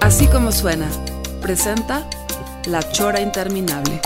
Así 0.00 0.26
como 0.28 0.52
suena, 0.52 0.88
presenta 1.42 2.08
La 2.66 2.80
Chora 2.92 3.20
Interminable. 3.20 4.00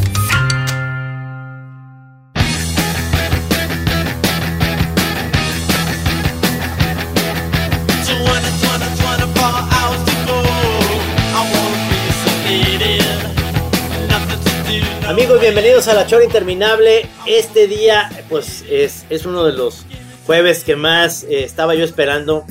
Amigos, 15.06 15.40
bienvenidos 15.40 15.88
a 15.88 15.94
La 15.94 16.06
Chora 16.06 16.24
Interminable. 16.24 17.06
Este 17.26 17.68
día, 17.68 18.10
pues, 18.30 18.64
es, 18.68 19.04
es 19.10 19.26
uno 19.26 19.44
de 19.44 19.52
los 19.52 19.84
jueves 20.26 20.64
que 20.64 20.74
más 20.74 21.22
eh, 21.24 21.44
estaba 21.44 21.74
yo 21.74 21.84
esperando 21.84 22.44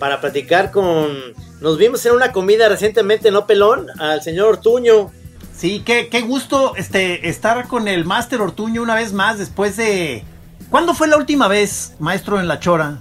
para 0.00 0.20
platicar 0.20 0.72
con... 0.72 1.47
Nos 1.60 1.76
vimos 1.76 2.04
en 2.06 2.12
una 2.12 2.32
comida 2.32 2.68
recientemente, 2.68 3.30
¿no, 3.30 3.46
Pelón? 3.46 3.88
Al 3.98 4.22
señor 4.22 4.48
Ortuño. 4.48 5.10
Sí, 5.56 5.82
qué, 5.84 6.08
qué 6.08 6.20
gusto 6.20 6.74
este, 6.76 7.28
estar 7.28 7.66
con 7.66 7.88
el 7.88 8.04
Máster 8.04 8.40
Ortuño 8.40 8.80
una 8.82 8.94
vez 8.94 9.12
más 9.12 9.38
después 9.38 9.76
de... 9.76 10.22
¿Cuándo 10.70 10.94
fue 10.94 11.08
la 11.08 11.16
última 11.16 11.48
vez, 11.48 11.94
maestro, 11.98 12.38
en 12.38 12.46
La 12.46 12.60
Chora? 12.60 13.00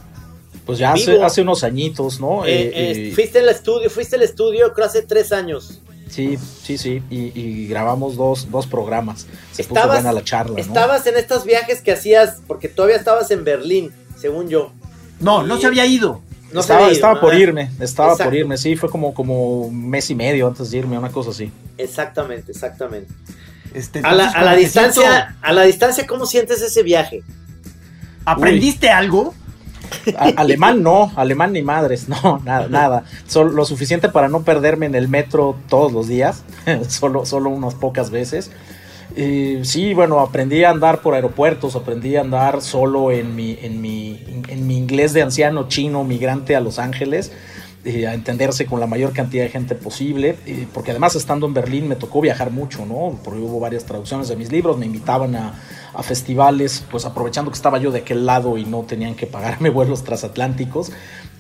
Pues 0.66 0.80
ya 0.80 0.94
hace, 0.94 1.42
unos 1.42 1.64
añitos, 1.64 2.20
¿no? 2.20 2.46
Eh, 2.46 2.52
Eh, 2.52 2.72
eh, 2.74 3.08
eh, 3.10 3.12
fuiste 3.14 3.40
al 3.40 3.50
estudio, 3.50 3.90
fuiste 3.90 4.16
al 4.16 4.24
estudio 4.24 4.74
creo 4.74 4.86
hace 4.88 5.02
tres 5.02 5.32
años. 5.32 5.82
sí, 6.10 6.38
sí, 6.38 6.78
sí. 6.78 7.02
Y, 7.10 7.40
y 7.40 7.68
grabamos 7.68 8.16
dos, 8.16 8.50
dos 8.50 8.66
programas. 8.68 9.28
Se 9.52 9.64
puso 9.64 9.76
Estabas, 9.76 9.98
buena 9.98 10.12
la 10.12 10.24
charla, 10.24 10.54
¿no? 10.54 10.58
estabas 10.58 11.06
en 11.08 11.16
estos 11.16 11.46
viajes 11.46 11.82
que 11.82 11.92
hacías, 11.92 12.42
porque 12.48 12.68
todavía 12.68 12.98
estabas 12.98 13.30
en 13.32 13.44
Berlín, 13.44 13.94
según 14.20 14.50
yo. 14.50 14.74
No, 15.20 15.44
no 15.44 15.58
se 15.58 15.68
había 15.68 15.86
ido. 15.86 16.22
No 16.54 16.62
estaba 16.62 16.90
estaba 16.90 17.16
¿no? 17.16 17.20
por 17.22 17.34
irme, 17.36 17.70
estaba 17.80 18.12
Exacto. 18.14 18.30
por 18.32 18.36
irme, 18.40 18.58
sí, 18.58 18.76
fue 18.76 18.90
como, 18.90 19.14
como 19.14 19.62
un 19.64 19.90
mes 19.90 20.10
y 20.10 20.16
medio 20.16 20.48
antes 20.48 20.72
de 20.72 20.78
irme, 20.78 20.98
una 20.98 21.10
cosa 21.12 21.32
así. 21.32 21.52
Exactamente, 21.78 22.52
exactamente. 22.52 23.14
Este, 23.74 24.00
A 24.04 24.14
la, 24.14 24.30
a 24.30 24.56
distancia, 24.56 25.04
siento- 25.04 25.40
a 25.42 25.54
la 25.54 25.64
distancia, 25.64 26.08
¿cómo 26.08 26.26
sientes 26.26 26.62
ese 26.62 26.84
viaje? 26.84 27.22
¿Aprendiste 28.26 28.90
algo? 28.90 29.34
A- 30.18 30.34
alemán 30.42 30.84
no, 30.84 31.12
alemán 31.16 31.54
ni 31.54 31.62
madres, 31.62 32.08
no, 32.24 32.42
nada, 32.44 32.68
nada. 32.68 33.04
Solo 33.28 33.52
lo 33.52 33.66
suficiente 33.66 34.10
para 34.10 34.28
no 34.30 34.44
perderme 34.44 34.86
en 34.86 34.96
el 34.96 35.08
metro 35.08 35.58
todos 35.70 35.92
los 35.92 36.08
días, 36.08 36.44
solo, 36.88 37.26
solo 37.26 37.50
unas 37.50 37.76
pocas 37.76 38.10
veces. 38.10 38.52
Eh, 39.20 39.62
sí, 39.64 39.96
bueno, 39.96 40.20
aprendí 40.20 40.64
a 40.64 40.70
andar 40.70 41.02
por 41.02 41.16
aeropuertos, 41.16 41.76
aprendí 41.76 42.16
a 42.18 42.22
andar 42.22 42.62
solo 42.62 43.12
en 43.12 43.36
mi, 43.36 43.58
en 43.64 43.82
mi, 43.82 44.24
en 44.48 44.68
mi 44.68 44.78
inglés 44.78 45.12
de 45.12 45.24
anciano 45.24 45.68
chino 45.68 46.04
migrante 46.04 46.56
a 46.56 46.60
Los 46.60 46.78
Ángeles, 46.78 47.32
eh, 47.84 48.06
a 48.06 48.14
entenderse 48.14 48.68
con 48.68 48.80
la 48.80 48.86
mayor 48.86 49.14
cantidad 49.14 49.44
de 49.44 49.50
gente 49.50 49.74
posible, 49.74 50.36
eh, 50.46 50.68
porque 50.72 50.92
además 50.92 51.16
estando 51.16 51.48
en 51.48 51.56
Berlín 51.56 51.88
me 51.88 51.96
tocó 51.96 52.22
viajar 52.22 52.52
mucho, 52.52 52.86
¿no? 52.86 53.20
Porque 53.24 53.40
hubo 53.40 53.60
varias 53.60 53.86
traducciones 53.86 54.28
de 54.28 54.36
mis 54.36 54.52
libros, 54.52 54.78
me 54.78 54.86
invitaban 54.86 55.36
a, 55.36 55.60
a 55.98 56.04
festivales, 56.04 56.84
pues 56.92 57.06
aprovechando 57.06 57.50
que 57.50 57.56
estaba 57.56 57.80
yo 57.80 57.90
de 57.92 58.00
aquel 58.00 58.26
lado 58.28 58.58
y 58.60 58.66
no 58.66 58.84
tenían 58.84 59.16
que 59.16 59.26
pagarme 59.26 59.70
vuelos 59.72 60.04
transatlánticos. 60.04 60.92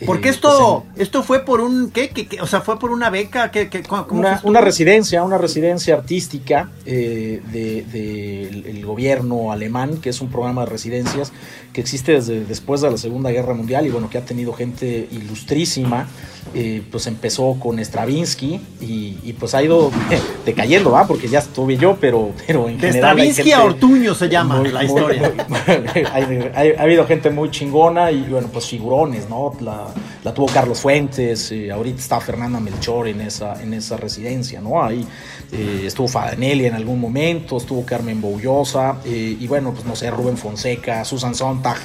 Porque 0.05 0.27
eh, 0.29 0.31
esto, 0.31 0.83
pues, 0.93 1.01
esto 1.07 1.21
fue 1.23 1.45
por 1.45 1.61
un, 1.61 1.91
¿qué? 1.91 2.09
¿Qué, 2.09 2.27
qué? 2.27 2.41
O 2.41 2.47
sea, 2.47 2.61
fue 2.61 2.77
por 2.79 2.89
una 2.91 3.09
beca, 3.11 3.51
¿qué? 3.51 3.69
qué 3.69 3.83
cómo- 3.83 4.01
en 4.01 4.07
cómo 4.07 4.19
una, 4.21 4.41
una 4.43 4.61
residencia, 4.61 5.23
una 5.23 5.37
residencia 5.37 5.93
artística 5.95 6.69
eh, 6.87 7.41
de- 7.51 7.83
del 7.83 8.65
el 8.65 8.85
gobierno 8.85 9.51
alemán, 9.51 9.97
que 10.01 10.09
es 10.09 10.21
un 10.21 10.29
programa 10.29 10.65
de 10.65 10.71
residencias 10.71 11.31
que 11.73 11.81
existe 11.81 12.13
desde 12.13 12.43
después 12.43 12.81
de 12.81 12.89
la 12.91 12.97
Segunda 12.97 13.29
Guerra 13.31 13.53
Mundial 13.53 13.85
y 13.85 13.89
bueno, 13.91 14.09
que 14.09 14.17
ha 14.17 14.25
tenido 14.25 14.53
gente 14.53 15.07
ilustrísima. 15.11 16.07
Eh, 16.53 16.81
pues 16.91 17.05
empezó 17.07 17.55
con 17.59 17.77
Stravinsky 17.79 18.59
y, 18.81 19.17
y, 19.23 19.33
pues 19.37 19.53
ha 19.53 19.61
ido 19.61 19.91
decayendo, 20.45 20.91
¿va? 20.91 21.05
Porque 21.05 21.27
ya 21.27 21.39
estuve 21.39 21.77
yo, 21.77 21.97
pero, 21.99 22.31
pero 22.47 22.69
en 22.69 22.77
De 22.79 22.87
general. 22.87 23.15
Stravinsky 23.17 23.51
a 23.51 23.63
Ortuño 23.63 24.15
se 24.15 24.29
llama 24.29 24.57
muy- 24.57 24.69
la 24.71 24.83
historia. 24.83 25.33
muy- 25.47 26.77
ha 26.77 26.81
habido 26.83 27.05
gente 27.05 27.29
muy 27.29 27.51
chingona 27.51 28.11
y 28.11 28.23
bueno, 28.29 28.47
pues 28.51 28.65
figurones, 28.67 29.29
¿no? 29.29 29.51
La, 29.61 29.87
la 30.23 30.33
tuvo 30.33 30.47
Carlos 30.47 30.79
Fuentes, 30.79 31.51
eh, 31.51 31.71
ahorita 31.71 31.99
está 31.99 32.19
Fernanda 32.19 32.59
Melchor 32.59 33.07
en 33.07 33.21
esa, 33.21 33.61
en 33.61 33.73
esa 33.73 33.97
residencia, 33.97 34.61
¿no? 34.61 34.81
Ahí 34.83 35.05
eh, 35.51 35.83
estuvo 35.85 36.07
Fadanelli 36.07 36.65
en 36.65 36.75
algún 36.75 36.99
momento, 36.99 37.57
estuvo 37.57 37.85
Carmen 37.85 38.19
Boullosa 38.21 38.97
eh, 39.05 39.37
y 39.39 39.47
bueno, 39.47 39.73
pues 39.73 39.85
no 39.85 39.95
sé, 39.95 40.09
Rubén 40.11 40.37
Fonseca, 40.37 41.03
Susan 41.05 41.35
Sontag. 41.35 41.77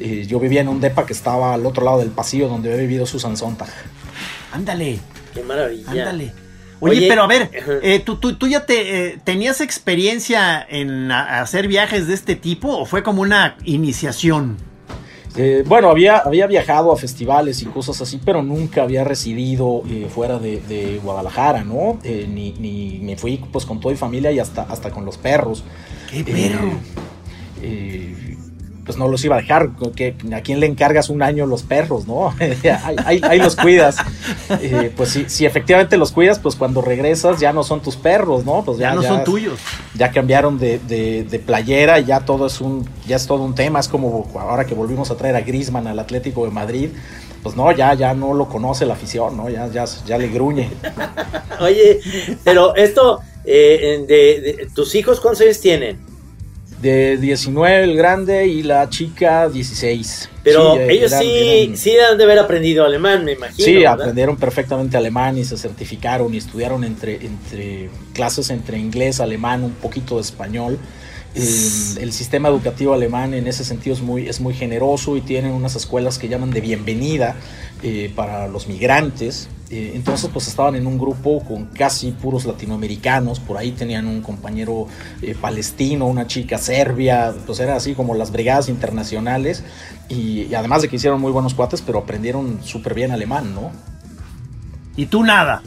Eh, 0.00 0.24
yo 0.26 0.40
vivía 0.40 0.62
en 0.62 0.68
un 0.68 0.80
depa 0.80 1.04
que 1.06 1.12
estaba 1.12 1.52
al 1.54 1.66
otro 1.66 1.84
lado 1.84 1.98
del 1.98 2.10
pasillo 2.10 2.48
donde 2.48 2.70
había 2.72 2.82
vivido 2.82 3.06
Susan 3.06 3.36
Sontag. 3.36 3.68
Ándale, 4.52 4.98
Qué 5.34 5.42
maravilla. 5.42 5.90
ándale. 5.90 6.32
Oye, 6.82 6.96
Oye, 6.96 7.08
pero 7.08 7.22
a 7.24 7.26
ver, 7.26 7.50
eh, 7.82 8.00
¿tú, 8.04 8.16
tú, 8.16 8.36
tú 8.36 8.48
ya 8.48 8.64
te 8.64 9.08
eh, 9.12 9.18
tenías 9.22 9.60
experiencia 9.60 10.66
en 10.66 11.12
a- 11.12 11.42
hacer 11.42 11.68
viajes 11.68 12.06
de 12.06 12.14
este 12.14 12.36
tipo 12.36 12.68
o 12.74 12.86
fue 12.86 13.02
como 13.02 13.20
una 13.20 13.56
iniciación? 13.64 14.56
Eh, 15.36 15.62
bueno, 15.66 15.90
había, 15.90 16.16
había 16.18 16.46
viajado 16.46 16.90
a 16.90 16.96
festivales 16.96 17.60
y 17.62 17.66
cosas 17.66 18.00
así, 18.00 18.18
pero 18.24 18.42
nunca 18.42 18.82
había 18.82 19.04
residido 19.04 19.82
eh, 19.88 20.08
fuera 20.12 20.38
de, 20.38 20.60
de 20.62 20.98
Guadalajara, 21.04 21.62
¿no? 21.64 21.98
Eh, 22.02 22.26
ni, 22.28 22.52
ni 22.52 22.98
me 23.00 23.16
fui 23.18 23.36
pues 23.52 23.66
con 23.66 23.78
toda 23.78 23.92
mi 23.92 23.98
familia 23.98 24.32
y 24.32 24.38
hasta, 24.40 24.62
hasta 24.62 24.90
con 24.90 25.04
los 25.04 25.18
perros. 25.18 25.62
¡Qué 26.10 26.20
Eh, 26.20 26.24
perro! 26.24 26.72
Pues 28.84 28.96
no 28.98 29.08
los 29.08 29.24
iba 29.24 29.36
a 29.36 29.40
dejar, 29.40 29.70
que, 29.94 30.14
¿a 30.34 30.40
quién 30.40 30.58
le 30.60 30.66
encargas 30.66 31.10
un 31.10 31.22
año 31.22 31.46
los 31.46 31.62
perros, 31.62 32.06
no? 32.06 32.30
ahí, 32.40 32.96
ahí- 33.04 33.20
ahí 33.22 33.38
los 33.38 33.54
cuidas. 33.56 33.96
Eh, 34.60 34.90
pues 34.96 35.10
si, 35.10 35.28
si 35.28 35.46
efectivamente 35.46 35.96
los 35.96 36.12
cuidas, 36.12 36.38
pues 36.38 36.56
cuando 36.56 36.80
regresas 36.82 37.38
ya 37.40 37.52
no 37.52 37.62
son 37.62 37.80
tus 37.82 37.96
perros, 37.96 38.44
¿no? 38.44 38.64
Pues 38.64 38.78
ya, 38.78 38.94
no 38.94 39.02
son 39.02 39.24
tuyos. 39.24 39.58
ya 39.94 40.10
cambiaron 40.10 40.58
de, 40.58 40.78
de- 40.80 41.24
de 41.24 41.38
playera 41.38 42.00
y 42.00 42.06
ya 42.06 42.20
todo 42.20 42.46
es 42.46 42.60
un 42.60 42.88
ya 43.06 43.16
es 43.16 43.26
todo 43.26 43.42
un 43.42 43.54
tema 43.54 43.80
es 43.80 43.88
como 43.88 44.28
ahora 44.38 44.64
que 44.64 44.74
volvimos 44.74 45.10
a 45.10 45.16
traer 45.16 45.36
a 45.36 45.40
Griezmann 45.40 45.86
al 45.86 45.98
Atlético 45.98 46.44
de 46.44 46.50
Madrid 46.50 46.88
pues 47.42 47.56
no 47.56 47.70
ya 47.72 47.94
ya 47.94 48.12
no 48.14 48.34
lo 48.34 48.48
conoce 48.48 48.86
la 48.86 48.94
afición 48.94 49.36
no 49.36 49.48
ya 49.48 49.66
ya, 49.68 49.84
ya 50.06 50.18
le 50.18 50.28
gruñe 50.28 50.70
Oye, 51.60 52.00
pero 52.44 52.74
esto, 52.76 53.20
eh, 53.44 54.04
de, 54.08 54.14
de- 54.40 54.68
¿tus 54.74 54.94
hijos 54.94 55.20
cuántos 55.20 55.42
años 55.42 55.60
tienen? 55.60 55.98
De 56.82 57.16
19 57.18 57.84
el 57.84 57.96
grande 57.96 58.46
y 58.46 58.62
la 58.62 58.88
chica 58.88 59.48
16 59.48 60.28
Pero 60.42 60.74
Sí, 60.74 60.80
ellos 60.88 61.12
eran- 61.12 61.22
sí, 61.22 61.28
eran- 61.64 61.76
sí 61.76 61.92
han 61.98 62.16
de 62.18 62.24
haber 62.24 62.38
aprendido 62.38 62.84
alemán, 62.86 63.24
me 63.24 63.32
imagino. 63.32 63.64
Sí, 63.64 63.74
¿verdad? 63.76 63.92
aprendieron 64.00 64.36
perfectamente 64.36 64.96
alemán 64.96 65.36
y 65.36 65.44
se 65.44 65.56
certificaron 65.58 66.32
y 66.34 66.38
estudiaron 66.38 66.82
entre, 66.84 67.16
entre 67.26 67.90
clases 68.14 68.48
entre 68.50 68.78
inglés, 68.78 69.20
alemán, 69.20 69.62
un 69.64 69.72
poquito 69.72 70.16
de 70.16 70.22
español. 70.22 70.78
El, 71.34 71.42
el 72.02 72.12
sistema 72.12 72.48
educativo 72.48 72.92
alemán 72.92 73.34
en 73.34 73.46
ese 73.46 73.64
sentido 73.64 73.94
es 73.94 74.02
muy, 74.02 74.28
es 74.28 74.40
muy 74.40 74.52
generoso 74.54 75.16
y 75.16 75.20
tienen 75.20 75.52
unas 75.52 75.76
escuelas 75.76 76.18
que 76.18 76.28
llaman 76.28 76.50
de 76.50 76.60
bienvenida 76.60 77.36
eh, 77.82 78.10
para 78.16 78.48
los 78.48 78.66
migrantes. 78.66 79.48
Eh, 79.72 79.92
entonces 79.94 80.28
pues 80.32 80.48
estaban 80.48 80.74
en 80.74 80.84
un 80.86 80.98
grupo 80.98 81.44
con 81.44 81.66
casi 81.66 82.10
puros 82.10 82.44
latinoamericanos, 82.44 83.38
por 83.38 83.56
ahí 83.56 83.70
tenían 83.70 84.08
un 84.08 84.20
compañero 84.20 84.88
eh, 85.22 85.36
palestino, 85.40 86.06
una 86.08 86.26
chica 86.26 86.58
serbia, 86.58 87.32
pues 87.46 87.60
era 87.60 87.76
así 87.76 87.94
como 87.94 88.14
las 88.14 88.32
brigadas 88.32 88.68
internacionales 88.68 89.62
y, 90.08 90.42
y 90.42 90.54
además 90.56 90.82
de 90.82 90.88
que 90.88 90.96
hicieron 90.96 91.20
muy 91.20 91.30
buenos 91.30 91.54
cuates, 91.54 91.82
pero 91.82 92.00
aprendieron 92.00 92.58
súper 92.64 92.94
bien 92.94 93.12
alemán, 93.12 93.54
¿no? 93.54 93.70
Y 94.96 95.06
tú 95.06 95.22
nada. 95.22 95.62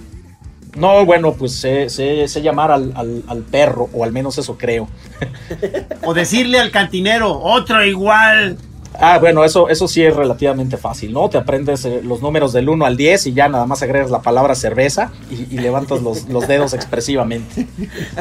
No, 0.76 1.06
bueno, 1.06 1.34
pues 1.34 1.54
sé, 1.54 1.88
sé- 1.90 2.28
sé 2.28 2.42
llamar 2.42 2.72
al, 2.72 2.92
al- 2.96 3.24
al 3.28 3.40
perro, 3.44 3.90
o 3.94 4.04
al 4.04 4.12
menos 4.12 4.38
eso 4.38 4.58
creo. 4.58 4.90
O 6.06 6.14
decirle 6.14 6.60
al 6.60 6.72
cantinero, 6.72 7.40
otro 7.40 7.86
igual. 7.86 8.58
Ah, 9.00 9.18
bueno, 9.20 9.44
eso, 9.44 9.70
eso 9.70 9.88
sí 9.88 10.04
es 10.04 10.16
relativamente 10.16 10.78
fácil, 10.78 11.14
¿no? 11.14 11.30
Te 11.30 11.38
aprendes 11.38 11.84
eh, 11.86 12.02
los 12.04 12.22
números 12.22 12.54
del 12.54 12.70
1 12.70 12.86
al 12.86 12.96
10 12.96 13.28
y 13.28 13.34
ya 13.34 13.50
nada 13.50 13.66
más 13.66 13.82
agregas 13.82 14.12
la 14.12 14.22
palabra 14.22 14.56
cerveza 14.56 15.12
y, 15.32 15.58
levantas 15.58 16.02
los, 16.02 16.48
dedos 16.48 16.74
expresivamente. 16.74 17.68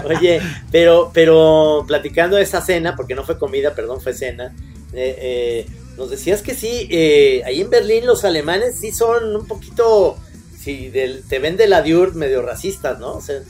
Oye, 0.05 0.41
pero, 0.71 1.11
pero 1.13 1.85
platicando 1.87 2.37
de 2.37 2.43
esa 2.43 2.61
cena, 2.61 2.97
porque 2.97 3.15
no 3.15 3.25
fue 3.25 3.39
comida, 3.39 3.75
perdón, 3.75 4.01
fue 4.01 4.15
cena, 4.15 4.55
eh, 4.95 5.17
eh, 5.19 5.67
nos 5.97 6.11
decías 6.11 6.43
que 6.43 6.55
sí, 6.55 6.89
ahí 7.45 7.61
en 7.61 7.69
Berlín 7.69 8.07
los 8.07 8.25
alemanes 8.25 8.79
sí 8.81 8.93
son 8.93 9.37
un 9.37 9.47
poquito, 9.47 10.17
sí, 10.59 10.89
del, 10.89 11.23
te 11.29 11.39
ven 11.39 11.57
de 11.57 11.67
la 11.69 11.83
Diur 11.83 12.15
medio 12.15 12.41
racistas, 12.41 12.99
¿no? 12.99 13.13
O 13.13 13.21
sea, 13.21 13.41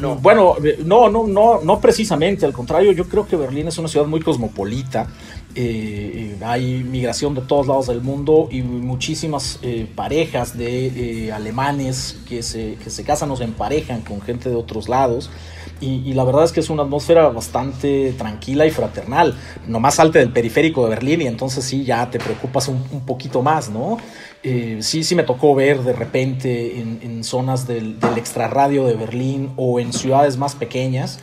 no? 0.00 0.16
Bueno, 0.16 0.56
no, 0.84 1.08
no, 1.10 1.26
no, 1.26 1.60
no 1.62 1.80
precisamente, 1.80 2.46
al 2.46 2.52
contrario, 2.52 2.92
yo 2.92 3.06
creo 3.06 3.26
que 3.26 3.36
Berlín 3.36 3.68
es 3.68 3.76
una 3.78 3.88
ciudad 3.88 4.06
muy 4.06 4.20
cosmopolita 4.20 5.08
eh, 5.58 6.36
hay 6.42 6.84
migración 6.84 7.34
de 7.34 7.40
todos 7.40 7.66
lados 7.66 7.86
del 7.86 8.02
mundo 8.02 8.46
y 8.50 8.60
muchísimas 8.60 9.58
eh, 9.62 9.90
parejas 9.94 10.58
de 10.58 10.88
eh, 11.26 11.32
alemanes 11.32 12.18
que 12.28 12.42
se, 12.42 12.74
que 12.74 12.90
se 12.90 13.04
casan 13.04 13.30
o 13.30 13.36
se 13.36 13.44
emparejan 13.44 14.02
con 14.02 14.20
gente 14.20 14.50
de 14.50 14.54
otros 14.54 14.90
lados. 14.90 15.30
Y, 15.78 16.14
la 16.14 16.24
verdad 16.24 16.44
es 16.44 16.52
que 16.52 16.60
es 16.60 16.70
una 16.70 16.84
atmósfera 16.84 17.28
bastante 17.28 18.14
tranquila 18.16 18.64
y 18.64 18.70
fraternal. 18.70 19.34
Nomás 19.66 19.96
salte 19.96 20.20
del 20.20 20.32
periférico 20.32 20.84
de 20.84 20.90
Berlín 20.90 21.20
y 21.20 21.26
entonces 21.26 21.64
sí, 21.66 21.84
ya 21.84 22.10
te 22.10 22.18
preocupas 22.18 22.68
un, 22.68 22.80
poquito 23.04 23.42
más, 23.42 23.68
¿no? 23.68 23.98
sí, 24.42 25.04
sí 25.04 25.14
me 25.14 25.22
tocó 25.24 25.54
ver 25.54 25.82
de 25.82 25.92
repente 25.92 26.80
en, 26.80 27.24
zonas 27.24 27.66
del, 27.66 28.00
del 28.00 28.16
extrarradio 28.16 28.86
de 28.86 28.94
Berlín 28.94 29.52
o 29.56 29.78
en 29.78 29.92
ciudades 29.92 30.38
más 30.38 30.54
pequeñas 30.54 31.18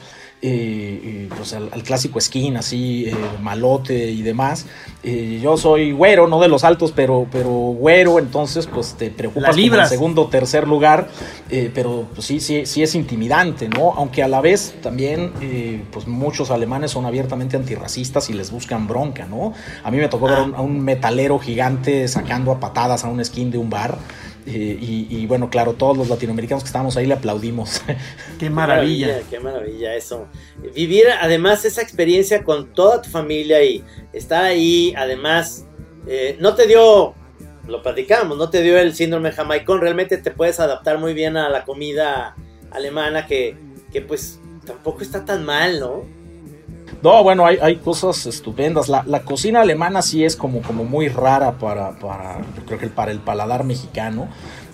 eh, 0.46 1.30
pues 1.36 1.54
al, 1.54 1.70
clásico 1.84 2.20
skin, 2.20 2.58
así, 2.58 3.06
eh, 3.06 3.16
malote 3.42 4.12
y 4.12 4.22
demás. 4.24 4.66
Eh, 5.02 5.40
yo 5.42 5.56
soy 5.56 5.94
güero, 5.94 6.28
no 6.28 6.42
de 6.42 6.50
los 6.50 6.66
altos, 6.66 6.92
pero, 6.92 7.28
pero 7.32 7.50
güero, 7.50 8.20
entonces 8.20 8.68
pues 8.68 8.96
te 8.96 9.10
preocupas 9.10 9.56
por 9.56 9.80
el 9.80 9.86
segundo 9.88 10.24
o 10.24 10.28
tercer 10.28 10.68
lugar, 10.68 11.08
eh, 11.50 11.72
pero 11.74 12.08
pues, 12.14 12.28
sí, 12.28 12.42
sí, 12.42 12.66
sí 12.66 12.84
es 12.84 12.94
intimidante, 12.94 13.70
¿no? 13.70 13.94
Aunque 13.94 14.22
a 14.22 14.28
la 14.28 14.42
vez 14.42 14.76
también 14.82 15.32
pues 15.92 16.08
muchos 16.08 16.52
alemanes 16.52 16.92
son 16.92 17.06
abiertamente 17.06 17.56
antirracistas 17.56 18.30
y 18.30 18.34
les 18.34 18.52
buscan 18.52 18.86
bronca, 18.86 19.26
¿no? 19.26 19.54
A 19.84 19.92
mí 19.92 19.98
me 19.98 20.10
tocó 20.10 20.26
ver 20.26 20.40
a 20.56 20.62
un 20.62 20.82
metalero 20.82 21.40
gigante 21.40 22.08
sacando 22.10 22.52
a 22.52 22.60
patadas 22.60 23.06
a 23.06 23.08
un 23.08 23.24
skin 23.24 23.50
de 23.50 23.58
un 23.58 23.70
bar. 23.70 23.98
Eh, 24.46 24.78
y, 24.80 25.26
bueno, 25.26 25.50
claro, 25.50 25.74
todos 25.74 25.98
los 25.98 26.10
latinoamericanos 26.10 26.64
que 26.64 26.68
estábamos 26.68 26.98
ahí 26.98 27.06
le 27.06 27.14
aplaudimos. 27.14 27.82
Qué 28.40 28.50
maravilla. 28.50 29.22
Qué 29.30 29.40
maravilla, 29.40 29.96
eso. 29.96 30.28
Vivir 30.76 31.06
además 31.22 31.64
esa 31.66 31.82
experiencia 31.82 32.44
con 32.44 32.74
toda 32.74 33.02
tu 33.02 33.10
familia 33.10 33.64
y 33.64 33.84
estar 34.12 34.44
ahí, 34.44 34.94
además, 34.98 35.66
eh, 36.08 36.36
no 36.40 36.56
te 36.56 36.68
dio, 36.68 37.14
lo 37.68 37.82
platicamos, 37.82 38.38
no 38.38 38.50
te 38.50 38.62
dio 38.62 38.78
el 38.78 38.94
síndrome 38.94 39.32
jamaicón, 39.32 39.80
realmente 39.80 40.18
te 40.18 40.32
puedes 40.32 40.60
adaptar 40.60 40.98
muy 40.98 41.14
bien 41.14 41.38
a 41.38 41.50
la 41.50 41.64
comida 41.64 42.36
alemana 42.72 43.26
que, 43.26 43.56
que 43.92 44.02
pues 44.02 44.40
tampoco 44.66 45.02
está 45.02 45.24
tan 45.24 45.46
mal, 45.46 45.80
¿no? 45.80 46.04
No, 47.02 47.24
bueno, 47.24 47.46
hay, 47.46 47.58
hay 47.62 47.78
cosas 47.78 48.26
estupendas. 48.26 48.90
La, 48.90 49.04
la, 49.06 49.22
cocina 49.24 49.62
alemana 49.62 50.02
sí 50.02 50.24
es 50.24 50.36
como, 50.36 50.62
como 50.62 50.84
muy 50.84 51.10
rara 51.10 51.54
para, 51.58 51.92
para, 52.00 52.40
yo 52.56 52.66
creo 52.66 52.80
que 52.80 52.88
para 52.88 53.12
el 53.12 53.20
paladar 53.20 53.64
mexicano. 53.64 54.28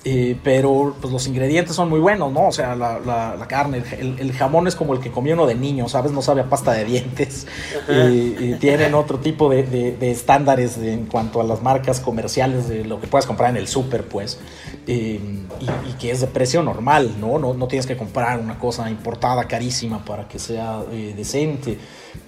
Eh, 0.05 0.37
pero 0.45 0.95
pues 1.01 1.11
los 1.11 1.27
ingredientes 1.27 1.75
son 1.75 1.89
muy 1.89 1.99
buenos, 1.99 2.31
¿no? 2.31 2.47
O 2.47 2.51
sea, 2.53 2.73
la, 2.73 2.99
la, 2.99 3.47
carne, 3.49 3.83
el, 3.99 4.31
jamón 4.31 4.65
es 4.67 4.75
como 4.75 4.93
el 4.93 5.01
que 5.01 5.11
comió 5.11 5.33
uno 5.33 5.45
de 5.45 5.55
niño, 5.55 5.89
¿sabes? 5.89 6.13
No 6.13 6.21
sabe 6.21 6.41
a 6.41 6.49
pasta 6.49 6.71
de 6.71 6.85
dientes. 6.85 7.45
y 7.89 8.53
tienen 8.55 8.93
otro 8.93 9.19
tipo 9.19 9.49
de, 9.49 9.63
de, 9.63 10.11
estándares 10.11 10.77
en 10.77 11.05
cuanto 11.07 11.41
a 11.41 11.43
las 11.43 11.61
marcas 11.61 11.99
comerciales 11.99 12.69
de 12.69 12.85
lo 12.85 13.01
que 13.01 13.07
puedes 13.07 13.25
comprar 13.25 13.49
en 13.49 13.57
el 13.57 13.67
súper, 13.67 14.05
pues. 14.05 14.39
Eh, 14.91 15.19
y, 15.59 15.93
que 15.99 16.09
es 16.09 16.21
de 16.21 16.27
precio 16.27 16.63
normal, 16.63 17.13
¿no? 17.19 17.37
¿no? 17.37 17.53
¿no? 17.53 17.67
tienes 17.67 17.85
que 17.85 17.95
comprar 17.95 18.39
una 18.39 18.57
cosa 18.57 18.89
importada 18.89 19.43
carísima 19.47 20.03
para 20.03 20.27
que 20.27 20.39
sea 20.39 20.81
eh, 20.91 21.13
decente 21.15 21.77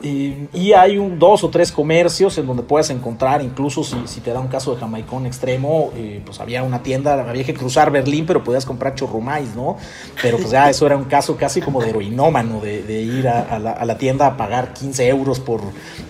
y 0.04 0.74
hay 0.74 0.98
un, 0.98 1.19
dos 1.19 1.44
o 1.44 1.50
tres 1.50 1.72
comercios 1.72 2.38
en 2.38 2.48
donde 2.48 2.63
puedes 2.63 2.90
encontrar, 2.90 3.42
incluso 3.42 3.84
si, 3.84 3.96
si 4.06 4.19
te 4.22 4.31
da 4.31 4.40
un 4.40 4.48
caso 4.48 4.74
de 4.74 4.80
jamaicón 4.80 5.25
extremo, 5.28 5.92
eh, 5.96 6.22
pues 6.25 6.40
había 6.40 6.63
una 6.63 6.81
tienda, 6.81 7.30
había 7.30 7.44
que 7.44 7.54
cruzar 7.54 7.92
Berlín, 7.92 8.25
pero 8.25 8.44
podías 8.44 8.66
comprar 8.66 8.96
churrumais, 8.96 9.56
¿no? 9.56 9.78
Pero 10.22 10.38
pues 10.38 10.52
ya 10.52 10.69
eso 10.69 10.86
era 10.88 10.98
un 10.98 11.06
caso 11.06 11.38
casi 11.38 11.62
como 11.62 11.81
de 11.81 11.90
heroinómano, 11.90 12.60
de, 12.60 12.81
de 12.81 13.02
ir 13.02 13.28
a, 13.28 13.60
la, 13.60 13.98
tienda 13.98 14.25
a 14.25 14.38
pagar 14.38 14.74
15 14.74 15.08
euros 15.08 15.40
por, 15.40 15.62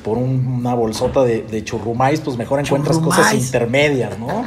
por 0.03 0.17
una 0.17 0.73
bolsota 0.73 1.23
de, 1.23 1.41
de 1.41 1.63
churrumais, 1.63 2.21
pues 2.21 2.37
mejor 2.37 2.61
encuentras 2.61 2.97
cosas 2.97 3.33
intermedias, 3.33 4.17
¿no? 4.17 4.45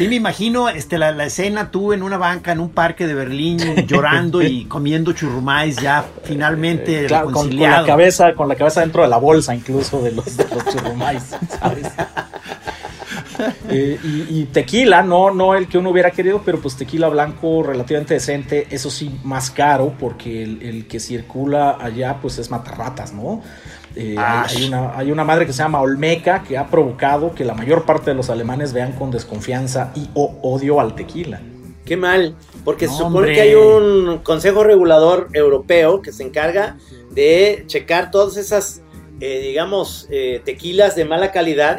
Sí, 0.00 0.08
me 0.08 0.16
imagino 0.16 0.70
este, 0.70 0.96
la, 0.96 1.10
escena 1.26 1.70
tú 1.70 1.92
en 1.92 2.02
una 2.02 2.16
banca, 2.16 2.52
en 2.52 2.60
un 2.60 2.70
parque 2.70 3.06
de 3.06 3.12
Berlín, 3.12 3.58
llorando 3.86 4.40
y 4.40 4.64
comiendo 4.64 5.12
churrumais 5.12 5.76
ya 5.76 6.06
finalmente 6.24 7.04
eh, 7.04 7.08
con, 7.30 7.54
la 7.54 7.84
cabeza, 7.84 8.32
con 8.32 8.48
la 8.48 8.54
cabeza 8.54 8.80
dentro 8.80 9.02
de 9.02 9.08
la 9.08 9.18
bolsa 9.18 9.54
incluso 9.54 10.00
de 10.00 10.12
los, 10.12 10.24
churrumais, 10.72 11.36
¿sabes? 11.60 11.86
Eh, 13.70 13.98
y, 14.28 14.44
tequila, 14.46 15.02
no, 15.02 15.30
no 15.30 15.54
el 15.54 15.66
que 15.66 15.78
uno 15.78 15.90
hubiera 15.90 16.10
querido, 16.10 16.42
pero 16.44 16.60
pues 16.60 16.76
tequila 16.76 17.08
blanco 17.08 17.62
relativamente 17.62 18.14
decente, 18.14 18.66
eso 18.70 18.90
sí, 18.90 19.18
más 19.24 19.50
caro, 19.50 19.94
porque 19.98 20.42
el, 20.42 20.60
el 20.60 20.86
que 20.86 21.00
circula 21.00 21.78
allá 21.80 22.18
pues 22.20 22.36
es 22.38 22.50
matarratas, 22.50 23.14
¿no? 23.14 23.40
Eh, 23.96 24.14
hay, 24.16 24.68
una, 24.68 24.96
hay, 24.96 25.10
una, 25.10 25.24
madre 25.24 25.46
que 25.46 25.52
se 25.52 25.58
llama 25.58 25.80
Olmeca 25.80 26.44
que 26.44 26.56
ha 26.56 26.68
provocado 26.68 27.34
que 27.34 27.44
la 27.44 27.54
mayor 27.54 27.84
parte 27.84 28.10
de 28.10 28.14
los 28.14 28.30
alemanes 28.30 28.72
vean 28.72 28.92
con 28.92 29.10
desconfianza 29.10 29.92
y 29.96 30.08
o 30.14 30.38
odio 30.42 30.80
al 30.80 30.94
tequila. 30.94 31.40
Qué 31.84 31.96
mal, 31.96 32.36
porque 32.64 32.86
se 32.86 32.94
supone 32.94 33.32
que 33.32 33.40
hay 33.40 33.54
un 33.54 34.18
consejo 34.18 34.62
regulador 34.62 35.28
europeo 35.32 36.02
que 36.02 36.12
se 36.12 36.22
encarga 36.22 36.76
de 37.10 37.64
checar 37.66 38.12
todas 38.12 38.36
esas, 38.36 38.82
eh, 39.18 39.40
digamos, 39.40 40.06
eh, 40.10 40.40
tequilas 40.44 40.94
de 40.94 41.04
mala 41.04 41.32
calidad 41.32 41.78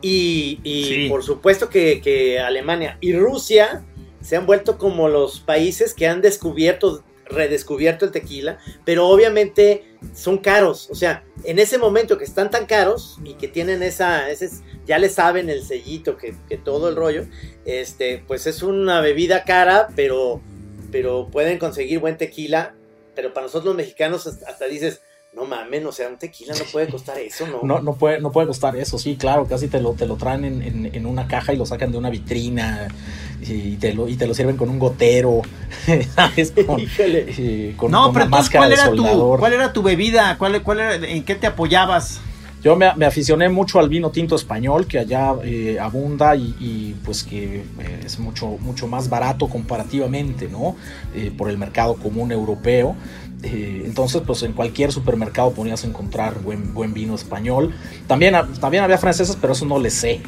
y, 0.00 0.60
y, 0.62 1.08
por 1.08 1.24
supuesto 1.24 1.68
que, 1.68 2.00
que 2.00 2.38
Alemania 2.38 2.98
y 3.00 3.14
Rusia 3.14 3.82
se 4.20 4.36
han 4.36 4.46
vuelto 4.46 4.78
como 4.78 5.08
los 5.08 5.40
países 5.40 5.92
que 5.92 6.06
han 6.06 6.20
descubierto 6.20 7.02
redescubierto 7.32 8.04
el 8.04 8.12
tequila, 8.12 8.58
pero 8.84 9.08
obviamente 9.08 9.84
son 10.14 10.38
caros, 10.38 10.88
o 10.90 10.94
sea, 10.94 11.24
en 11.44 11.58
ese 11.58 11.78
momento 11.78 12.18
que 12.18 12.24
están 12.24 12.50
tan 12.50 12.66
caros 12.66 13.18
y 13.24 13.34
que 13.34 13.48
tienen 13.48 13.82
esa, 13.82 14.30
ese, 14.30 14.50
ya 14.86 14.98
le 14.98 15.08
saben 15.08 15.48
el 15.50 15.64
sellito, 15.64 16.16
que, 16.16 16.34
todo 16.64 16.88
el 16.88 16.96
rollo, 16.96 17.26
este, 17.64 18.22
pues 18.26 18.46
es 18.46 18.62
una 18.62 19.00
bebida 19.00 19.44
cara, 19.44 19.88
pero, 19.96 20.40
pero 20.90 21.28
pueden 21.30 21.58
conseguir 21.58 21.98
buen 21.98 22.16
tequila, 22.16 22.74
pero 23.14 23.32
para 23.32 23.46
nosotros 23.46 23.66
los 23.66 23.76
mexicanos 23.76 24.26
hasta 24.26 24.64
dices, 24.66 25.00
no 25.32 25.46
mames, 25.46 25.84
o 25.86 25.92
sea, 25.92 26.08
un 26.08 26.18
tequila 26.18 26.54
no 26.54 26.64
puede 26.70 26.88
costar 26.88 27.18
eso, 27.18 27.46
¿no? 27.46 27.60
No, 27.62 27.80
no 27.80 27.94
puede, 27.94 28.20
no 28.20 28.30
puede 28.30 28.48
costar 28.48 28.76
eso, 28.76 28.98
sí, 28.98 29.16
claro, 29.16 29.46
casi 29.46 29.68
te 29.68 29.80
lo, 29.80 29.94
te 29.94 30.06
lo 30.06 30.16
traen 30.16 30.44
en, 30.44 31.06
una 31.06 31.26
caja 31.26 31.54
y 31.54 31.56
lo 31.56 31.64
sacan 31.64 31.90
de 31.90 31.98
una 31.98 32.10
vitrina 32.10 32.88
y 33.42 33.76
te 33.76 33.92
lo, 33.92 34.08
y 34.08 34.16
te 34.16 34.26
lo 34.26 34.34
sirven 34.34 34.56
con 34.56 34.68
un 34.68 34.78
gotero, 34.78 35.42
¿sabes? 36.14 36.52
Con, 36.66 36.80
con 37.76 37.90
no, 37.90 38.12
pero 38.12 38.26
máscara 38.28 38.66
¿cuál 38.66 38.72
era, 38.72 38.90
tu, 38.90 39.36
¿cuál 39.38 39.52
era 39.52 39.72
tu 39.72 39.82
bebida? 39.82 40.38
¿Cuál, 40.38 40.62
cuál 40.62 40.80
era, 40.80 40.94
¿En 40.94 41.24
qué 41.24 41.34
te 41.34 41.46
apoyabas? 41.46 42.20
Yo 42.62 42.76
me, 42.76 42.86
aficioné 42.86 43.48
mucho 43.48 43.80
al 43.80 43.88
vino 43.88 44.10
tinto 44.10 44.36
español, 44.36 44.86
que 44.86 45.00
allá 45.00 45.34
eh, 45.42 45.78
abunda 45.80 46.36
y, 46.36 46.94
pues 47.04 47.24
que 47.24 47.56
eh, 47.56 48.00
es 48.04 48.20
mucho, 48.20 48.56
mucho 48.60 48.86
más 48.86 49.08
barato 49.08 49.48
comparativamente, 49.48 50.48
¿no? 50.48 50.76
Eh, 51.12 51.32
por 51.36 51.50
el 51.50 51.58
mercado 51.58 51.96
común 51.96 52.30
europeo. 52.30 52.94
Eh, 53.42 53.82
entonces, 53.84 54.22
pues 54.24 54.44
en 54.44 54.52
cualquier 54.52 54.92
supermercado 54.92 55.50
ponías 55.52 55.82
a 55.82 55.88
encontrar 55.88 56.40
buen, 56.40 56.72
buen 56.72 56.94
vino 56.94 57.16
español. 57.16 57.74
También, 58.06 58.36
también 58.60 58.84
había 58.84 58.98
franceses, 58.98 59.36
pero 59.40 59.54
eso 59.54 59.66
no 59.66 59.80
le 59.80 59.90
sé. 59.90 60.20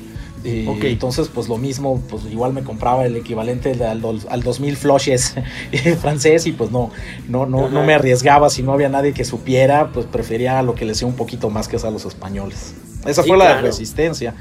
Eh, 0.45 0.67
Entonces, 0.83 1.31
pues 1.33 1.49
lo 1.49 1.57
mismo, 1.57 2.03
pues 2.11 2.25
igual 2.31 2.53
me 2.53 2.63
compraba 2.63 3.07
el 3.07 3.17
equivalente 3.17 3.73
al, 3.83 4.03
al 4.29 4.43
2000 4.43 4.77
flushes 4.77 5.35
francés 6.01 6.47
y 6.47 6.53
pues 6.53 6.71
no, 6.71 6.91
no, 7.29 7.47
no, 7.47 7.71
no 7.71 7.83
me 7.83 7.95
arriesgaba 7.95 8.51
si 8.51 8.63
no 8.63 8.75
había 8.75 8.91
nadie 8.91 9.15
que 9.15 9.25
supiera, 9.25 9.91
pues 9.93 10.05
prefería 10.05 10.63
lo 10.63 10.75
que 10.75 10.85
le 10.85 10.95
sé 10.95 11.07
un 11.07 11.17
poquito 11.17 11.49
más 11.49 11.67
que 11.67 11.77
es 11.77 11.85
a 11.85 11.91
los 11.91 12.05
españoles. 12.05 12.75
Esa 13.07 13.23
fue 13.23 13.37
la 13.37 13.61
resistencia. 13.61 14.35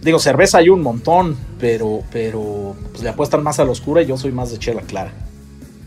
Digo, 0.00 0.20
cerveza 0.20 0.58
hay 0.58 0.68
un 0.68 0.82
montón, 0.82 1.36
pero, 1.58 2.02
pero 2.12 2.76
pues 2.92 3.02
le 3.02 3.08
apuestan 3.08 3.42
más 3.42 3.58
a 3.58 3.64
la 3.64 3.72
oscura 3.72 4.02
y 4.02 4.06
yo 4.06 4.16
soy 4.16 4.30
más 4.30 4.52
de 4.52 4.58
chela 4.58 4.82
clara. 4.82 5.12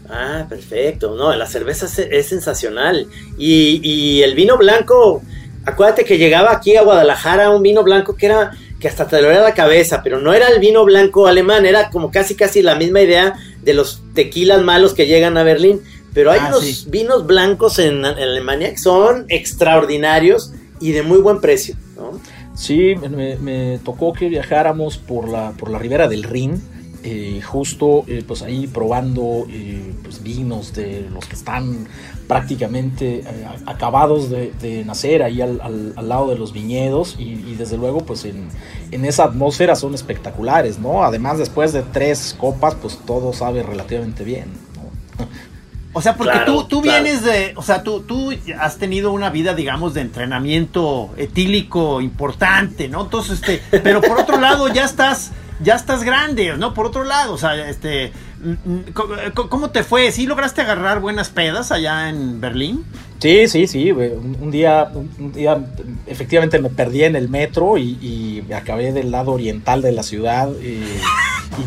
Ah, 0.09 0.45
perfecto. 0.49 1.15
No, 1.15 1.33
la 1.35 1.45
cerveza 1.45 1.85
es, 1.85 2.25
sensacional. 2.27 3.07
Y, 3.37 4.21
el 4.21 4.35
vino 4.35 4.57
blanco, 4.57 5.21
acuérdate 5.65 6.03
que 6.03 6.17
llegaba 6.17 6.51
aquí 6.51 6.75
a 6.75 6.83
Guadalajara 6.83 7.51
un 7.51 7.61
vino 7.61 7.83
blanco 7.83 8.15
que 8.15 8.25
era 8.25 8.51
que 8.79 8.87
hasta 8.87 9.07
te 9.07 9.17
dolía 9.17 9.41
la 9.41 9.53
cabeza, 9.53 10.01
pero 10.03 10.19
no 10.19 10.33
era 10.33 10.47
el 10.47 10.59
vino 10.59 10.85
blanco 10.85 11.27
alemán, 11.27 11.65
era 11.65 11.89
como 11.89 12.11
casi 12.11 12.35
casi 12.35 12.61
la 12.61 12.75
misma 12.75 13.01
idea 13.01 13.35
de 13.61 13.73
los 13.73 14.01
tequilas 14.13 14.61
malos 14.63 14.93
que 14.93 15.07
llegan 15.07 15.37
a 15.37 15.43
Berlín. 15.43 15.81
Pero 16.13 16.31
hay 16.31 16.39
ah, 16.41 16.47
unos 16.47 16.89
vinos 16.89 17.27
blancos 17.27 17.77
en, 17.77 18.03
Alemania 18.03 18.71
que 18.71 18.77
son 18.77 19.25
extraordinarios 19.29 20.53
y 20.79 20.91
de 20.91 21.03
muy 21.03 21.19
buen 21.19 21.39
precio, 21.39 21.75
¿no? 21.95 22.19
Sí, 22.55 22.95
me, 22.95 23.79
tocó 23.85 24.11
que 24.11 24.27
viajáramos 24.27 24.97
por 24.97 25.29
la, 25.29 25.51
por 25.51 25.69
la 25.69 25.77
ribera 25.77 26.07
del 26.07 26.23
Rin. 26.23 26.61
Eh, 27.03 27.41
justo 27.41 28.03
eh, 28.07 28.25
pues 28.27 28.41
ahí 28.41 28.67
probando 28.67 29.47
eh, 29.49 29.93
pues 30.03 30.21
vinos 30.21 30.73
de 30.73 31.07
los 31.13 31.25
que 31.25 31.35
están 31.35 31.87
prácticamente 32.29 33.23
acabados 33.65 34.29
de, 34.29 34.83
nacer 34.85 35.23
ahí 35.23 35.41
al, 35.41 35.95
lado 36.07 36.29
de 36.29 36.37
los 36.37 36.53
viñedos 36.53 37.15
y, 37.17 37.55
desde 37.55 37.75
luego 37.75 38.01
pues 38.01 38.23
en, 38.23 38.49
en, 38.91 39.03
esa 39.03 39.23
atmósfera 39.23 39.75
son 39.75 39.95
espectaculares, 39.95 40.77
¿no? 40.77 41.03
Además 41.03 41.39
después 41.39 41.73
de 41.73 41.81
tres 41.81 42.35
copas 42.39 42.75
pues 42.75 42.99
todo 43.03 43.33
sabe 43.33 43.63
relativamente 43.63 44.23
bien. 44.23 44.45
¿no? 44.75 45.25
O 45.91 46.03
sea, 46.03 46.15
porque 46.15 46.37
tú, 46.45 46.65
tú 46.65 46.81
vienes 46.83 47.23
de, 47.23 47.53
o 47.55 47.63
sea, 47.63 47.81
tú, 47.81 48.01
tú 48.01 48.31
has 48.59 48.77
tenido 48.77 49.11
una 49.11 49.31
vida, 49.31 49.55
digamos, 49.55 49.95
de 49.95 50.01
entrenamiento 50.01 51.09
etílico 51.17 51.99
importante, 51.99 52.87
¿no? 52.87 53.01
Entonces, 53.01 53.41
este, 53.41 53.79
pero 53.79 53.99
por 53.99 54.19
otro 54.19 54.39
lado 54.39 54.67
ya 54.67 54.85
estás, 54.85 55.31
ya 55.61 55.75
estás 55.75 56.03
grande, 56.03 56.55
¿no? 56.57 56.73
Por 56.73 56.85
otro 56.85 57.03
lado, 57.03 57.33
o 57.33 57.37
sea, 57.37 57.69
este, 57.69 58.11
mm, 58.41 58.71
mm, 58.71 59.31
¿cómo 59.33 59.69
te 59.69 59.83
fue? 59.83 60.11
¿Sí 60.11 60.25
lograste 60.25 60.61
agarrar 60.61 60.99
buenas 60.99 61.29
pedas 61.29 61.71
allá 61.71 62.09
en 62.09 62.39
Berlín? 62.41 62.85
Sí, 63.19 63.47
sí, 63.47 63.67
sí. 63.67 63.91
Un 63.91 64.49
día, 64.49 64.89
un 64.93 65.31
día 65.33 65.61
efectivamente 66.07 66.59
me 66.59 66.69
perdí 66.69 67.03
en 67.03 67.15
el 67.15 67.29
metro 67.29 67.77
y, 67.77 67.97
y 68.01 68.53
acabé 68.53 68.93
del 68.93 69.11
lado 69.11 69.31
oriental 69.31 69.81
de 69.81 69.91
la 69.91 70.03
ciudad. 70.03 70.49
Y, 70.61 70.83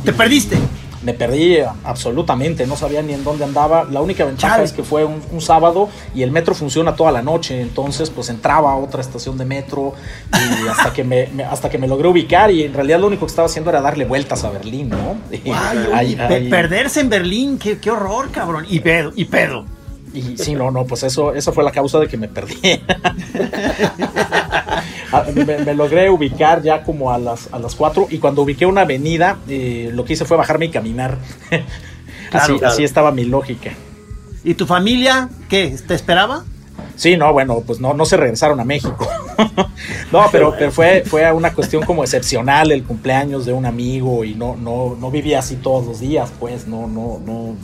¿Te 0.05 0.13
perdiste? 0.13 0.57
Me 1.03 1.15
perdí 1.15 1.59
absolutamente, 1.85 2.67
no 2.67 2.77
sabía 2.77 3.03
ni 3.03 3.13
en 3.13 3.25
dónde 3.25 3.45
andaba. 3.45 3.85
La 3.85 4.01
única 4.01 4.25
ventaja 4.25 4.63
es 4.63 4.73
que 4.73 4.83
fue 4.83 5.05
un, 5.05 5.23
sábado 5.41 5.89
y 6.15 6.23
el 6.23 6.31
metro 6.31 6.55
funciona 6.55 6.95
toda 6.95 7.11
la 7.11 7.21
noche, 7.21 7.61
entonces 7.61 8.11
pues 8.11 8.29
entraba 8.29 8.73
a 8.73 8.77
otra 8.77 9.01
estación 9.01 9.37
de 9.37 9.45
metro 9.45 9.93
y 10.33 10.69
hasta 10.69 10.93
que 10.93 11.03
me, 11.03 11.29
hasta 11.51 11.69
que 11.69 11.79
me 11.79 11.89
logré 11.89 12.07
ubicar 12.07 12.51
y 12.53 12.63
en 12.63 12.73
realidad 12.73 13.01
lo 13.01 13.09
único 13.09 13.27
que 13.27 13.31
estaba 13.31 13.47
haciendo 13.47 13.71
era 13.71 13.81
darle 13.81 14.05
vueltas 14.05 14.45
a 14.45 14.51
Berlín, 14.51 14.91
¿no? 14.91 15.17
Perderse 16.51 17.01
en 17.01 17.09
Berlín, 17.09 17.59
qué, 17.59 17.79
qué 17.79 17.91
horror, 17.91 18.31
cabrón. 18.31 18.67
Y 18.69 18.79
pedo, 18.81 19.13
y 19.17 19.25
pedo. 19.25 19.65
Y 20.15 20.37
sí, 20.37 20.55
no, 20.55 20.71
no, 20.71 20.85
pues 20.85 21.03
eso, 21.03 21.33
esa 21.35 21.53
fue 21.53 21.65
la 21.65 21.73
causa 21.73 21.99
de 21.99 22.07
que 22.07 22.17
me 22.17 22.29
perdí. 22.29 22.55
Ah, 25.13 25.25
me, 25.35 25.75
logré 25.75 26.09
ubicar 26.09 26.63
ya 26.63 26.83
como 26.83 27.13
a 27.13 27.19
las, 27.19 27.53
a 27.53 27.59
las 27.59 27.75
4 27.75 28.09
y 28.11 28.19
cuando 28.19 28.43
ubiqué 28.43 28.65
una 28.65 28.83
avenida, 28.83 29.39
eh, 29.49 29.91
lo 29.93 30.05
que 30.05 30.15
hice 30.15 30.25
fue 30.25 30.37
bajarme 30.37 30.67
y 30.67 30.71
caminar. 30.71 31.19
así, 32.33 32.57
así 32.65 32.85
estaba 32.85 33.13
mi 33.13 33.25
lógica. 33.25 33.73
¿Y 34.45 34.55
tu 34.55 34.67
familia 34.67 35.29
qué? 35.49 35.77
¿Te 35.87 35.95
esperaba? 35.95 36.45
Sí, 36.97 37.17
no, 37.17 37.33
bueno, 37.33 37.63
pues 37.67 37.81
no, 37.81 37.95
no 37.95 38.05
se 38.05 38.17
regresaron 38.17 38.61
a 38.61 38.65
México. 38.65 39.09
no, 40.13 40.27
pero, 40.31 40.55
pero, 40.59 40.73
fue, 40.73 41.03
fue 41.07 41.31
una 41.33 41.53
cuestión 41.53 41.85
como 41.85 42.05
excepcional 42.05 42.73
el 42.73 42.85
cumpleaños 42.85 43.45
de 43.47 43.53
un 43.53 43.67
amigo 43.67 44.25
y 44.25 44.35
no, 44.35 44.57
no, 44.57 44.97
no 44.99 45.11
vivía 45.11 45.41
así 45.41 45.57
todos 45.57 45.87
los 45.87 46.01
días, 46.01 46.33
pues, 46.39 46.67
no, 46.67 46.87
no, 46.87 47.21
no 47.25 47.57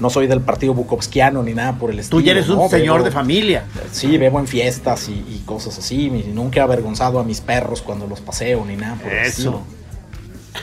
no 0.00 0.10
soy 0.10 0.26
del 0.26 0.40
partido 0.40 0.74
bukovskiano 0.74 1.42
ni 1.42 1.54
nada 1.54 1.78
por 1.78 1.90
el 1.90 1.98
estilo. 1.98 2.20
Tú 2.20 2.24
ya 2.24 2.32
eres 2.32 2.48
un 2.48 2.68
señor 2.68 3.04
de 3.04 3.10
familia. 3.10 3.64
Sí, 3.92 4.16
bebo 4.18 4.40
en 4.40 4.46
fiestas 4.46 5.08
y, 5.08 5.42
cosas 5.44 5.78
así. 5.78 6.10
nunca 6.32 6.60
he 6.60 6.62
avergonzado 6.62 7.20
a 7.20 7.24
mis 7.24 7.40
perros 7.40 7.82
cuando 7.82 8.06
los 8.06 8.20
paseo 8.20 8.64
ni 8.64 8.76
nada 8.76 8.96
por 8.96 9.12
Eso. 9.12 9.16
el 9.20 9.26
estilo. 9.26 9.80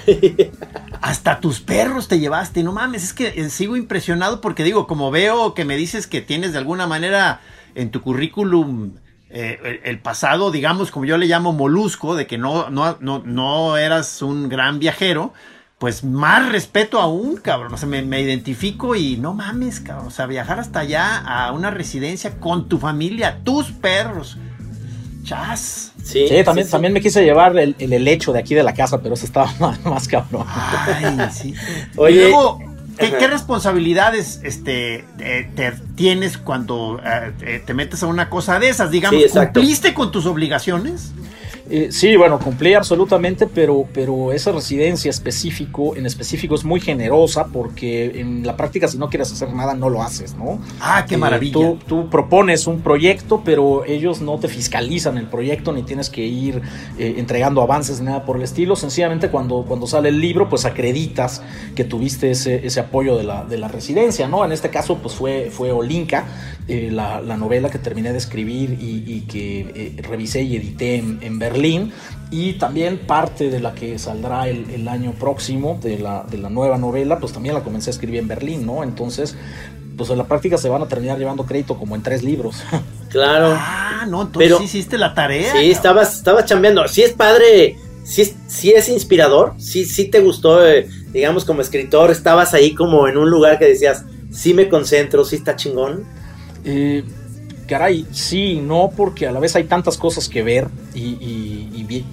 Hasta 1.01 1.39
tus 1.39 1.60
perros 1.60 2.08
te 2.08 2.20
llevaste, 2.20 2.63
no 2.63 2.74
mames, 2.74 3.03
es 3.03 3.13
que 3.13 3.27
eh, 3.27 3.50
sigo 3.50 3.77
impresionado 3.77 4.41
porque 4.41 4.63
digo, 4.63 4.88
como 4.88 5.12
veo 5.12 5.53
que 5.53 5.65
me 5.65 5.77
dices 5.77 6.08
que 6.08 6.22
tienes 6.22 6.51
de 6.51 6.58
alguna 6.58 6.88
manera 6.88 7.41
en 7.75 7.91
tu 7.91 8.01
currículum 8.01 8.94
eh, 9.29 9.82
el, 9.84 10.00
pasado, 10.00 10.51
digamos, 10.51 10.91
como 10.91 11.06
yo 11.06 11.17
le 11.17 11.27
llamo 11.27 11.51
molusco, 11.53 12.15
de 12.15 12.27
que 12.27 12.38
no, 12.38 12.70
no, 12.70 12.98
no, 13.01 13.22
no 13.25 13.77
eras 13.77 14.22
un 14.22 14.50
gran 14.50 14.79
viajero, 14.79 15.34
pues 15.79 16.03
más 16.03 16.50
respeto 16.51 17.00
aún, 17.00 17.38
cabrón. 17.38 17.74
O 17.74 17.77
sea, 17.77 17.88
me, 17.88 18.22
identifico 18.22 18.96
y 18.96 19.17
no 19.17 19.34
mames, 19.34 19.79
cabrón. 19.79 20.07
O 20.07 20.12
sea, 20.12 20.25
viajar 20.25 20.60
hasta 20.60 20.79
allá 20.79 21.17
a 21.17 21.51
una 21.51 21.69
residencia 21.69 22.39
con 22.39 22.67
tu 22.67 22.79
familia, 22.79 23.41
tus 23.43 23.72
perros. 23.72 24.38
Chas. 25.24 25.91
Sí, 26.03 26.25
también, 26.46 26.69
también 26.69 26.93
me 26.93 27.01
quise 27.01 27.24
llevar 27.24 27.57
el, 27.57 27.75
el, 27.79 27.91
helecho 27.91 28.31
de 28.31 28.39
aquí 28.39 28.55
de 28.55 28.63
la 28.63 28.74
casa, 28.74 29.01
pero 29.01 29.13
eso 29.13 29.25
estaba 29.25 29.53
más, 29.84 30.07
cabrón. 30.07 30.46
Ay, 30.48 31.29
sí. 31.31 31.53
Oye. 31.98 32.15
Y 32.15 32.19
luego, 32.22 32.60
¿qué, 32.98 33.27
responsabilidades 33.27 34.39
este, 34.43 35.05
te, 35.17 35.74
tienes 35.96 36.38
cuando 36.38 37.00
eh, 37.03 37.62
te 37.63 37.74
metes 37.74 38.01
a 38.03 38.07
una 38.07 38.29
cosa 38.29 38.57
de 38.57 38.69
esas? 38.69 38.89
Digamos, 38.89 39.22
¿cumpliste 39.31 39.93
con 39.93 40.12
tus 40.12 40.25
obligaciones? 40.25 41.12
Eh, 41.69 41.89
sí, 41.91 42.15
bueno, 42.15 42.39
cumplí 42.39 42.74
absolutamente, 42.74 43.45
pero, 43.45 43.86
pero 43.93 44.31
esa 44.31 44.53
residencia 44.53 45.09
específico, 45.09 45.95
en 45.97 46.05
específico 46.05 46.55
es 46.55 46.63
muy 46.63 46.79
generosa 46.79 47.47
porque 47.47 48.21
en 48.21 48.45
la 48.45 48.55
práctica 48.55 48.88
si 48.88 48.97
no 48.97 49.09
quieres 49.09 49.31
hacer 49.31 49.53
nada 49.53 49.74
no 49.74 49.89
lo 49.89 50.01
haces, 50.01 50.36
¿no? 50.36 50.59
Ah, 50.79 51.05
qué 51.07 51.15
eh, 51.15 51.17
maravilla. 51.17 51.75
tú, 51.86 52.09
propones 52.09 52.67
un 52.67 52.79
proyecto, 52.79 53.41
pero 53.43 53.83
ellos 53.83 54.21
no 54.21 54.39
te 54.39 54.47
fiscalizan 54.47 55.17
el 55.17 55.27
proyecto 55.27 55.74
ni 55.74 55.83
tienes 55.83 56.09
que 56.09 56.25
ir 56.25 56.62
eh, 56.97 57.15
entregando 57.17 57.62
avances 57.62 58.00
ni 58.00 58.05
nada 58.05 58.24
por 58.24 58.38
el 58.38 58.43
estilo. 58.43 58.77
Sencillamente 58.77 59.29
cuando, 59.29 59.65
cuando 59.67 59.88
sale 59.88 60.09
el 60.09 60.21
libro, 60.21 60.47
pues 60.47 60.63
acreditas 60.63 61.41
que 61.75 61.83
tuviste 61.83 62.31
ese, 62.31 62.65
ese 62.65 62.79
apoyo 62.79 63.17
de 63.17 63.24
la, 63.24 63.43
de 63.43 63.57
la 63.57 63.67
residencia, 63.67 64.27
¿no? 64.29 64.45
En 64.45 64.53
este 64.53 64.69
caso, 64.69 65.00
pues 65.00 65.15
fue, 65.15 65.50
fue 65.51 65.71
Olinka, 65.71 66.25
la, 66.67 67.21
la, 67.21 67.38
novela 67.38 67.69
que 67.69 67.79
terminé 67.79 68.12
de 68.12 68.17
escribir 68.17 68.77
y, 68.81 69.21
que 69.21 69.95
revisé 70.03 70.41
y 70.41 70.57
edité 70.57 70.97
en, 70.97 71.19
en 71.21 71.39
Berlín 71.39 71.56
y 72.29 72.53
también 72.53 72.99
parte 72.99 73.49
de 73.49 73.59
la 73.59 73.73
que 73.73 73.97
saldrá 73.99 74.47
el, 74.49 74.87
año 74.87 75.13
próximo 75.13 75.79
de 75.81 75.97
la, 75.99 76.25
de 76.29 76.37
la, 76.37 76.49
nueva 76.49 76.77
novela, 76.77 77.19
pues 77.19 77.33
también 77.33 77.55
la 77.55 77.63
comencé 77.63 77.89
a 77.89 77.93
escribir 77.93 78.19
en 78.19 78.27
Berlín, 78.27 78.65
¿no? 78.65 78.83
Entonces, 78.83 79.35
pues 79.97 80.09
en 80.09 80.17
la 80.17 80.25
práctica 80.25 80.57
se 80.57 80.69
van 80.69 80.81
a 80.81 80.87
terminar 80.87 81.17
llevando 81.17 81.45
crédito 81.45 81.77
como 81.77 81.95
en 81.95 82.03
tres 82.03 82.23
libros. 82.23 82.63
Claro. 83.09 83.55
Ah, 83.57 84.05
no, 84.05 84.23
entonces 84.23 84.49
Pero, 84.49 84.57
sí 84.57 84.65
hiciste 84.65 84.97
la 84.97 85.13
tarea. 85.13 85.53
Sí, 85.53 85.71
estabas, 85.71 86.17
estabas 86.17 86.43
chambeando. 86.43 86.85
Sí 86.89 87.03
es 87.03 87.13
padre, 87.13 87.77
sí 88.03 88.21
es, 88.21 88.35
sí 88.47 88.71
es 88.71 88.89
inspirador, 88.89 89.53
sí, 89.57 89.85
sí 89.85 90.09
te 90.09 90.19
gustó, 90.19 90.67
eh, 90.67 90.89
digamos, 91.13 91.45
como 91.45 91.61
escritor, 91.61 92.11
estabas 92.11 92.53
ahí 92.53 92.75
como 92.75 93.07
en 93.07 93.17
un 93.17 93.29
lugar 93.29 93.59
que 93.59 93.65
decías, 93.65 94.03
sí 94.29 94.53
me 94.53 94.67
concentro, 94.67 95.23
sí 95.23 95.37
está 95.37 95.55
chingón. 95.55 96.03
Eh, 96.65 97.05
caray, 97.67 98.07
sí, 98.12 98.59
no, 98.62 98.91
porque 98.95 99.27
a 99.27 99.31
la 99.31 99.39
vez 99.39 99.55
hay 99.55 99.65
tantas 99.65 99.97
cosas 99.97 100.29
que 100.29 100.41
ver 100.43 100.69
y, 100.95 101.45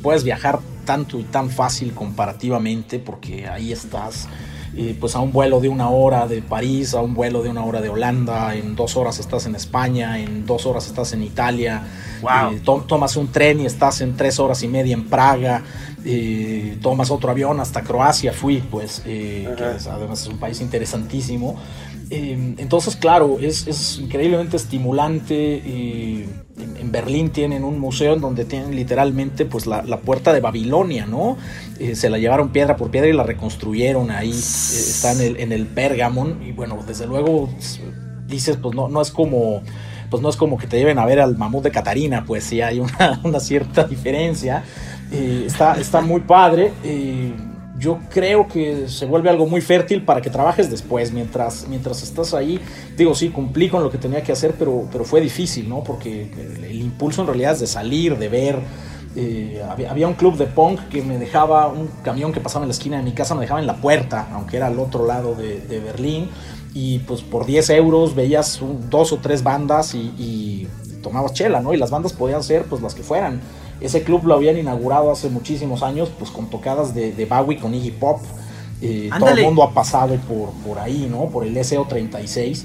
puedes 0.03 0.23
viajar 0.23 0.61
tanto 0.85 1.19
y 1.19 1.25
tan 1.25 1.51
fácil 1.51 1.95
comparativamente 1.95 2.99
porque 2.99 3.49
ahí 3.49 3.73
estás. 3.73 4.29
Eh, 4.77 4.97
pues 4.99 5.15
a 5.15 5.21
un 5.21 5.31
vuelo 5.31 5.61
de 5.61 5.69
una 5.69 5.89
hora 5.89 6.27
de 6.27 6.43
París, 6.43 6.95
a 6.95 7.01
un 7.01 7.15
vuelo 7.15 7.43
de 7.43 7.49
una 7.49 7.65
hora 7.65 7.81
de 7.81 7.89
Holanda, 7.89 8.55
en 8.57 8.75
dos 8.75 8.97
horas 8.97 9.21
estás 9.21 9.47
en 9.47 9.55
España, 9.55 10.19
en 10.19 10.47
dos 10.47 10.67
horas 10.67 10.87
estás 10.87 11.13
en 11.13 11.23
Italia, 11.23 11.83
eh, 12.23 12.61
tomas 12.65 13.17
un 13.17 13.29
tren 13.31 13.61
y 13.61 13.67
estás 13.67 14.01
en 14.01 14.17
tres 14.17 14.41
horas 14.41 14.65
y 14.65 14.69
media 14.69 14.95
en 14.95 15.05
Praga, 15.05 15.63
eh, 16.05 16.77
tomas 16.83 17.13
otro 17.13 17.31
avión 17.31 17.61
hasta 17.61 17.83
Croacia, 17.83 18.33
fui, 18.33 18.59
pues, 18.69 19.01
que 19.01 19.49
además 19.89 20.23
es 20.23 20.27
un 20.27 20.39
país 20.39 20.61
interesantísimo. 20.61 21.57
Em, 22.11 22.55
entonces, 22.59 22.97
claro, 22.97 23.39
es, 23.41 23.99
increíblemente 23.99 24.57
estimulante. 24.57 25.63
en, 25.65 26.45
Berlín 26.93 27.31
tienen 27.31 27.65
un 27.65 27.81
museo 27.81 28.15
en 28.15 28.21
donde 28.21 28.45
tienen 28.45 28.77
literalmente 28.77 29.45
pues 29.47 29.67
la, 29.67 29.83
puerta 29.99 30.33
de 30.33 30.41
Babilonia, 30.41 31.07
¿no? 31.07 31.37
Eh, 31.81 31.97
se 31.97 32.09
la 32.09 32.19
llevaron 32.19 32.51
piedra 32.51 32.77
por 32.77 32.91
piedra 32.91 33.09
y 33.09 33.13
la 33.13 33.25
reconstruyeron 33.25 34.11
ahí. 34.11 34.31
Eh, 34.31 34.35
está 34.35 35.13
en 35.13 35.21
el, 35.21 35.37
en 35.41 35.53
el 35.53 35.67
Pergamon. 35.67 36.43
Y 36.47 36.53
bueno, 36.53 36.79
desde 36.87 37.07
luego 37.07 37.49
dices, 38.29 38.59
pues 38.59 38.75
no, 38.75 38.89
no 38.89 39.01
es 39.01 39.11
como. 39.11 39.63
Pues 40.11 40.23
no 40.23 40.29
es 40.29 40.37
como 40.37 40.59
que 40.59 40.69
te 40.69 40.77
lleven 40.79 40.99
a 41.01 41.07
ver 41.07 41.19
al 41.19 41.37
mamut 41.37 41.65
de 41.65 41.73
Catarina, 41.73 42.25
pues 42.25 42.45
sí 42.45 42.61
hay 42.61 42.79
una, 42.79 43.41
cierta 43.41 43.85
diferencia. 43.85 44.63
Eh, 45.11 45.45
está, 45.47 45.81
está 45.81 46.03
muy 46.03 46.21
padre 46.21 46.71
yo 47.79 47.99
creo 48.09 48.47
que 48.47 48.89
se 48.89 49.05
vuelve 49.07 49.31
algo 49.31 49.47
muy 49.47 49.61
fértil 49.61 50.05
para 50.05 50.21
que 50.21 50.31
trabajes 50.31 50.71
después, 50.71 51.13
mientras, 51.13 51.67
mientras 51.69 52.03
estás 52.03 52.33
ahí. 52.33 52.61
Digo, 52.97 53.15
sí, 53.15 53.31
cumplí 53.31 53.69
con 53.69 53.83
lo 53.83 53.91
que 53.91 53.99
tenía 53.99 54.23
que 54.23 54.33
hacer, 54.33 54.55
pero, 54.59 54.89
pero 54.93 55.05
fue 55.05 55.21
difícil, 55.21 55.69
¿no? 55.69 55.83
Porque 55.83 56.31
el, 56.63 56.81
impulso 56.81 57.23
en 57.23 57.29
realidad 57.29 57.53
es 57.53 57.61
de 57.61 57.67
salir, 57.67 58.17
de 58.17 58.29
ver. 58.29 58.59
Eh, 59.17 59.63
había, 59.69 60.09
un 60.09 60.15
club 60.15 60.37
de 60.37 60.47
punk 60.47 60.89
que 60.89 61.03
me 61.03 61.19
dejaba, 61.19 61.69
un 61.69 61.89
camión 62.03 62.33
que 62.33 62.41
pasaba 62.41 62.65
en 62.65 62.69
la 62.69 62.75
esquina 62.75 62.97
de 62.97 63.03
mi 63.03 63.13
casa, 63.13 63.35
me 63.35 63.43
dejaba 63.43 63.61
en 63.61 63.67
la 63.67 63.77
puerta, 63.77 64.29
aunque 64.33 64.57
era 64.57 64.67
al 64.67 64.79
otro 64.79 65.07
lado 65.07 65.35
de, 65.35 65.81
Berlín. 65.81 66.31
Y 66.75 67.01
pues 67.01 67.23
por 67.23 67.47
10 67.47 67.71
euros 67.71 68.15
veías 68.15 68.61
dos 68.91 69.13
o 69.13 69.19
tres 69.19 69.45
bandas 69.45 69.95
y, 69.95 70.13
y 70.19 70.69
tomabas 71.03 71.33
chela, 71.33 71.61
¿no? 71.61 71.73
Y 71.73 71.77
las 71.77 71.91
bandas 71.91 72.13
podían 72.13 72.43
ser 72.43 72.65
pues 72.65 72.83
las 72.83 72.95
que 72.95 73.03
fueran 73.03 73.41
ese 73.81 74.03
club 74.03 74.25
lo 74.25 74.35
habían 74.35 74.59
inaugurado 74.59 75.11
hace 75.11 75.29
muchísimos 75.29 75.83
años, 75.83 76.11
pues 76.19 76.31
con 76.31 76.49
tocadas 76.49 76.95
de, 76.95 77.13
de 77.13 77.27
Bowie 77.27 77.59
con 77.59 77.75
Iggy 77.75 77.91
Pop. 77.93 78.21
Eh, 78.81 79.11
todo 79.19 79.31
el 79.31 79.43
mundo 79.43 79.63
ha 79.63 79.73
pasado 79.73 80.15
por, 80.17 80.51
por 80.67 80.79
ahí, 80.79 81.07
¿no? 81.11 81.27
Por 81.27 81.47
el 81.47 81.57
SO36. 81.57 82.65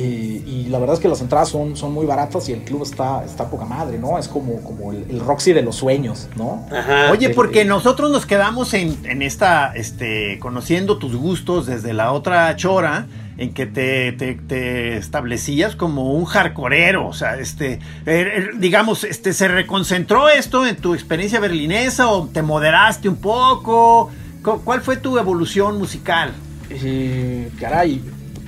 Eh, 0.00 0.42
y 0.46 0.66
la 0.68 0.78
verdad 0.78 0.94
es 0.94 1.00
que 1.00 1.08
las 1.08 1.20
entradas 1.20 1.48
son, 1.48 1.76
son 1.76 1.92
muy 1.92 2.06
baratas 2.06 2.48
y 2.48 2.52
el 2.52 2.60
club 2.60 2.84
está, 2.84 3.24
está 3.24 3.50
poca 3.50 3.64
madre, 3.64 3.98
¿no? 3.98 4.16
Es 4.16 4.28
como, 4.28 4.62
como 4.62 4.92
el, 4.92 5.18
Roxy 5.18 5.52
de 5.52 5.62
los 5.62 5.74
sueños, 5.74 6.28
¿no? 6.36 6.64
Oye, 7.10 7.30
porque 7.30 7.64
nosotros 7.64 8.12
nos 8.12 8.24
quedamos 8.24 8.74
en, 8.74 8.96
en, 9.04 9.22
esta, 9.22 9.72
este, 9.74 10.38
conociendo 10.38 10.98
tus 10.98 11.16
gustos 11.16 11.66
desde 11.66 11.92
la 11.94 12.12
otra 12.12 12.54
chora 12.54 13.08
en 13.38 13.54
que 13.54 13.66
te, 13.66 14.12
te, 14.12 14.96
establecías 14.96 15.76
como 15.76 16.12
un 16.12 16.24
hardcoreero, 16.24 17.06
o 17.06 17.12
sea, 17.12 17.38
este, 17.38 17.78
er, 18.04 18.26
er, 18.26 18.58
digamos, 18.58 19.04
este, 19.04 19.32
¿se 19.32 19.46
reconcentró 19.46 20.28
esto 20.28 20.66
en 20.66 20.76
tu 20.76 20.92
experiencia 20.94 21.38
berlinesa 21.38 22.08
o 22.08 22.26
te 22.26 22.42
moderaste 22.42 23.08
un 23.08 23.16
poco? 23.16 24.10
¿Cuál 24.42 24.80
fue 24.80 24.96
tu 24.96 25.18
evolución 25.18 25.78
musical? 25.78 26.32
Eh, 26.70 27.50
caray, 27.60 28.02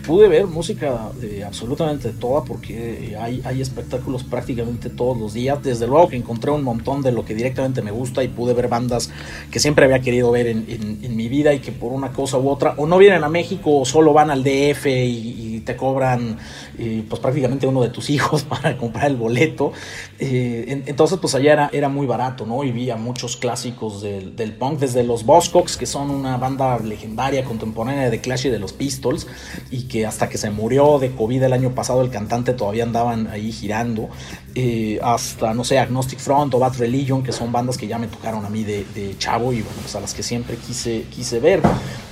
pude 0.07 0.28
ver 0.28 0.47
música 0.47 1.11
de 1.21 1.45
absolutamente 1.45 2.11
toda 2.11 2.45
porque 2.45 3.16
hay, 3.21 3.42
hay, 3.45 3.61
espectáculos 3.61 4.25
prácticamente 4.25 4.90
todos 4.90 5.19
los 5.19 5.35
días. 5.35 5.62
Desde 5.62 5.87
luego 5.87 6.09
que 6.09 6.16
encontré 6.16 6.50
un 6.50 6.62
montón 6.62 7.02
de 7.02 7.12
lo 7.12 7.25
que 7.25 7.35
directamente 7.35 7.83
me 7.83 7.90
gusta 7.90 8.23
y 8.23 8.28
pude 8.28 8.54
ver 8.54 8.69
bandas 8.69 9.11
que 9.50 9.61
siempre 9.61 9.85
había 9.85 10.00
querido 10.00 10.30
ver 10.30 10.47
en, 10.47 10.64
en, 10.69 11.16
mi 11.16 11.28
vida 11.28 11.52
y 11.52 11.59
que 11.59 11.73
por 11.73 11.92
una 11.92 12.12
cosa 12.12 12.38
u 12.38 12.49
otra 12.49 12.75
o 12.76 12.87
no 12.87 12.97
vienen 12.99 13.25
a 13.25 13.28
México 13.28 13.80
o 13.80 13.85
solo 13.85 14.12
van 14.12 14.30
al 14.30 14.42
DF 14.42 14.87
y, 14.87 15.50
te 15.61 15.76
cobran 15.76 16.38
eh, 16.78 17.04
pues 17.07 17.21
prácticamente 17.21 17.66
uno 17.66 17.83
de 17.83 17.90
tus 17.90 18.09
hijos 18.11 18.45
para 18.45 18.78
comprar 18.78 19.09
el 19.09 19.16
boleto. 19.16 19.73
Eh, 20.19 20.83
entonces 20.87 21.19
pues 21.21 21.35
allá 21.35 21.52
era, 21.52 21.71
era, 21.73 21.88
muy 21.90 22.07
barato, 22.07 22.47
¿no? 22.47 22.64
Y 22.64 22.73
vi 22.73 22.88
a 22.88 22.97
muchos 22.97 23.37
clásicos 23.37 24.00
del, 24.00 24.37
del 24.37 24.52
punk, 24.54 24.78
desde 24.78 25.04
los 25.04 25.26
Buzzcocks, 25.26 25.76
que 25.76 25.85
son 25.85 26.11
una 26.11 26.38
banda 26.38 26.78
legendaria 26.78 27.45
contemporánea 27.45 28.09
de 28.09 28.21
Clash 28.21 28.47
y 28.47 28.50
de 28.50 28.59
los 28.59 28.73
Pistols 28.73 29.26
y 29.71 29.83
que 29.90 30.06
hasta 30.06 30.28
que 30.28 30.38
se 30.38 30.50
murió 30.50 30.99
de 30.99 31.11
COVID 31.11 31.42
el 31.42 31.52
año 31.52 31.75
pasado 31.75 32.00
el 32.00 32.11
cantante 32.11 32.54
todavía 32.54 32.85
andaban 32.85 33.26
ahí 33.26 33.50
girando, 33.50 34.09
eh, 34.54 34.99
hasta, 35.02 35.54
no 35.54 35.64
sé, 35.64 35.78
Agnostic 35.78 36.19
Front 36.19 36.54
o 36.54 36.59
Bad 36.59 36.78
Religion, 36.78 37.23
que 37.23 37.33
son 37.33 37.52
bandas 37.52 37.78
que 37.78 37.87
ya 37.87 37.99
me 37.99 38.09
tocaron 38.09 38.45
a 38.45 38.50
mí 38.50 38.64
de, 38.64 39.14
chavo 39.19 39.52
y 39.52 39.62
bueno, 39.62 39.78
pues 39.80 39.95
a 39.95 40.00
las 40.00 40.14
que 40.14 40.23
siempre 40.23 40.57
quise, 40.57 41.04
quise 41.11 41.40
ver. 41.40 41.62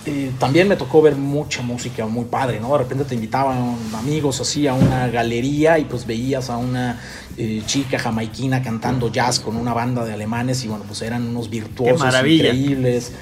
Eh, 0.06 0.30
también 0.38 0.68
me 0.68 0.76
tocó 0.76 1.02
ver 1.02 1.16
mucha 1.16 1.62
música 1.62 2.06
muy 2.06 2.24
padre, 2.24 2.60
¿no? 2.60 2.72
De 2.72 2.78
repente 2.78 3.04
te 3.04 3.14
invitaban 3.14 3.76
amigos 3.94 4.40
así 4.40 4.66
a 4.66 4.74
una 4.74 5.08
galería 5.08 5.78
y 5.78 5.84
pues 5.84 6.06
veías 6.06 6.48
a 6.48 6.56
una 6.56 7.00
eh, 7.40 7.62
chica 7.66 8.00
jamaiquina 8.00 8.60
cantando 8.64 9.12
jazz 9.12 9.38
con 9.38 9.56
una 9.56 9.72
banda 9.72 10.04
de 10.04 10.12
alemanes 10.12 10.64
y 10.64 10.66
bueno, 10.66 10.82
pues 10.84 11.02
eran 11.02 11.24
unos 11.24 11.48
virtuosos 11.48 12.12
increíbles. 12.26 13.12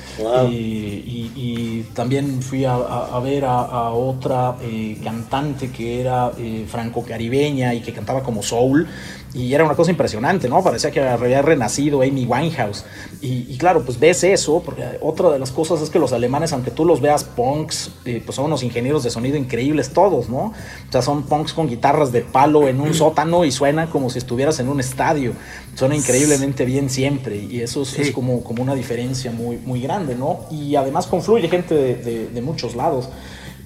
Y, 0.50 1.85
también 1.94 2.40
fui 2.40 2.64
a, 2.64 2.76
ver 3.23 3.44
a, 3.44 3.90
otra 3.90 4.56
eh, 4.62 4.99
cantante 5.04 5.70
que 5.70 6.00
era 6.00 6.32
eh, 6.38 6.64
franco-caribeña 6.66 7.75
y 7.75 7.80
que 7.80 7.92
cantaba 7.92 8.23
como 8.23 8.42
soul 8.42 8.87
y 9.36 9.52
era 9.52 9.64
una 9.64 9.75
cosa 9.75 9.90
impresionante, 9.90 10.48
¿no? 10.48 10.62
Parecía 10.62 10.90
que 10.90 11.00
había 11.00 11.42
renacido 11.42 12.00
Amy 12.00 12.25
Winehouse. 12.25 12.84
Y, 13.20 13.56
claro, 13.58 13.84
pues 13.84 13.98
ves 13.98 14.25
eso, 14.25 14.62
porque 14.64 14.82
otra 15.02 15.30
de 15.30 15.38
las 15.38 15.50
cosas 15.50 15.82
es 15.82 15.90
que 15.90 15.98
los 15.98 16.12
alemanes, 16.12 16.52
aunque 16.52 16.70
tú 16.70 16.86
los 16.86 17.00
veas 17.02 17.25
punks, 17.25 17.90
eh, 18.06 18.22
pues 18.25 18.36
son 18.36 18.46
unos 18.46 18.62
ingenieros 18.62 19.02
de 19.02 19.10
sonido 19.10 19.36
increíbles 19.36 19.92
todos, 19.92 20.30
¿no? 20.30 20.38
O 20.38 20.54
sea, 20.92 21.02
son 21.02 21.25
punks 21.25 21.52
con 21.52 21.68
guitarras 21.68 22.12
de 22.12 22.22
palo 22.22 22.66
en 22.66 22.80
un 22.80 22.94
sótano 22.94 23.44
y 23.44 23.52
suena 23.52 23.90
como 23.90 24.08
si 24.08 24.18
estuvieras 24.18 24.58
en 24.60 24.68
un 24.68 24.80
estadio. 24.80 25.32
Suena 25.75 25.94
increíblemente 25.94 26.64
bien 26.64 26.88
siempre 26.88 27.36
y 27.36 27.60
eso 27.60 27.82
es, 27.82 28.10
como, 28.12 28.42
como 28.42 28.62
una 28.62 28.75
diferencia 28.75 29.32
muy, 29.32 29.58
muy 29.58 29.82
grande, 29.82 30.14
¿no? 30.14 30.40
Y 30.50 30.76
además 30.76 31.06
confluye 31.06 31.48
gente 31.48 31.75
de, 31.75 32.28
de 32.28 32.40
muchos 32.40 32.75
lados. 32.75 33.10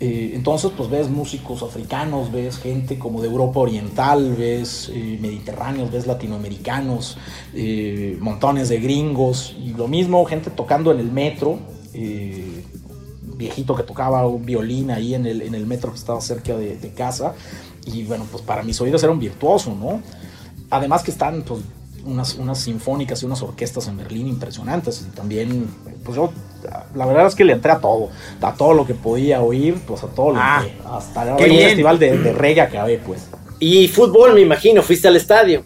Eh, 0.00 0.32
entonces, 0.34 0.72
pues 0.74 0.88
ves 0.88 1.10
músicos 1.10 1.62
africanos, 1.62 2.32
ves 2.32 2.56
gente 2.56 2.98
como 2.98 3.20
de 3.20 3.28
Europa 3.28 3.60
Oriental, 3.60 4.34
ves 4.34 4.90
eh, 4.94 5.18
mediterráneos, 5.20 5.92
ves 5.92 6.06
latinoamericanos, 6.06 7.18
eh, 7.52 8.16
montones 8.18 8.70
de 8.70 8.80
gringos, 8.80 9.54
y 9.62 9.74
lo 9.74 9.88
mismo, 9.88 10.24
gente 10.24 10.50
tocando 10.50 10.90
en 10.90 11.00
el 11.00 11.12
metro, 11.12 11.58
viejito 13.36 13.74
que 13.74 13.82
tocaba 13.82 14.26
un 14.26 14.46
violín 14.46 14.90
ahí 14.90 15.14
en 15.14 15.26
el, 15.26 15.42
en 15.42 15.54
el 15.54 15.66
metro 15.66 15.90
que 15.90 15.98
estaba 15.98 16.20
cerca 16.20 16.56
de, 16.56 16.76
de, 16.76 16.90
casa, 16.92 17.34
y 17.84 18.04
bueno, 18.04 18.26
pues 18.30 18.42
para 18.42 18.62
mis 18.62 18.80
oídos 18.80 19.02
era 19.02 19.12
un 19.12 19.18
virtuoso, 19.18 19.74
¿no? 19.74 20.00
Además 20.70 21.02
que 21.02 21.10
están, 21.10 21.42
pues, 21.42 21.60
unas, 22.04 22.34
unas 22.36 22.58
sinfónicas 22.58 23.22
y 23.22 23.26
unas 23.26 23.42
orquestas 23.42 23.88
en 23.88 23.96
Berlín 23.96 24.26
impresionantes. 24.28 25.06
Y 25.06 25.14
también, 25.14 25.68
pues 26.04 26.16
yo, 26.16 26.30
la 26.94 27.06
verdad 27.06 27.26
es 27.26 27.34
que 27.34 27.44
le 27.44 27.52
entré 27.52 27.72
a 27.72 27.78
todo, 27.78 28.10
a 28.40 28.54
todo 28.54 28.74
lo 28.74 28.86
que 28.86 28.94
podía 28.94 29.40
oír, 29.40 29.78
pues 29.86 30.02
a 30.02 30.08
todo 30.08 30.32
lo 30.32 30.40
ah, 30.40 30.62
que, 30.64 30.74
hasta 30.88 31.36
el 31.36 31.58
festival 31.58 31.98
de, 31.98 32.18
de 32.18 32.32
reggae 32.32 32.60
acabé, 32.60 32.98
pues. 32.98 33.28
Y 33.58 33.88
fútbol, 33.88 34.34
me 34.34 34.40
imagino, 34.40 34.82
fuiste 34.82 35.08
al 35.08 35.16
estadio. 35.16 35.62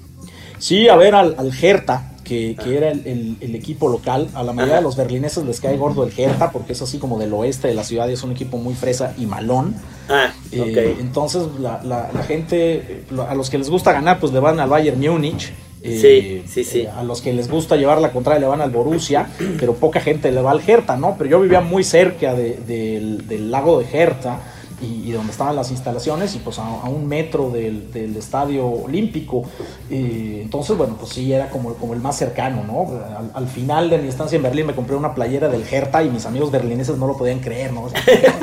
Sí, 0.59 0.89
a 0.89 0.97
ver 0.97 1.15
al, 1.15 1.35
al 1.39 1.53
Hertha, 1.53 2.13
que, 2.25 2.57
que, 2.63 2.77
era 2.77 2.91
el, 2.91 3.37
el, 3.41 3.55
equipo 3.55 3.89
local. 3.89 4.29
A 4.35 4.43
la 4.43 4.53
mayoría 4.53 4.77
de 4.77 4.83
los 4.83 4.97
berlineses 4.97 5.45
les 5.45 5.61
cae 5.61 5.77
gordo 5.77 6.05
el 6.05 6.13
Hertha 6.19 6.51
porque 6.51 6.73
es 6.73 6.83
así 6.83 6.99
como 6.99 7.19
del 7.19 7.33
oeste 7.35 7.69
de 7.69 7.75
la 7.75 7.85
ciudad 7.85 8.09
y 8.09 8.13
es 8.13 8.23
un 8.23 8.33
equipo 8.33 8.57
muy 8.57 8.75
fresa 8.75 9.15
y 9.19 9.27
malón. 9.27 9.75
Ah, 10.09 10.33
eh, 10.51 10.97
entonces 11.01 11.43
la, 11.61 11.83
la, 11.85 12.11
la, 12.13 12.23
gente, 12.25 13.05
a 13.29 13.35
los 13.35 13.51
que 13.51 13.59
les 13.59 13.71
gusta 13.71 13.93
ganar, 13.93 14.19
pues 14.19 14.33
le 14.33 14.41
van 14.41 14.59
al 14.59 14.69
Bayern 14.69 14.99
Múnich 14.99 15.53
sí, 15.85 16.45
sí, 16.47 16.65
sí. 16.65 16.81
Eh, 16.81 16.89
a 16.89 17.03
los 17.03 17.21
que 17.21 17.33
les 17.33 17.49
gusta 17.49 17.77
llevar 17.77 18.01
la 18.01 18.11
contraria 18.11 18.41
le 18.41 18.47
van 18.47 18.61
al 18.61 18.71
Borussia, 18.71 19.29
pero 19.59 19.75
poca 19.75 20.01
gente 20.01 20.33
le 20.33 20.41
va 20.41 20.53
al 20.53 20.63
Hertha, 20.67 20.97
¿no? 20.97 21.17
Pero 21.19 21.31
yo 21.31 21.41
vivía 21.41 21.61
muy 21.61 21.85
cerca 21.85 22.35
del, 22.35 23.51
lago 23.51 23.81
de 23.81 23.87
Hertha 23.93 24.41
y, 24.81 25.13
donde 25.13 25.33
estaban 25.33 25.57
las 25.57 25.71
instalaciones 25.71 26.35
y 26.35 26.39
pues 26.39 26.59
a, 26.59 26.65
un 26.89 27.07
metro 27.07 27.51
del, 27.51 28.17
estadio 28.17 28.67
olímpico. 28.67 29.45
entonces, 29.91 30.77
bueno, 30.77 30.97
pues 30.99 31.13
sí, 31.13 31.33
era 31.33 31.51
como, 31.51 31.75
como 31.75 31.95
el 31.95 32.01
más 32.01 32.17
cercano, 32.17 32.65
¿no? 32.65 32.91
Al, 33.35 33.49
final 33.49 33.91
de 33.91 33.99
mi 33.99 34.09
estancia 34.09 34.37
en 34.37 34.43
Berlín 34.43 34.67
me 34.67 34.75
compré 34.75 34.97
una 34.97 35.15
playera 35.15 35.49
del 35.49 35.65
Hertha 35.71 36.03
y 36.03 36.11
mis 36.11 36.25
amigos 36.27 36.51
berlineses 36.51 36.97
no 36.97 37.07
lo 37.07 37.17
podían 37.17 37.41
creer, 37.41 37.73
¿no? 37.73 37.89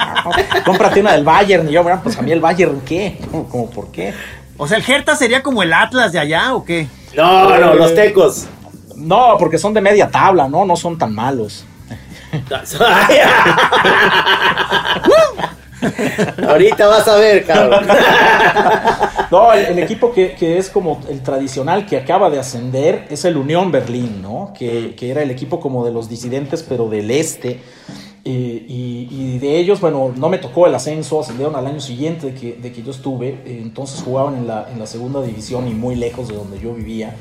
cómprate 0.66 1.02
una 1.02 1.14
del 1.14 1.24
Bayern 1.24 1.68
y 1.68 1.72
yo, 1.72 1.84
bueno, 1.84 2.00
pues 2.04 2.18
a 2.18 2.22
mí 2.22 2.32
el 2.32 2.40
Bayern, 2.40 2.82
¿qué? 2.82 3.18
Como, 3.32 3.70
¿por 3.70 3.88
qué? 3.88 4.14
O 4.58 4.68
sea, 4.68 4.78
el 4.78 4.84
Hertha 4.88 5.16
sería 5.16 5.42
como 5.42 5.64
el 5.64 5.74
Atlas 5.74 6.12
de 6.12 6.20
allá 6.20 6.54
o 6.54 6.64
qué? 6.64 6.88
No, 7.16 7.60
no, 7.60 7.74
los 7.76 7.94
tecos. 7.94 8.48
No, 8.96 9.36
porque 9.40 9.58
son 9.58 9.74
de 9.74 9.82
media 9.82 10.10
tabla, 10.10 10.48
¿no? 10.48 10.66
No 10.66 10.76
son 10.76 10.98
tan 10.98 11.14
malos. 11.14 11.66
Ahorita 16.48 16.88
vas 16.88 17.08
a 17.08 17.16
ver, 17.16 17.46
cabrón. 17.46 17.86
No, 19.32 19.54
el, 19.54 19.80
equipo 19.80 20.12
que, 20.12 20.58
es 20.58 20.70
como 20.70 21.00
el 21.08 21.22
tradicional 21.22 21.86
que 21.86 21.96
acaba 21.96 22.30
de 22.30 22.38
ascender 22.38 23.08
es 23.10 23.24
el 23.24 23.38
Unión 23.38 23.72
Berlín, 23.72 24.22
¿no? 24.22 24.52
Que, 24.54 24.94
era 25.00 25.22
el 25.22 25.32
equipo 25.32 25.62
como 25.62 25.86
de 25.86 25.94
los 25.94 26.10
disidentes, 26.10 26.64
pero 26.64 26.90
del 26.90 27.10
este. 27.10 27.62
Y, 28.24 29.40
de 29.40 29.58
ellos, 29.58 29.82
bueno, 29.82 30.14
no 30.16 30.30
me 30.30 30.38
tocó 30.38 30.68
el 30.68 30.76
ascenso, 30.76 31.20
ascendieron 31.20 31.56
al 31.56 31.66
año 31.66 31.80
siguiente 31.80 32.28
de 32.28 32.34
que, 32.34 32.54
de 32.54 32.72
que 32.72 32.84
yo 32.84 32.92
estuve, 32.92 33.42
entonces 33.46 34.02
jugaban 34.04 34.36
en 34.36 34.48
la, 34.48 34.70
en 34.72 34.80
la 34.80 34.86
segunda 34.86 35.22
división 35.22 35.68
y 35.68 35.74
muy 35.74 35.96
lejos 35.96 36.28
de 36.28 36.36
donde 36.36 36.60
yo 36.60 36.74
vivía. 36.74 37.16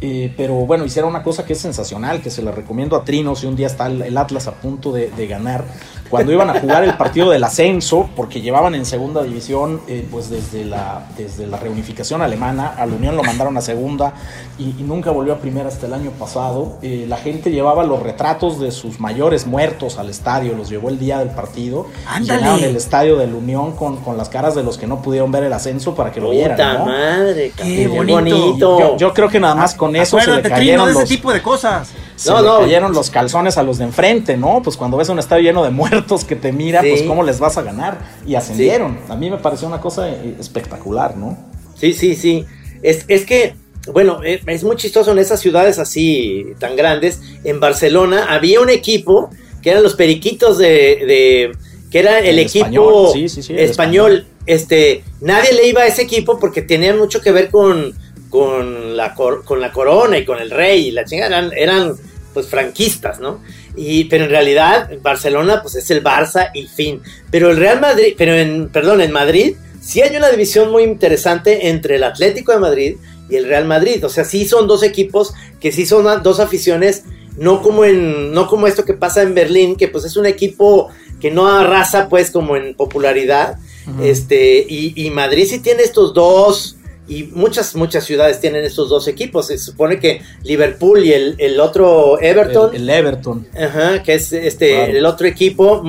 Eh, 0.00 0.32
pero 0.36 0.54
bueno, 0.54 0.84
hicieron 0.84 1.10
una 1.10 1.22
cosa 1.22 1.44
que 1.44 1.54
es 1.54 1.58
sensacional, 1.58 2.22
que 2.22 2.30
se 2.30 2.42
la 2.42 2.52
recomiendo 2.52 2.96
a 2.96 3.04
Trino 3.04 3.34
si 3.34 3.46
un 3.46 3.56
día 3.56 3.66
está 3.66 3.88
el, 3.88 4.16
Atlas 4.16 4.46
a 4.46 4.52
punto 4.52 4.92
de, 4.92 5.26
ganar 5.26 5.64
cuando 6.08 6.32
iban 6.32 6.50
a 6.50 6.60
jugar 6.60 6.84
el 6.84 6.94
partido 6.94 7.30
del 7.30 7.44
ascenso, 7.44 8.08
porque 8.16 8.40
llevaban 8.40 8.74
en 8.74 8.84
segunda 8.84 9.22
división, 9.22 9.80
eh, 9.86 10.06
pues 10.10 10.30
desde 10.30 10.64
la, 10.64 11.06
desde 11.16 11.46
la 11.46 11.58
reunificación 11.58 12.22
alemana, 12.22 12.68
a 12.68 12.86
la 12.86 12.94
Unión 12.94 13.16
lo 13.16 13.22
mandaron 13.22 13.56
a 13.56 13.60
segunda 13.60 14.14
y, 14.58 14.74
nunca 14.88 15.10
volvió 15.10 15.34
a 15.34 15.38
primera 15.38 15.68
hasta 15.68 15.86
el 15.86 15.92
año 15.92 16.10
pasado. 16.12 16.78
Eh, 16.82 17.04
la 17.08 17.18
gente 17.18 17.50
llevaba 17.50 17.84
los 17.84 18.02
retratos 18.02 18.58
de 18.58 18.70
sus 18.70 19.00
mayores 19.00 19.46
muertos 19.46 19.98
al 19.98 20.08
estadio, 20.08 20.54
los 20.54 20.70
llevó 20.70 20.88
el 20.88 20.98
día 20.98 21.18
del 21.18 21.30
partido. 21.30 21.86
Llenaron 22.20 22.64
el 22.64 22.76
estadio 22.76 23.16
de 23.16 23.26
la 23.26 23.34
Unión 23.34 23.72
con, 23.72 23.98
con, 23.98 24.16
las 24.16 24.28
caras 24.28 24.54
de 24.54 24.62
los 24.62 24.78
que 24.78 24.86
no 24.86 25.02
pudieron 25.02 25.30
ver 25.30 25.44
el 25.44 25.52
ascenso 25.52 25.94
para 25.94 26.10
que 26.10 26.20
lo 26.20 26.30
vieran. 26.30 26.56
¡Puta 26.56 26.84
madre! 26.84 27.52
¡Qué 27.54 27.86
bonito! 27.86 28.96
Yo, 28.96 29.12
creo 29.12 29.28
que 29.28 29.40
nada 29.40 29.54
más 29.54 29.74
con 29.74 29.94
eso 29.94 30.18
se 30.20 30.30
le 30.30 30.42
cayeron 30.42 30.88
ese 30.88 31.04
tipo 31.04 31.32
de 31.32 31.42
cosas. 31.42 31.90
Se 32.18 32.32
no, 32.32 32.42
le 32.42 32.64
cayeron 32.64 32.92
los 32.92 33.10
calzones 33.10 33.58
a 33.58 33.62
los 33.62 33.78
de 33.78 33.84
enfrente, 33.84 34.36
¿no? 34.36 34.60
Pues 34.60 34.76
cuando 34.76 34.96
ves 34.96 35.08
un 35.08 35.20
estadio 35.20 35.44
lleno 35.44 35.62
de 35.62 35.70
muertos 35.70 36.24
que 36.24 36.34
te 36.34 36.50
mira, 36.50 36.80
pues 36.80 37.02
cómo 37.02 37.22
les 37.22 37.38
vas 37.38 37.56
a 37.58 37.62
ganar. 37.62 37.98
Y 38.26 38.34
ascendieron. 38.34 38.98
A 39.08 39.14
mí 39.14 39.30
me 39.30 39.36
pareció 39.36 39.68
una 39.68 39.80
cosa 39.80 40.08
eh, 40.08 40.34
espectacular, 40.40 41.16
¿no? 41.16 41.38
Sí, 41.76 41.92
sí, 41.92 42.16
sí. 42.16 42.44
Es, 42.82 43.04
es 43.06 43.24
que, 43.24 43.54
bueno, 43.92 44.20
eh, 44.24 44.40
es 44.46 44.64
muy 44.64 44.74
chistoso 44.74 45.12
en 45.12 45.18
esas 45.18 45.38
ciudades 45.38 45.78
así 45.78 46.44
tan 46.58 46.74
grandes. 46.74 47.20
En 47.44 47.60
Barcelona 47.60 48.26
había 48.28 48.60
un 48.60 48.68
equipo 48.68 49.30
que 49.62 49.70
eran 49.70 49.84
los 49.84 49.94
periquitos 49.94 50.58
de. 50.58 51.52
que 51.88 51.98
era 52.00 52.18
el, 52.18 52.40
equipo 52.40 53.14
español. 53.14 54.26
Este, 54.44 55.04
nadie 55.20 55.52
le 55.52 55.68
iba 55.68 55.82
a 55.82 55.86
ese 55.86 56.02
equipo 56.02 56.40
porque 56.40 56.62
tenía 56.62 56.96
mucho 56.96 57.20
que 57.20 57.30
ver 57.30 57.48
con, 57.48 57.94
con, 58.28 58.96
la, 58.96 59.14
con 59.14 59.60
la 59.60 59.70
corona 59.70 60.18
y 60.18 60.24
con 60.24 60.40
el 60.40 60.50
rey 60.50 60.88
y 60.88 60.90
la 60.90 61.04
chingada. 61.04 61.38
Eran, 61.38 61.52
eran 61.56 62.07
pues 62.34 62.46
franquistas, 62.46 63.20
¿no? 63.20 63.42
Y, 63.76 64.04
pero 64.04 64.24
en 64.24 64.30
realidad 64.30 64.90
Barcelona 65.02 65.60
pues 65.62 65.74
es 65.76 65.90
el 65.90 66.02
Barça 66.02 66.50
y 66.54 66.66
fin. 66.66 67.00
Pero 67.30 67.50
el 67.50 67.56
Real 67.56 67.80
Madrid, 67.80 68.14
pero 68.16 68.34
en, 68.34 68.68
perdón, 68.68 69.00
en 69.00 69.12
Madrid 69.12 69.56
sí 69.80 70.02
hay 70.02 70.16
una 70.16 70.30
división 70.30 70.70
muy 70.70 70.82
interesante 70.82 71.68
entre 71.68 71.96
el 71.96 72.04
Atlético 72.04 72.52
de 72.52 72.58
Madrid 72.58 72.96
y 73.30 73.36
el 73.36 73.46
Real 73.46 73.64
Madrid. 73.64 74.04
O 74.04 74.08
sea, 74.08 74.24
sí 74.24 74.46
son 74.46 74.66
dos 74.66 74.82
equipos 74.82 75.34
que 75.60 75.72
sí 75.72 75.86
son 75.86 76.22
dos 76.22 76.40
aficiones, 76.40 77.04
no 77.36 77.62
como 77.62 77.84
en, 77.84 78.32
no 78.32 78.48
como 78.48 78.66
esto 78.66 78.84
que 78.84 78.94
pasa 78.94 79.22
en 79.22 79.34
Berlín, 79.34 79.76
que 79.76 79.88
pues 79.88 80.04
es 80.04 80.16
un 80.16 80.26
equipo 80.26 80.88
que 81.20 81.30
no 81.30 81.48
arrasa 81.48 82.08
pues 82.08 82.30
como 82.30 82.56
en 82.56 82.74
popularidad. 82.74 83.58
Este, 84.02 84.66
y, 84.68 84.92
y 85.02 85.08
Madrid 85.08 85.46
sí 85.48 85.60
tiene 85.60 85.82
estos 85.82 86.12
dos 86.12 86.76
y 87.08 87.24
muchas, 87.32 87.74
muchas 87.74 88.04
ciudades 88.04 88.40
tienen 88.40 88.64
estos 88.64 88.90
dos 88.90 89.08
equipos. 89.08 89.46
Se 89.46 89.58
supone 89.58 89.98
que 89.98 90.20
Liverpool 90.44 91.04
y 91.04 91.12
el, 91.12 91.34
el 91.38 91.58
otro 91.58 92.20
Everton. 92.20 92.74
El, 92.74 92.88
Everton. 92.88 93.46
Ajá, 93.58 94.02
que 94.02 94.14
es 94.14 94.32
este 94.32 94.90
el 94.96 95.06
otro 95.06 95.26
equipo. 95.26 95.82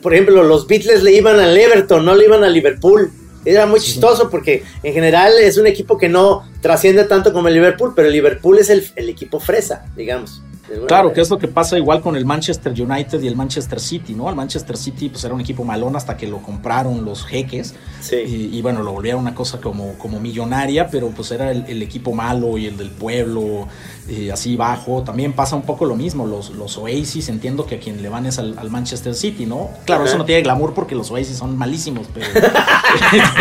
Por 0.00 0.14
ejemplo, 0.14 0.44
los 0.44 0.68
Beatles 0.68 1.02
le 1.02 1.12
iban 1.12 1.40
al 1.40 1.56
Everton, 1.56 2.04
no 2.04 2.14
le 2.14 2.26
iban 2.26 2.44
a 2.44 2.48
Liverpool. 2.48 3.10
Era 3.44 3.66
muy 3.66 3.80
chistoso 3.80 4.30
porque 4.30 4.62
en 4.82 4.94
general 4.94 5.34
es 5.38 5.58
un 5.58 5.66
equipo 5.66 5.98
que 5.98 6.08
no 6.08 6.48
trasciende 6.62 7.04
tanto 7.04 7.32
como 7.32 7.48
el 7.48 7.54
Liverpool, 7.54 7.92
pero 7.94 8.08
el 8.08 8.14
Liverpool 8.14 8.58
es 8.58 8.70
el, 8.70 8.86
el 8.96 9.08
equipo 9.08 9.40
fresa, 9.40 9.84
digamos. 9.96 10.40
Claro, 10.86 11.12
que 11.12 11.20
es 11.20 11.28
lo 11.28 11.38
que 11.38 11.46
pasa 11.46 11.76
igual 11.76 12.00
con 12.00 12.16
el 12.16 12.24
Manchester 12.24 12.72
United 12.72 13.20
y 13.20 13.26
el 13.26 13.36
Manchester 13.36 13.78
City, 13.78 14.14
¿no? 14.14 14.30
El 14.30 14.34
Manchester 14.34 14.78
City 14.78 15.10
pues 15.10 15.22
era 15.22 15.34
un 15.34 15.40
equipo 15.40 15.62
malón 15.62 15.94
hasta 15.94 16.16
que 16.16 16.26
lo 16.26 16.38
compraron 16.38 17.04
los 17.04 17.24
jeques 17.26 17.74
sí. 18.00 18.16
y, 18.50 18.62
bueno, 18.62 18.82
lo 18.82 18.92
volvieron 18.92 19.20
una 19.20 19.34
cosa 19.34 19.60
como, 19.60 19.98
como 19.98 20.20
millonaria, 20.20 20.88
pero 20.88 21.08
pues 21.10 21.30
era 21.32 21.50
el, 21.50 21.82
equipo 21.82 22.14
malo 22.14 22.56
y 22.56 22.66
el 22.66 22.78
del 22.78 22.90
pueblo, 22.90 23.68
eh, 24.08 24.32
así 24.32 24.56
bajo. 24.56 25.02
También 25.02 25.34
pasa 25.34 25.54
un 25.54 25.62
poco 25.62 25.84
lo 25.84 25.96
mismo, 25.96 26.26
los, 26.26 26.50
los 26.50 26.78
Oasis, 26.78 27.28
entiendo 27.28 27.66
que 27.66 27.74
a 27.74 27.78
quien 27.78 28.02
le 28.02 28.08
van 28.08 28.24
es 28.24 28.38
al, 28.38 28.70
Manchester 28.70 29.14
City, 29.14 29.44
¿no? 29.44 29.68
Claro, 29.84 30.04
eso 30.04 30.16
no 30.16 30.24
tiene 30.24 30.42
glamour 30.42 30.72
porque 30.72 30.94
los 30.94 31.10
Oasis 31.10 31.36
son 31.36 31.58
malísimos, 31.58 32.06
pero, 32.14 32.26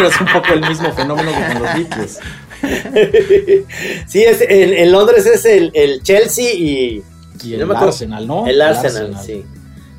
es 0.08 0.20
un 0.20 0.28
poco 0.28 0.54
el 0.54 0.68
mismo 0.68 0.92
fenómeno 0.92 1.32
que 1.32 1.54
con 1.54 1.64
los 1.64 1.74
Beatles. 1.74 2.20
sí, 4.08 4.24
es, 4.24 4.42
en, 4.42 4.92
Londres 4.92 5.26
es 5.26 5.46
el, 5.46 5.72
el 5.74 6.04
Chelsea 6.04 6.54
y 6.54 7.04
y 7.44 7.56
el 7.56 7.72
Arsenal, 7.72 8.28
¿no? 8.28 8.48
El 8.48 8.62
Arsenal, 8.62 9.18
sí. 9.24 9.44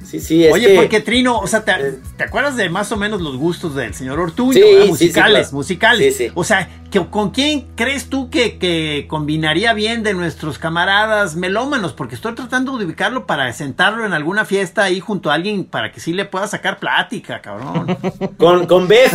Sí, 0.05 0.21
sí, 0.21 0.47
Oye, 0.53 0.77
porque 0.77 1.01
Trino, 1.01 1.39
o 1.39 1.47
sea, 1.47 1.65
eh. 1.67 1.99
te, 2.17 2.25
acuerdas 2.25 2.57
de 2.57 2.69
más 2.69 2.93
o 2.93 2.97
menos 2.97 3.21
los 3.21 3.37
gustos 3.37 3.75
del 3.75 3.95
señor 3.95 4.21
Ortuño? 4.21 4.53
Sí, 4.53 4.89
musicales, 4.89 5.49
sí, 5.49 5.55
musicales. 5.55 6.33
O 6.35 6.45
sea, 6.45 6.69
¿con 7.11 7.31
quién 7.31 7.69
crees 7.75 8.09
tú 8.09 8.29
que, 8.31 9.07
combinaría 9.09 9.73
bien 9.73 10.03
de 10.03 10.15
nuestros 10.15 10.59
camaradas 10.59 11.37
melómanos? 11.37 11.95
Porque 11.95 12.15
estoy 12.15 12.35
tratando 12.35 12.77
de 12.77 12.85
ubicarlo 12.85 13.27
para 13.27 13.53
sentarlo 13.53 14.05
en 14.05 14.13
alguna 14.13 14.45
fiesta 14.45 14.85
ahí 14.85 15.01
junto 15.01 15.31
a 15.31 15.35
alguien 15.35 15.65
para 15.65 15.91
que 15.91 16.01
sí 16.01 16.13
le 16.13 16.27
pueda 16.27 16.47
sacar 16.47 16.79
plática, 16.79 17.41
cabrón. 17.41 17.97
con, 18.37 18.67
con 18.67 18.87
Beth. 18.87 19.13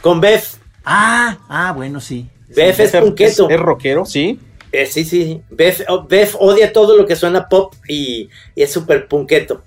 con 0.00 0.20
Beth. 0.20 0.58
Ah, 0.84 1.38
ah, 1.48 1.72
bueno, 1.72 2.00
sí. 2.00 2.28
Beth 2.48 2.80
es 2.80 2.96
punqueto. 2.96 3.48
Es 3.48 3.60
rockero, 3.60 4.04
sí. 4.04 4.40
Eh, 4.72 4.86
sí, 4.86 5.04
sí. 5.04 5.40
Beth, 5.50 5.84
oh, 5.88 6.06
odia 6.38 6.72
todo 6.72 6.96
lo 6.96 7.06
que 7.06 7.16
suena 7.16 7.48
pop 7.48 7.74
y, 7.88 8.28
es 8.54 8.72
súper 8.72 9.08
punqueto. 9.08 9.62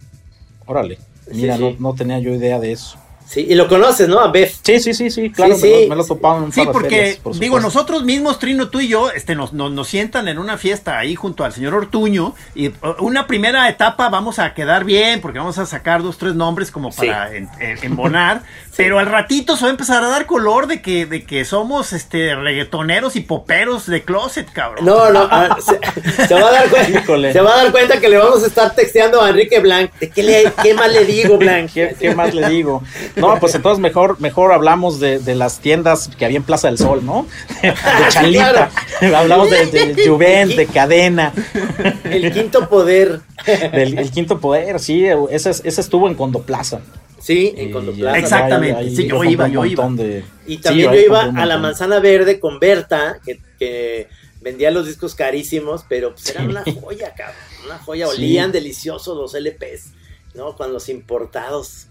Órale. 0.66 1.00
Mira, 1.32 1.58
No, 1.58 1.76
no, 1.80 1.94
tenía 1.94 2.20
yo 2.20 2.34
idea 2.34 2.60
de 2.60 2.72
eso. 2.72 2.98
Sí, 3.32 3.48
y 3.50 3.56
lo 3.56 3.70
conoces, 3.70 4.10
¿no? 4.10 4.20
A 4.20 4.30
Beth. 4.30 4.52
Sí, 4.62 4.82
sí, 4.82 4.94
sí, 4.94 5.10
sí, 5.10 5.30
claro, 5.30 5.58
me, 5.58 5.88
Lo, 5.88 5.96
me, 5.96 6.04
topaba 6.04 6.40
en 6.40 6.44
un 6.44 6.52
Sí, 6.52 6.64
porque, 6.70 7.18
digo, 7.40 7.62
nosotros 7.62 8.04
mismos, 8.04 8.40
Trino, 8.40 8.68
tú 8.68 8.82
y 8.82 8.90
yo, 8.90 9.10
este, 9.10 9.36
nos, 9.36 9.54
nos, 9.54 9.88
sientan 9.88 10.28
en 10.28 10.38
una 10.38 10.58
fiesta 10.58 11.00
ahí 11.00 11.16
junto 11.16 11.46
al 11.46 11.54
señor 11.54 11.74
Ortuño, 11.74 12.36
y 12.56 12.72
una 13.00 13.28
primera 13.28 13.70
etapa 13.70 14.10
vamos 14.10 14.38
a 14.38 14.54
quedar 14.54 14.84
bien, 14.84 15.22
porque 15.22 15.40
vamos 15.40 15.58
a 15.60 15.66
sacar 15.66 16.04
dos, 16.04 16.18
tres 16.18 16.36
nombres 16.36 16.72
como 16.72 16.92
para 16.92 17.32
embonar, 17.82 18.44
pero 18.78 19.00
al 19.00 19.06
ratito 19.06 19.58
se 19.58 19.64
va 19.64 19.68
a 19.68 19.72
empezar 19.72 20.04
a 20.04 20.08
dar 20.08 20.26
color 20.26 20.68
de 20.68 20.82
que, 20.82 21.06
de 21.06 21.24
que 21.24 21.44
somos, 21.44 21.94
este, 21.94 22.36
reggaetoneros 22.36 23.16
y 23.16 23.22
poperos 23.22 23.86
de 23.86 24.04
closet, 24.04 24.50
cabrón. 24.52 24.86
No, 24.86 25.12
no, 25.12 25.28
se, 26.28 26.34
va 26.34 26.48
a 26.48 26.52
dar 26.52 26.70
cuenta, 26.70 27.34
se 27.34 27.42
va 27.42 27.54
a 27.54 27.64
dar 27.64 27.72
cuenta 27.72 28.00
que 28.00 28.08
le 28.08 28.18
vamos 28.18 28.44
a 28.44 28.48
estar 28.48 28.74
texteando 28.74 29.22
a 29.22 29.30
Enrique 29.30 29.60
Blanc, 29.60 29.92
¿de 30.00 30.10
qué, 30.10 30.24
le, 30.24 30.52
qué 30.64 30.74
más 30.74 30.92
le 30.92 31.06
digo, 31.06 31.38
Blanc? 31.38 31.72
¿Qué, 31.74 31.96
qué 32.00 32.16
más 32.16 32.34
le 32.34 32.48
digo? 32.50 32.82
No, 33.18 33.38
pues 33.40 33.56
entonces 33.56 33.82
mejor, 33.82 34.20
mejor 34.22 34.54
hablamos 34.54 35.00
de, 35.00 35.20
de, 35.20 35.36
las 35.36 35.60
tiendas 35.60 36.10
que 36.18 36.26
había 36.26 36.38
en 36.38 36.44
Plaza 36.44 36.68
del 36.68 36.78
Sol, 36.78 37.06
¿no? 37.06 37.28
De 37.62 37.74
Chalita. 38.10 38.70
Hablamos 39.16 39.50
de, 39.50 39.66
de 39.66 39.94
de 40.56 40.68
Cadena. 40.68 41.34
El 42.04 42.32
quinto 42.32 42.70
poder. 42.70 43.20
el 43.46 44.12
quinto 44.12 44.40
poder, 44.40 44.80
sí, 44.80 45.06
ese, 45.30 45.50
ese 45.50 45.82
estuvo 45.82 46.08
en 46.08 46.16
Condoplaza. 46.16 46.80
Sí, 47.22 47.54
en 47.56 47.72
Condoplaza. 47.72 48.18
Exactamente. 48.18 48.90
sí, 48.90 49.08
yo, 49.08 49.24
iba, 49.24 49.48
yo 49.48 49.66
iba. 49.66 49.90
Y 50.48 50.58
también 50.58 50.92
yo 50.92 51.00
iba 51.00 51.24
a 51.24 51.46
la 51.46 51.58
manzana 51.58 52.00
verde 52.00 52.40
con 52.40 52.60
Berta, 52.60 53.20
que, 53.24 53.40
que 53.60 54.08
vendía 54.42 54.72
los 54.72 54.88
discos 54.88 55.16
carísimos, 55.16 55.86
pero 55.88 56.14
pues 56.14 56.30
eran 56.30 56.50
una 56.50 56.64
joya, 56.82 57.14
cabrón. 57.16 57.38
Una 57.66 57.78
joya, 57.78 58.08
olían 58.08 58.52
deliciosos 58.52 59.16
los 59.16 59.34
LPs, 59.34 59.92
¿no? 60.34 60.56
Con 60.56 60.74
los 60.74 60.90
importados. 60.90 61.88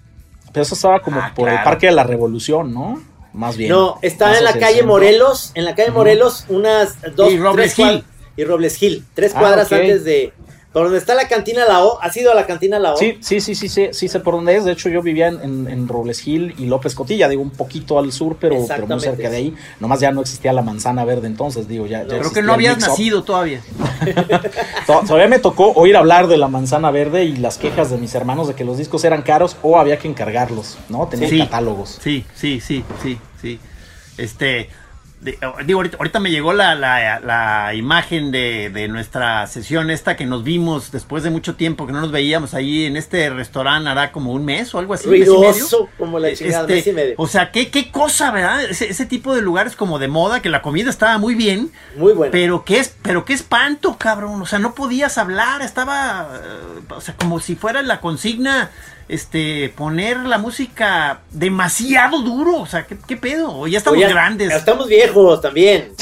Pero 0.52 0.62
eso 0.62 0.74
estaba 0.74 1.00
como 1.00 1.20
ah, 1.20 1.32
por 1.34 1.48
el 1.48 1.62
Parque 1.62 1.86
de 1.86 1.92
la 1.92 2.02
Revolución, 2.02 2.74
¿no? 2.74 3.02
Más 3.32 3.56
bien. 3.56 3.70
No, 3.70 3.98
está 4.02 4.36
en 4.36 4.44
la 4.44 4.58
calle 4.58 4.82
Morelos, 4.82 5.52
en 5.54 5.64
la 5.64 5.76
calle 5.76 5.92
Morelos, 5.92 6.44
unas 6.48 6.96
dos, 7.14 7.32
y 7.32 7.38
Robles 7.38 7.78
Hill. 7.78 8.04
Y 8.36 8.44
Robles 8.44 8.82
Hill, 8.82 9.04
tres 9.14 9.32
ah, 9.34 9.40
cuadras 9.40 9.70
antes 9.70 10.02
de, 10.04 10.32
por 10.72 10.84
donde 10.84 10.98
está 10.98 11.14
la 11.14 11.26
cantina 11.26 11.64
La 11.66 11.84
O, 11.84 12.00
¿has 12.00 12.16
ido 12.16 12.30
a 12.30 12.34
la 12.34 12.46
cantina 12.46 12.78
La 12.78 12.94
O? 12.94 12.96
Sí, 12.96 13.18
sí, 13.20 13.40
sí, 13.40 13.56
sí, 13.56 13.68
sí, 13.68 13.88
sí 13.90 14.08
sé 14.08 14.20
por 14.20 14.34
dónde 14.34 14.56
es. 14.56 14.64
De 14.64 14.72
hecho, 14.72 14.88
yo 14.88 15.02
vivía 15.02 15.26
en, 15.26 15.66
en, 15.66 15.88
Robles 15.88 16.26
Hill 16.26 16.54
y 16.58 16.66
López 16.66 16.94
Cotilla, 16.94 17.28
digo, 17.28 17.42
un 17.42 17.50
poquito 17.50 17.98
al 17.98 18.12
sur, 18.12 18.36
pero, 18.38 18.56
pero 18.68 18.86
muy 18.86 19.00
cerca 19.00 19.28
de 19.28 19.36
ahí. 19.36 19.54
Nomás 19.80 19.98
ya 19.98 20.12
no 20.12 20.20
existía 20.20 20.52
la 20.52 20.62
manzana 20.62 21.04
verde 21.04 21.26
entonces, 21.26 21.66
digo, 21.66 21.86
ya. 21.86 22.06
Creo 22.06 22.32
que 22.32 22.42
no 22.42 22.52
habías 22.52 22.78
nacido 22.78 23.24
todavía. 23.24 23.62
todavía 24.86 25.26
me 25.26 25.40
tocó 25.40 25.72
oír 25.72 25.96
hablar 25.96 26.28
de 26.28 26.36
la 26.36 26.46
manzana 26.46 26.92
verde 26.92 27.24
y 27.24 27.36
las 27.36 27.58
quejas 27.58 27.90
de 27.90 27.98
mis 27.98 28.14
hermanos 28.14 28.46
de 28.46 28.54
que 28.54 28.64
los 28.64 28.78
discos 28.78 29.02
eran 29.04 29.22
caros 29.22 29.56
o 29.62 29.78
había 29.78 29.98
que 29.98 30.06
encargarlos, 30.06 30.78
¿no? 30.88 31.08
Tenían 31.08 31.46
catálogos. 31.46 31.98
Sí, 32.00 32.24
sí, 32.34 32.60
sí, 32.60 32.84
sí, 33.02 33.18
sí. 33.40 33.58
Este, 34.18 34.68
Oh, 35.42 35.62
digo, 35.66 35.82
ahorita, 35.98 36.18
me 36.18 36.30
llegó 36.30 36.54
la, 36.54 36.74
la, 36.74 37.74
imagen 37.74 38.30
de, 38.30 38.70
de, 38.70 38.88
nuestra 38.88 39.46
sesión 39.46 39.90
esta 39.90 40.16
que 40.16 40.24
nos 40.24 40.44
vimos 40.44 40.92
después 40.92 41.22
de 41.22 41.28
mucho 41.28 41.56
tiempo 41.56 41.86
que 41.86 41.92
no 41.92 42.00
nos 42.00 42.10
veíamos 42.10 42.54
ahí 42.54 42.86
en 42.86 42.96
este 42.96 43.28
restaurante 43.28 43.90
hará 43.90 44.12
como 44.12 44.32
un 44.32 44.46
mes 44.46 44.74
o 44.74 44.78
algo 44.78 44.94
así. 44.94 45.08
Ruidoso, 45.08 45.90
como 45.98 46.18
la 46.18 46.32
chingada, 46.32 46.66
mes 46.66 46.86
y 46.86 46.92
medio. 46.92 47.14
O 47.18 47.26
sea, 47.26 47.50
qué, 47.50 47.70
qué 47.70 47.90
cosa, 47.90 48.30
¿verdad? 48.30 48.64
Ese, 48.64 48.88
ese, 48.88 49.04
tipo 49.04 49.34
de 49.34 49.42
lugares 49.42 49.76
como 49.76 49.98
de 49.98 50.08
moda, 50.08 50.40
que 50.40 50.48
la 50.48 50.62
comida 50.62 50.88
estaba 50.88 51.18
muy 51.18 51.34
bien. 51.34 51.70
Muy 51.96 52.14
buena. 52.14 52.32
Pero 52.32 52.64
qué, 52.64 52.78
es, 52.78 52.96
pero 53.02 53.26
qué 53.26 53.34
espanto, 53.34 53.98
cabrón. 53.98 54.40
O 54.40 54.46
sea, 54.46 54.58
no 54.58 54.74
podías 54.74 55.18
hablar, 55.18 55.60
estaba, 55.60 56.30
eh, 56.34 56.80
o 56.88 57.00
sea, 57.02 57.14
como 57.16 57.40
si 57.40 57.56
fuera 57.56 57.82
la 57.82 58.00
consigna 58.00 58.70
este, 59.10 59.72
poner 59.76 60.18
la 60.18 60.38
música 60.38 61.22
demasiado 61.32 62.22
duro. 62.22 62.60
O 62.60 62.66
sea, 62.66 62.86
¿qué, 62.86 63.16
pedo? 63.16 63.66
Ya 63.66 63.78
estamos 63.78 64.00
grandes. 64.00 64.52
Estamos 64.52 64.86
viejos 64.88 65.40
también. 65.40 65.92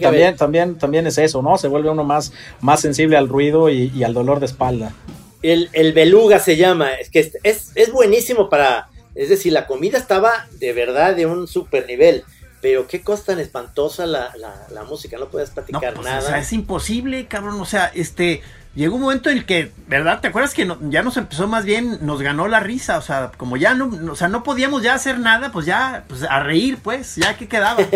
también, 0.00 0.36
también, 0.36 0.78
también 0.78 1.06
es 1.06 1.18
eso, 1.18 1.42
¿no? 1.42 1.58
Se 1.58 1.68
vuelve 1.68 1.90
uno 1.90 2.04
más, 2.04 2.32
más 2.60 2.80
sensible 2.80 3.18
al 3.18 3.28
ruido 3.28 3.68
y, 3.68 4.02
al 4.02 4.14
dolor 4.14 4.40
de 4.40 4.46
espalda. 4.46 4.94
El, 5.42 5.68
el, 5.74 5.92
beluga 5.92 6.38
se 6.38 6.56
llama. 6.56 6.94
Es 6.94 7.10
que 7.10 7.30
es, 7.42 7.72
es 7.74 7.92
buenísimo 7.92 8.48
para. 8.48 8.88
Es 9.14 9.28
decir, 9.28 9.52
la 9.52 9.66
comida 9.66 9.98
estaba 9.98 10.46
de 10.52 10.72
verdad 10.72 11.14
de 11.14 11.26
un 11.26 11.46
super 11.46 11.86
nivel 11.86 12.24
pero 12.64 12.86
qué 12.86 13.02
cosa 13.02 13.24
tan 13.26 13.40
espantosa 13.40 14.06
la, 14.06 14.32
la, 14.70 14.84
música, 14.84 15.18
no 15.18 15.28
puedes 15.28 15.50
platicar 15.50 15.92
pues, 15.92 16.06
nada. 16.06 16.20
O 16.20 16.22
sea, 16.22 16.38
es 16.38 16.50
imposible, 16.54 17.26
cabrón, 17.26 17.60
o 17.60 17.66
sea, 17.66 17.92
este, 17.94 18.40
llegó 18.74 18.96
un 18.96 19.02
momento 19.02 19.30
en 19.30 19.38
el 19.38 19.46
que, 19.46 19.70
¿verdad? 19.86 20.20
¿Te 20.20 20.28
acuerdas 20.28 20.54
que 20.54 20.68
ya 20.88 21.02
nos 21.02 21.16
empezó 21.16 21.46
más 21.46 21.64
bien, 21.64 21.98
nos 22.02 22.20
ganó 22.20 22.48
la 22.48 22.60
risa? 22.60 22.98
O 22.98 23.02
sea, 23.02 23.32
como 23.36 23.56
ya 23.56 23.74
no, 23.74 23.90
o 24.10 24.16
sea, 24.16 24.28
no 24.28 24.42
podíamos 24.42 24.82
ya 24.82 24.94
hacer 24.94 25.18
nada, 25.18 25.52
pues 25.52 25.66
ya, 25.66 26.04
pues 26.08 26.22
a 26.24 26.40
reír, 26.40 26.78
pues, 26.82 27.16
ya 27.16 27.36
que 27.36 27.48
quedaba. 27.48 27.82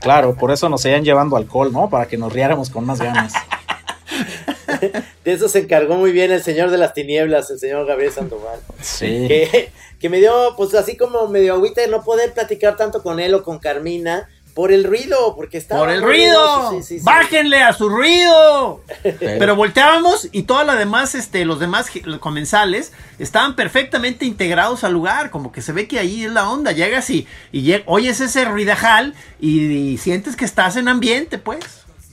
Claro, 0.00 0.34
por 0.34 0.50
eso 0.50 0.68
nos 0.68 0.82
seguían 0.82 1.02
llevando 1.02 1.36
alcohol, 1.36 1.72
¿no? 1.72 1.88
Para 1.88 2.06
que 2.06 2.18
nos 2.18 2.30
riáramos 2.30 2.68
con 2.68 2.84
más 2.84 3.00
ganas. 3.00 3.32
De 5.24 5.32
eso 5.32 5.48
se 5.48 5.60
encargó 5.60 5.96
muy 5.96 6.12
bien 6.12 6.30
el 6.30 6.42
señor 6.42 6.70
de 6.70 6.76
las 6.76 6.92
tinieblas, 6.92 7.50
el 7.50 7.58
señor 7.58 7.86
Gabriel 7.86 8.12
Sandoval. 8.12 8.60
Sí. 8.80 9.26
Que, 9.26 9.72
que 9.98 10.08
me 10.10 10.18
dio, 10.18 10.54
pues 10.56 10.74
así 10.74 10.96
como 10.96 11.26
medio 11.28 11.54
agüita 11.54 11.80
de 11.80 11.88
no 11.88 12.04
poder 12.04 12.34
platicar 12.34 12.76
tanto 12.76 13.02
con 13.02 13.18
él 13.18 13.32
o 13.34 13.42
con 13.42 13.58
Carmina 13.58 14.28
por 14.54 14.70
el 14.72 14.84
ruido, 14.84 15.34
porque 15.34 15.58
estaba. 15.58 15.80
¡Por 15.80 15.90
el 15.90 16.00
ruido! 16.02 16.80
¡Bájenle 17.02 17.62
a 17.62 17.72
su 17.72 17.88
ruido! 17.88 18.80
Pero 19.02 19.56
volteábamos 19.56 20.28
y 20.32 20.44
toda 20.44 20.64
la 20.64 20.76
demás, 20.76 21.14
este, 21.14 21.44
los 21.44 21.58
demás 21.58 21.88
comensales 22.20 22.92
estaban 23.18 23.56
perfectamente 23.56 24.24
integrados 24.24 24.84
al 24.84 24.92
lugar. 24.92 25.30
Como 25.30 25.50
que 25.52 25.60
se 25.60 25.72
ve 25.72 25.88
que 25.88 25.98
ahí 25.98 26.24
es 26.24 26.30
la 26.32 26.48
onda. 26.48 26.72
Llegas 26.72 27.10
y, 27.10 27.26
y 27.52 27.74
oyes 27.86 28.20
ese 28.20 28.44
ruidajal 28.44 29.14
y, 29.40 29.60
y 29.64 29.98
sientes 29.98 30.36
que 30.36 30.44
estás 30.44 30.76
en 30.76 30.88
ambiente, 30.88 31.38
pues. 31.38 31.64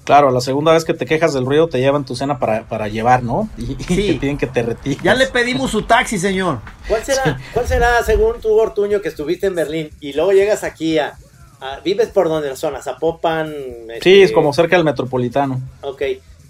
Claro, 0.04 0.32
la 0.32 0.42
segunda 0.42 0.74
vez 0.74 0.84
que 0.84 0.96
te 0.96 1.06
quejas 1.06 1.32
del 1.36 1.46
ruido 1.46 1.70
te 1.70 1.78
llevan 1.80 2.06
tu 2.06 2.16
cena 2.16 2.40
para, 2.40 2.64
para 2.68 2.88
llevar, 2.88 3.22
¿no? 3.22 3.48
Y, 3.56 3.74
y 3.80 3.84
Sí. 3.84 4.08
te 4.08 4.14
piden 4.16 4.38
que 4.40 4.48
te 4.48 4.64
retires. 4.64 5.04
Ya 5.04 5.14
le 5.14 5.28
pedimos 5.28 5.70
su 5.70 5.84
taxi, 5.84 6.18
señor. 6.18 6.60
¿Cuál 6.88 7.06
será, 7.06 7.40
¿Cuál 7.54 7.68
será, 7.68 8.04
según 8.04 8.42
tú, 8.42 8.50
Ortuño, 8.60 9.00
que 9.00 9.10
estuviste 9.10 9.46
en 9.46 9.54
Berlín 9.54 9.92
y 10.00 10.14
luego 10.14 10.32
llegas 10.32 10.64
aquí 10.64 10.98
a... 10.98 11.14
a- 11.62 11.80
¿Vives 11.80 12.10
por 12.10 12.28
donde 12.28 12.50
la 12.50 12.56
zona? 12.56 12.82
¿Zapopan? 12.82 13.50
Sí, 13.54 13.92
este, 13.94 14.24
es 14.24 14.32
como 14.32 14.52
cerca 14.54 14.76
del 14.76 14.84
metropolitano. 14.86 15.62
Ok. 15.82 16.02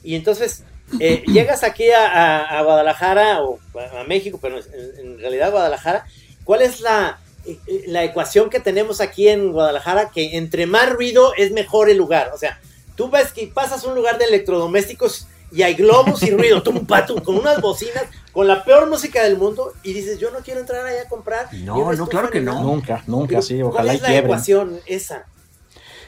Y 0.03 0.15
entonces, 0.15 0.63
eh, 0.99 1.23
llegas 1.27 1.63
aquí 1.63 1.89
a, 1.91 2.07
a- 2.07 2.59
a 2.59 2.63
Guadalajara 2.63 3.41
o 3.43 3.59
a, 3.77 4.01
a 4.01 4.03
México, 4.05 4.39
pero 4.41 4.57
en, 4.57 4.99
en 4.99 5.19
realidad 5.19 5.51
Guadalajara. 5.51 6.05
¿Cuál 6.43 6.63
es 6.63 6.81
la, 6.81 7.19
eh, 7.45 7.57
eh, 7.67 7.83
la 7.87 8.03
ecuación 8.03 8.49
que 8.49 8.59
tenemos 8.59 8.99
aquí 9.01 9.27
en 9.27 9.51
Guadalajara? 9.51 10.09
Que 10.09 10.37
entre 10.37 10.65
más 10.65 10.89
ruido 10.89 11.33
es 11.37 11.51
mejor 11.51 11.89
el 11.89 11.97
lugar. 11.97 12.31
O 12.33 12.37
sea, 12.37 12.59
tú 12.95 13.09
ves 13.09 13.31
que 13.31 13.47
pasas 13.47 13.83
un 13.83 13.93
lugar 13.95 14.17
de 14.17 14.25
electrodomésticos 14.25 15.27
y 15.51 15.61
hay 15.63 15.73
globos 15.75 16.23
y 16.23 16.31
ruido, 16.31 16.61
tum, 16.63 16.85
pa, 16.85 17.05
tum, 17.05 17.19
con 17.21 17.37
unas 17.37 17.59
bocinas, 17.61 18.03
con 18.31 18.47
la 18.47 18.63
peor 18.63 18.89
música 18.89 19.23
del 19.23 19.37
mundo, 19.37 19.73
y 19.83 19.93
dices, 19.93 20.19
yo 20.19 20.31
no 20.31 20.39
quiero 20.39 20.59
entrar 20.61 20.85
allá 20.85 21.03
a 21.03 21.09
comprar. 21.09 21.53
No, 21.53 21.91
no, 21.93 22.07
claro 22.07 22.29
que 22.29 22.41
no. 22.41 22.61
Nunca, 22.63 23.03
nunca, 23.07 23.27
Pero, 23.27 23.41
sí, 23.41 23.55
¿Cuál 23.59 23.67
ojalá 23.71 23.93
y 23.93 23.95
es 23.97 24.01
la 24.01 24.07
quiebren. 24.07 24.25
ecuación 24.31 24.79
esa? 24.85 25.25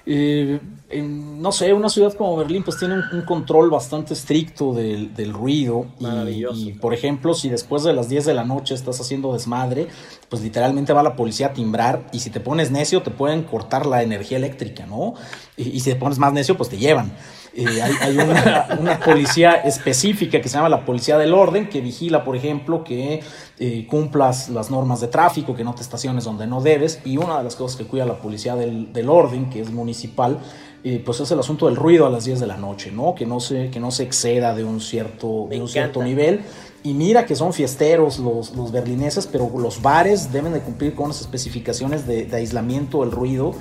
Eh, 0.05 0.59
en, 0.89 1.41
no 1.41 1.53
sé, 1.53 1.71
una 1.71 1.87
ciudad 1.87 2.13
como 2.13 2.35
Berlín 2.35 2.61
pues 2.63 2.77
tiene 2.77 2.95
un, 2.95 3.03
un 3.13 3.21
control 3.21 3.69
bastante 3.69 4.13
estricto 4.13 4.73
del, 4.73 5.13
del 5.13 5.31
ruido 5.31 5.85
y, 5.97 6.03
Maravilloso. 6.03 6.59
y, 6.59 6.73
por 6.73 6.93
ejemplo 6.93 7.33
si 7.33 7.47
después 7.47 7.83
de 7.83 7.93
las 7.93 8.09
10 8.09 8.25
de 8.25 8.33
la 8.33 8.43
noche 8.43 8.73
estás 8.75 8.99
haciendo 8.99 9.31
desmadre 9.31 9.87
pues 10.27 10.41
literalmente 10.41 10.91
va 10.91 11.03
la 11.03 11.15
policía 11.15 11.47
a 11.47 11.53
timbrar 11.53 12.05
y 12.11 12.19
si 12.19 12.31
te 12.31 12.41
pones 12.41 12.69
necio 12.69 13.01
te 13.01 13.11
pueden 13.11 13.43
cortar 13.43 13.85
la 13.85 14.03
energía 14.03 14.35
eléctrica, 14.37 14.85
¿no? 14.85 15.13
Y, 15.55 15.69
y 15.69 15.79
si 15.79 15.91
te 15.91 15.95
pones 15.95 16.19
más 16.19 16.33
necio 16.33 16.57
pues 16.57 16.67
te 16.69 16.77
llevan. 16.77 17.13
Eh, 17.55 17.81
hay 17.81 17.93
hay 18.01 18.17
una, 18.17 18.67
una 18.79 18.99
policía 18.99 19.53
específica 19.53 20.41
que 20.41 20.49
se 20.49 20.55
llama 20.55 20.69
la 20.69 20.85
Policía 20.85 21.17
del 21.17 21.33
Orden, 21.33 21.69
que 21.69 21.81
vigila, 21.81 22.23
por 22.23 22.35
ejemplo, 22.35 22.83
que 22.83 23.21
eh, 23.59 23.87
cumplas 23.87 24.49
las 24.49 24.71
normas 24.71 25.01
de 25.01 25.07
tráfico, 25.07 25.55
que 25.55 25.63
no 25.63 25.75
te 25.75 25.81
estaciones 25.81 26.23
donde 26.23 26.47
no 26.47 26.61
debes. 26.61 26.99
Y 27.05 27.17
una 27.17 27.37
de 27.37 27.43
las 27.43 27.55
cosas 27.55 27.77
que 27.77 27.85
cuida 27.85 28.05
la 28.05 28.17
Policía 28.17 28.55
del, 28.55 28.91
del 28.91 29.09
Orden, 29.09 29.49
que 29.49 29.61
es 29.61 29.71
municipal, 29.71 30.39
eh, 30.83 31.01
pues 31.03 31.19
es 31.21 31.31
el 31.31 31.39
asunto 31.39 31.67
del 31.67 31.75
ruido 31.77 32.05
a 32.05 32.09
las 32.09 32.25
10 32.25 32.41
de 32.41 32.47
la 32.47 32.57
noche, 32.57 32.91
¿no? 32.91 33.15
Que 33.15 33.25
no 33.25 33.39
se, 33.39 33.69
que 33.69 33.79
no 33.79 33.91
se 33.91 34.03
exceda 34.03 34.53
de 34.53 34.65
un 34.65 34.81
cierto, 34.81 35.47
de 35.49 35.61
un 35.61 35.69
cierto 35.69 36.03
nivel. 36.03 36.41
Y 36.83 36.93
mira 36.93 37.25
que 37.25 37.35
son 37.35 37.53
fiesteros 37.53 38.19
los, 38.19 38.53
los 38.55 38.73
berlineses, 38.73 39.25
pero 39.25 39.49
los 39.57 39.81
bares 39.81 40.33
deben 40.33 40.51
de 40.51 40.59
cumplir 40.59 40.93
con 40.95 41.07
las 41.07 41.21
especificaciones 41.21 42.05
de, 42.05 42.25
de 42.25 42.35
aislamiento 42.35 42.99
del 43.01 43.11
ruido. 43.11 43.55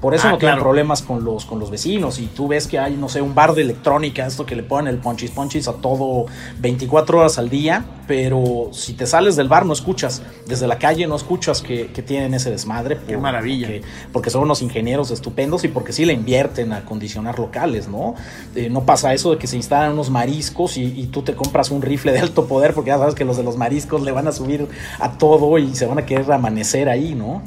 Por 0.00 0.14
eso 0.14 0.28
Ah, 0.28 0.32
no 0.32 0.38
tienen 0.38 0.56
claro. 0.56 0.64
problemas 0.64 1.00
con 1.02 1.24
los, 1.24 1.46
con 1.46 1.58
los 1.58 1.70
vecinos. 1.70 2.18
Y 2.18 2.26
tú 2.26 2.46
ves 2.48 2.66
que 2.66 2.78
hay, 2.78 2.94
no 2.96 3.08
sé, 3.08 3.22
un 3.22 3.34
bar 3.34 3.54
de 3.54 3.62
electrónica, 3.62 4.26
esto 4.26 4.44
que 4.44 4.54
le 4.54 4.62
ponen 4.62 4.92
el 4.92 5.00
ponchis 5.00 5.30
ponchis 5.30 5.66
a 5.66 5.72
todo 5.74 6.26
24 6.60 7.18
horas 7.20 7.38
al 7.38 7.48
día. 7.48 7.84
Pero 8.06 8.68
si 8.72 8.92
te 8.92 9.06
sales 9.06 9.34
del 9.34 9.48
bar 9.48 9.64
no 9.64 9.72
escuchas. 9.72 10.20
Desde 10.46 10.66
la 10.66 10.78
calle 10.78 11.06
no 11.06 11.16
escuchas 11.16 11.62
que, 11.62 11.86
que 11.86 12.02
tienen 12.02 12.34
ese 12.34 12.50
desmadre. 12.50 12.98
Qué 13.06 13.16
maravilla. 13.16 13.66
Porque, 13.68 13.82
porque 14.12 14.30
son 14.30 14.42
unos 14.42 14.60
ingenieros 14.60 15.10
estupendos 15.10 15.64
y 15.64 15.68
porque 15.68 15.92
sí 15.94 16.04
le 16.04 16.12
invierten 16.12 16.72
a 16.74 16.78
acondicionar 16.78 17.38
locales, 17.38 17.88
¿no? 17.88 18.14
Eh, 18.54 18.68
no 18.68 18.84
pasa 18.84 19.14
eso 19.14 19.30
de 19.30 19.38
que 19.38 19.46
se 19.46 19.56
instalan 19.56 19.92
unos 19.92 20.10
mariscos 20.10 20.76
y, 20.76 20.82
y 20.84 21.06
tú 21.06 21.22
te 21.22 21.34
compras 21.34 21.70
un 21.70 21.80
rifle 21.80 22.12
de 22.12 22.18
alto 22.18 22.46
poder 22.46 22.74
porque 22.74 22.88
ya 22.88 22.98
sabes 22.98 23.14
que 23.14 23.24
los 23.24 23.38
de 23.38 23.42
los 23.42 23.56
mariscos 23.56 24.02
le 24.02 24.12
van 24.12 24.28
a 24.28 24.32
subir 24.32 24.68
a 25.00 25.16
todo 25.16 25.56
y 25.58 25.74
se 25.74 25.86
van 25.86 25.98
a 25.98 26.04
querer 26.04 26.30
amanecer 26.30 26.90
ahí, 26.90 27.14
¿no? 27.14 27.42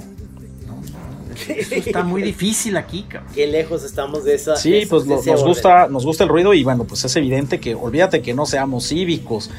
Eso 1.49 1.75
está 1.75 2.03
muy 2.03 2.21
difícil 2.21 2.77
aquí, 2.77 3.03
cabrón. 3.03 3.31
Qué 3.33 3.47
lejos 3.47 3.83
estamos 3.83 4.23
de 4.23 4.35
esa. 4.35 4.55
Sí, 4.55 4.71
de- 4.71 4.87
pues 4.87 5.05
de 5.07 5.15
nos 5.31 5.43
gusta, 5.43 5.87
nos 5.87 6.05
gusta 6.05 6.23
el 6.23 6.29
ruido 6.29 6.53
y 6.53 6.63
bueno, 6.63 6.83
pues 6.85 7.03
es 7.05 7.15
evidente 7.15 7.59
que 7.59 7.75
olvídate 7.75 8.21
que 8.21 8.33
no 8.33 8.45
seamos 8.45 8.87
cívicos. 8.87 9.49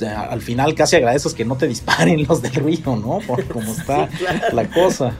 Al 0.00 0.40
final 0.42 0.74
casi 0.74 0.96
agradeces 0.96 1.34
que 1.34 1.44
no 1.44 1.56
te 1.56 1.66
disparen 1.68 2.24
los 2.28 2.40
del 2.42 2.54
ruido, 2.54 2.96
¿no? 2.96 3.18
Por 3.26 3.44
cómo 3.46 3.72
está 3.72 4.08
la 4.52 4.68
cosa. 4.70 5.12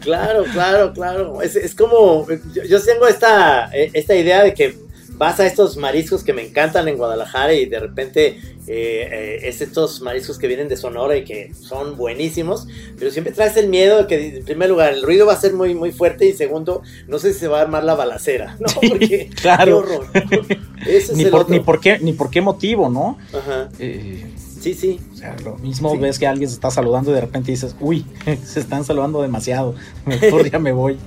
Claro, 0.00 0.44
claro, 0.52 0.92
claro. 0.92 1.42
Es, 1.42 1.56
es 1.56 1.74
como, 1.74 2.26
yo, 2.54 2.62
yo 2.64 2.82
tengo 2.82 3.06
esta, 3.06 3.70
eh, 3.74 3.90
esta 3.94 4.14
idea 4.14 4.42
de 4.42 4.54
que 4.54 4.87
vas 5.18 5.40
a 5.40 5.46
estos 5.46 5.76
mariscos 5.76 6.22
que 6.22 6.32
me 6.32 6.46
encantan 6.46 6.88
en 6.88 6.96
Guadalajara 6.96 7.52
y 7.52 7.66
de 7.66 7.80
repente 7.80 8.38
eh, 8.66 9.08
eh, 9.10 9.40
es 9.42 9.60
estos 9.60 10.00
mariscos 10.00 10.38
que 10.38 10.46
vienen 10.46 10.68
de 10.68 10.76
Sonora 10.76 11.16
y 11.16 11.24
que 11.24 11.52
son 11.54 11.96
buenísimos, 11.96 12.66
pero 12.98 13.10
siempre 13.10 13.32
traes 13.32 13.56
el 13.56 13.68
miedo 13.68 13.98
de 13.98 14.06
que 14.06 14.36
en 14.38 14.44
primer 14.44 14.70
lugar 14.70 14.94
el 14.94 15.02
ruido 15.02 15.26
va 15.26 15.32
a 15.34 15.40
ser 15.40 15.54
muy, 15.54 15.74
muy 15.74 15.90
fuerte 15.92 16.26
y 16.26 16.32
segundo, 16.32 16.82
no 17.08 17.18
sé 17.18 17.32
si 17.34 17.40
se 17.40 17.48
va 17.48 17.58
a 17.58 17.62
armar 17.62 17.84
la 17.84 17.94
balacera, 17.94 18.56
¿no? 18.60 18.66
Porque, 18.88 19.28
claro. 19.40 19.64
qué 19.64 19.72
horror. 19.72 20.06
Ese 20.86 21.12
es 21.12 21.16
Ni 21.16 21.24
el 21.24 21.30
por, 21.30 21.40
otro. 21.42 21.54
ni, 21.54 21.60
por 21.60 21.80
qué, 21.80 21.98
ni 21.98 22.12
por 22.12 22.30
qué 22.30 22.40
motivo, 22.40 22.88
¿no? 22.88 23.18
Ajá. 23.32 23.68
Eh, 23.78 24.24
Sí, 24.60 24.74
sí. 24.74 25.00
o 25.12 25.16
sea, 25.16 25.36
lo 25.44 25.56
mismo 25.58 25.96
ves 25.98 26.18
que 26.18 26.26
alguien 26.26 26.48
se 26.48 26.54
está 26.56 26.70
saludando 26.70 27.10
y 27.10 27.14
de 27.14 27.20
repente 27.20 27.52
dices, 27.52 27.76
uy, 27.80 28.04
se 28.44 28.60
están 28.60 28.84
saludando 28.84 29.22
demasiado, 29.22 29.74
mejor 30.04 30.50
ya 30.50 30.58
me 30.58 30.72
voy. 30.72 30.98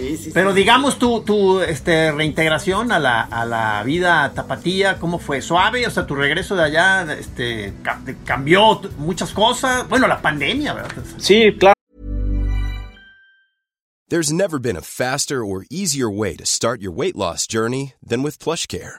Sí, 0.00 0.16
sí, 0.16 0.30
Pero 0.32 0.50
sí. 0.50 0.56
digamos 0.56 0.98
tu, 0.98 1.20
tu 1.22 1.60
este, 1.60 2.10
reintegración 2.12 2.90
a 2.92 2.98
la, 2.98 3.20
a 3.20 3.44
la 3.44 3.82
vida 3.82 4.32
tapatía, 4.34 4.98
¿cómo 4.98 5.18
fue? 5.18 5.42
¿Suave? 5.42 5.86
O 5.86 5.90
sea, 5.90 6.06
tu 6.06 6.14
regreso 6.14 6.56
de 6.56 6.64
allá 6.64 7.12
este, 7.12 7.74
ca- 7.82 8.00
te 8.04 8.16
cambió 8.24 8.80
muchas 8.98 9.32
cosas. 9.32 9.86
Bueno, 9.88 10.06
la 10.08 10.22
pandemia, 10.22 10.72
¿verdad? 10.72 10.90
Sí, 11.18 11.54
claro. 11.58 11.74
There's 14.08 14.32
never 14.32 14.58
been 14.58 14.76
a 14.76 14.80
faster 14.82 15.44
or 15.44 15.64
easier 15.70 16.10
way 16.10 16.34
to 16.36 16.44
start 16.44 16.80
your 16.80 16.90
weight 16.92 17.14
loss 17.14 17.46
journey 17.46 17.92
than 18.04 18.22
with 18.24 18.38
PlushCare. 18.38 18.98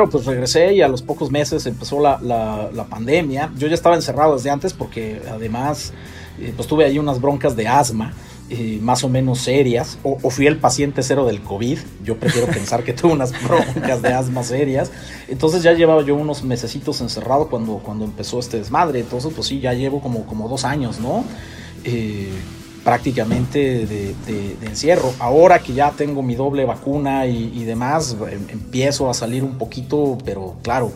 Claro, 0.00 0.10
pues 0.12 0.24
regresé 0.24 0.72
y 0.72 0.80
a 0.80 0.88
los 0.88 1.02
pocos 1.02 1.30
meses 1.30 1.66
empezó 1.66 2.00
la, 2.00 2.18
la- 2.22 2.70
la 2.72 2.84
pandemia. 2.84 3.52
Yo 3.58 3.68
ya 3.68 3.74
estaba 3.74 3.96
encerrado 3.96 4.34
desde 4.34 4.48
antes 4.48 4.72
porque 4.72 5.20
además 5.30 5.92
eh, 6.40 6.54
pues 6.56 6.66
tuve 6.66 6.86
ahí 6.86 6.98
unas 6.98 7.20
broncas 7.20 7.54
de 7.54 7.68
asma 7.68 8.14
eh, 8.48 8.78
más 8.80 9.04
o 9.04 9.10
menos 9.10 9.40
serias. 9.40 9.98
O, 10.02 10.16
o 10.22 10.30
fui 10.30 10.46
el 10.46 10.56
paciente 10.56 11.02
cero 11.02 11.26
del 11.26 11.42
COVID. 11.42 11.78
Yo 12.02 12.16
prefiero 12.16 12.46
pensar 12.50 12.82
que 12.82 12.94
tuve 12.94 13.12
unas 13.12 13.32
broncas 13.44 14.00
de 14.00 14.08
asma 14.14 14.42
serias. 14.42 14.90
Entonces 15.28 15.62
ya 15.62 15.74
llevaba 15.74 16.00
yo 16.02 16.14
unos 16.14 16.44
mesecitos 16.44 17.02
encerrado 17.02 17.50
cuando, 17.50 17.74
cuando 17.84 18.06
empezó 18.06 18.38
este 18.38 18.56
desmadre. 18.56 19.00
Entonces 19.00 19.30
pues 19.36 19.48
sí, 19.48 19.60
ya 19.60 19.74
llevo 19.74 20.00
como, 20.00 20.24
como 20.24 20.48
dos 20.48 20.64
años, 20.64 20.98
¿no? 20.98 21.24
Eh, 21.84 22.30
prácticamente 22.84 23.86
de, 23.86 24.14
encierro. 24.62 25.12
Ahora 25.18 25.58
que 25.60 25.72
ya 25.74 25.90
tengo 25.92 26.22
mi 26.22 26.34
doble 26.34 26.64
vacuna 26.64 27.26
y, 27.26 27.64
demás, 27.64 28.16
em- 28.30 28.46
empiezo 28.48 29.10
a 29.10 29.14
salir 29.14 29.44
un 29.44 29.58
poquito, 29.58 30.18
pero 30.24 30.56
claro, 30.62 30.92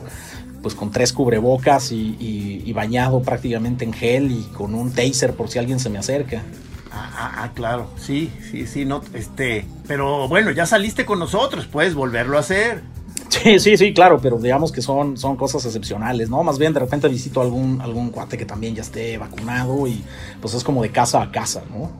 pues 0.62 0.74
con 0.74 0.90
tres 0.90 1.12
cubrebocas 1.12 1.92
y, 1.92 2.16
y- 2.18 2.62
y 2.64 2.72
bañado 2.72 3.22
prácticamente 3.22 3.84
en 3.84 3.92
gel 3.92 4.30
y 4.32 4.42
con 4.54 4.74
un 4.74 4.92
taser 4.92 5.34
por 5.34 5.48
si 5.50 5.58
alguien 5.58 5.78
se 5.78 5.90
me 5.90 5.98
acerca. 5.98 6.42
Ah, 6.90 7.10
ah, 7.16 7.32
ah, 7.44 7.50
claro. 7.54 7.90
Sí, 7.98 8.30
sí, 8.50 8.66
sí. 8.66 8.84
No, 8.84 9.02
este, 9.14 9.66
pero 9.88 10.28
bueno, 10.28 10.52
ya 10.52 10.64
saliste 10.64 11.04
con 11.04 11.18
nosotros, 11.18 11.66
puedes 11.66 11.94
volverlo 11.94 12.36
a 12.36 12.40
hacer. 12.40 12.82
Sí, 13.28 13.58
sí, 13.60 13.76
sí, 13.76 13.92
claro, 13.92 14.18
pero 14.20 14.38
digamos 14.38 14.72
que 14.72 14.82
son, 14.82 15.16
son 15.16 15.36
cosas 15.36 15.64
excepcionales, 15.64 16.30
¿no? 16.30 16.42
Más 16.42 16.58
bien 16.58 16.72
de 16.72 16.80
repente 16.80 17.08
visito 17.08 17.40
algún, 17.40 17.80
algún 17.80 18.10
cuate 18.10 18.36
que 18.36 18.46
también 18.46 18.74
ya 18.74 18.82
esté 18.82 19.18
vacunado 19.18 19.86
y 19.86 20.02
pues 20.40 20.54
es 20.54 20.64
como 20.64 20.82
de 20.82 20.90
casa 20.90 21.22
a 21.22 21.30
casa, 21.30 21.62
¿no? 21.70 21.90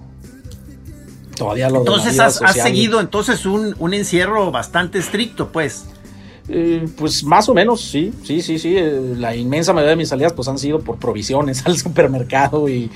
Todavía 1.37 1.69
lo 1.69 1.81
de 1.81 1.91
la 1.91 1.97
Entonces 1.97 2.13
vida 2.13 2.27
has, 2.27 2.53
seguido 2.53 3.01
entonces 3.01 3.45
un, 3.45 3.75
un 3.79 3.95
encierro 3.95 4.51
bastante 4.51 4.99
estricto, 4.99 5.51
pues. 5.51 5.87
Eh, 6.47 6.87
pues 6.99 7.25
más 7.25 7.49
o 7.49 7.55
menos, 7.55 7.81
sí, 7.81 8.13
sí, 8.23 8.43
sí, 8.43 8.59
sí. 8.59 8.77
eh, 8.77 9.15
la 9.17 9.35
inmensa 9.35 9.73
mayoría 9.73 9.91
de 9.91 9.97
mis 9.97 10.11
salidas 10.11 10.35
pues 10.35 10.47
han 10.47 10.59
sido 10.59 10.81
por 10.81 10.99
provisiones 10.99 11.65
al 11.67 11.79
supermercado 11.79 12.69
y, 12.69 12.91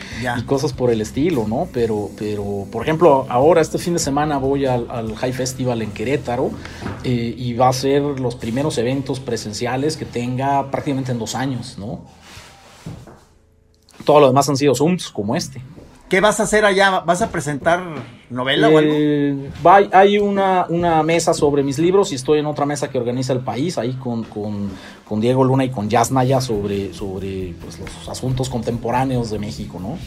cosas 0.44 0.74
por 0.74 0.90
el 0.90 1.00
estilo, 1.00 1.46
¿no? 1.48 1.66
Pero, 1.72 2.10
pero, 2.18 2.66
por 2.70 2.82
ejemplo, 2.82 3.26
ahora 3.30 3.62
este 3.62 3.78
fin 3.78 3.94
de 3.94 4.00
semana 4.00 4.36
voy 4.36 4.66
al, 4.66 4.90
al 4.90 5.16
High 5.16 5.32
Festival 5.32 5.80
en 5.80 5.92
Querétaro 5.92 6.50
eh, 7.04 7.34
y 7.36 7.54
va 7.54 7.68
a 7.68 7.72
ser 7.72 8.02
los 8.02 8.36
primeros 8.36 8.76
eventos 8.76 9.18
presenciales 9.18 9.96
que 9.96 10.04
tenga 10.04 10.70
prácticamente 10.70 11.12
en 11.12 11.18
dos 11.18 11.34
años, 11.34 11.76
¿no? 11.78 12.04
Todo 14.04 14.20
lo 14.20 14.26
demás 14.28 14.48
han 14.48 14.56
sido 14.56 14.74
Zooms 14.74 15.08
como 15.08 15.34
este. 15.36 15.62
¿Qué 16.10 16.20
vas 16.20 16.40
a 16.40 16.42
hacer 16.42 16.64
allá? 16.64 17.00
¿Vas 17.00 17.22
a 17.22 17.30
presentar 17.30 17.82
novela 18.30 18.68
o 18.68 18.78
algo? 18.78 18.92
Eh, 18.94 19.34
va- 19.66 19.88
hay 19.92 20.18
una, 20.18 20.66
una 20.68 21.02
mesa 21.02 21.32
sobre 21.34 21.62
mis 21.62 21.78
libros 21.78 22.12
y 22.12 22.14
estoy 22.14 22.38
en 22.38 22.46
otra 22.46 22.66
mesa 22.66 22.90
que 22.90 22.98
organiza 22.98 23.32
el 23.32 23.40
país, 23.40 23.78
ahí 23.78 23.92
con, 23.94 24.24
con, 24.24 24.68
con 25.04 25.20
Diego 25.20 25.44
Luna 25.44 25.64
y 25.64 25.70
con 25.70 25.88
Jazz 25.88 26.10
Naya 26.12 26.40
sobre, 26.40 26.92
sobre 26.92 27.54
pues, 27.60 27.78
los 27.78 28.08
asuntos 28.08 28.48
contemporáneos 28.48 29.30
de 29.30 29.38
México, 29.38 29.78
¿no? 29.80 29.98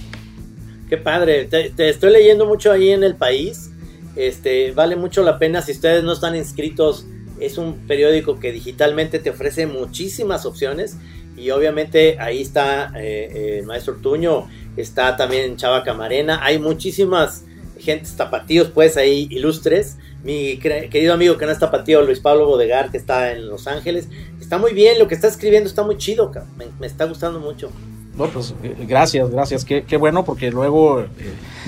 Qué 0.89 0.97
padre. 0.97 1.45
Te, 1.45 1.69
te 1.69 1.89
estoy 1.89 2.11
leyendo 2.11 2.45
mucho 2.45 2.71
ahí 2.71 2.89
en 2.89 3.03
el 3.03 3.15
país. 3.15 3.69
Este, 4.15 4.71
vale 4.73 4.95
mucho 4.97 5.23
la 5.23 5.39
pena 5.39 5.61
si 5.61 5.71
ustedes 5.71 6.03
no 6.03 6.11
están 6.11 6.35
inscritos. 6.35 7.05
Es 7.39 7.57
un 7.57 7.87
periódico 7.87 8.39
que 8.39 8.51
digitalmente 8.51 9.17
te 9.19 9.29
ofrece 9.29 9.65
muchísimas 9.67 10.45
opciones. 10.45 10.97
Y 11.37 11.49
obviamente 11.51 12.19
ahí 12.19 12.41
está 12.41 12.91
eh, 12.99 13.29
eh, 13.33 13.57
el 13.59 13.65
maestro 13.65 13.93
Ortuño, 13.93 14.47
está 14.75 15.15
también 15.15 15.55
Chava 15.55 15.81
Camarena. 15.83 16.39
Hay 16.43 16.59
muchísimas 16.59 17.45
gentes 17.81 18.15
tapatíos, 18.15 18.69
pues 18.69 18.97
ahí 18.97 19.27
ilustres. 19.31 19.97
Mi 20.23 20.57
querido 20.57 21.13
amigo 21.13 21.37
que 21.37 21.45
no 21.47 21.51
es 21.51 21.59
tapatío, 21.59 22.01
Luis 22.03 22.19
Pablo 22.19 22.45
Bodegar, 22.45 22.91
que 22.91 22.97
está 22.97 23.31
en 23.31 23.47
Los 23.47 23.67
Ángeles. 23.67 24.07
Está 24.39 24.57
muy 24.59 24.73
bien, 24.73 24.99
lo 24.99 25.07
que 25.07 25.15
está 25.15 25.27
escribiendo 25.27 25.67
está 25.67 25.83
muy 25.83 25.97
chido, 25.97 26.31
me, 26.57 26.65
me 26.79 26.87
está 26.87 27.05
gustando 27.05 27.39
mucho. 27.39 27.71
No, 28.15 28.27
pues 28.27 28.53
eh, 28.61 28.75
gracias, 28.87 29.31
gracias. 29.31 29.65
Qué, 29.65 29.83
qué 29.83 29.97
bueno, 29.97 30.23
porque 30.25 30.51
luego 30.51 31.01
eh, 31.01 31.07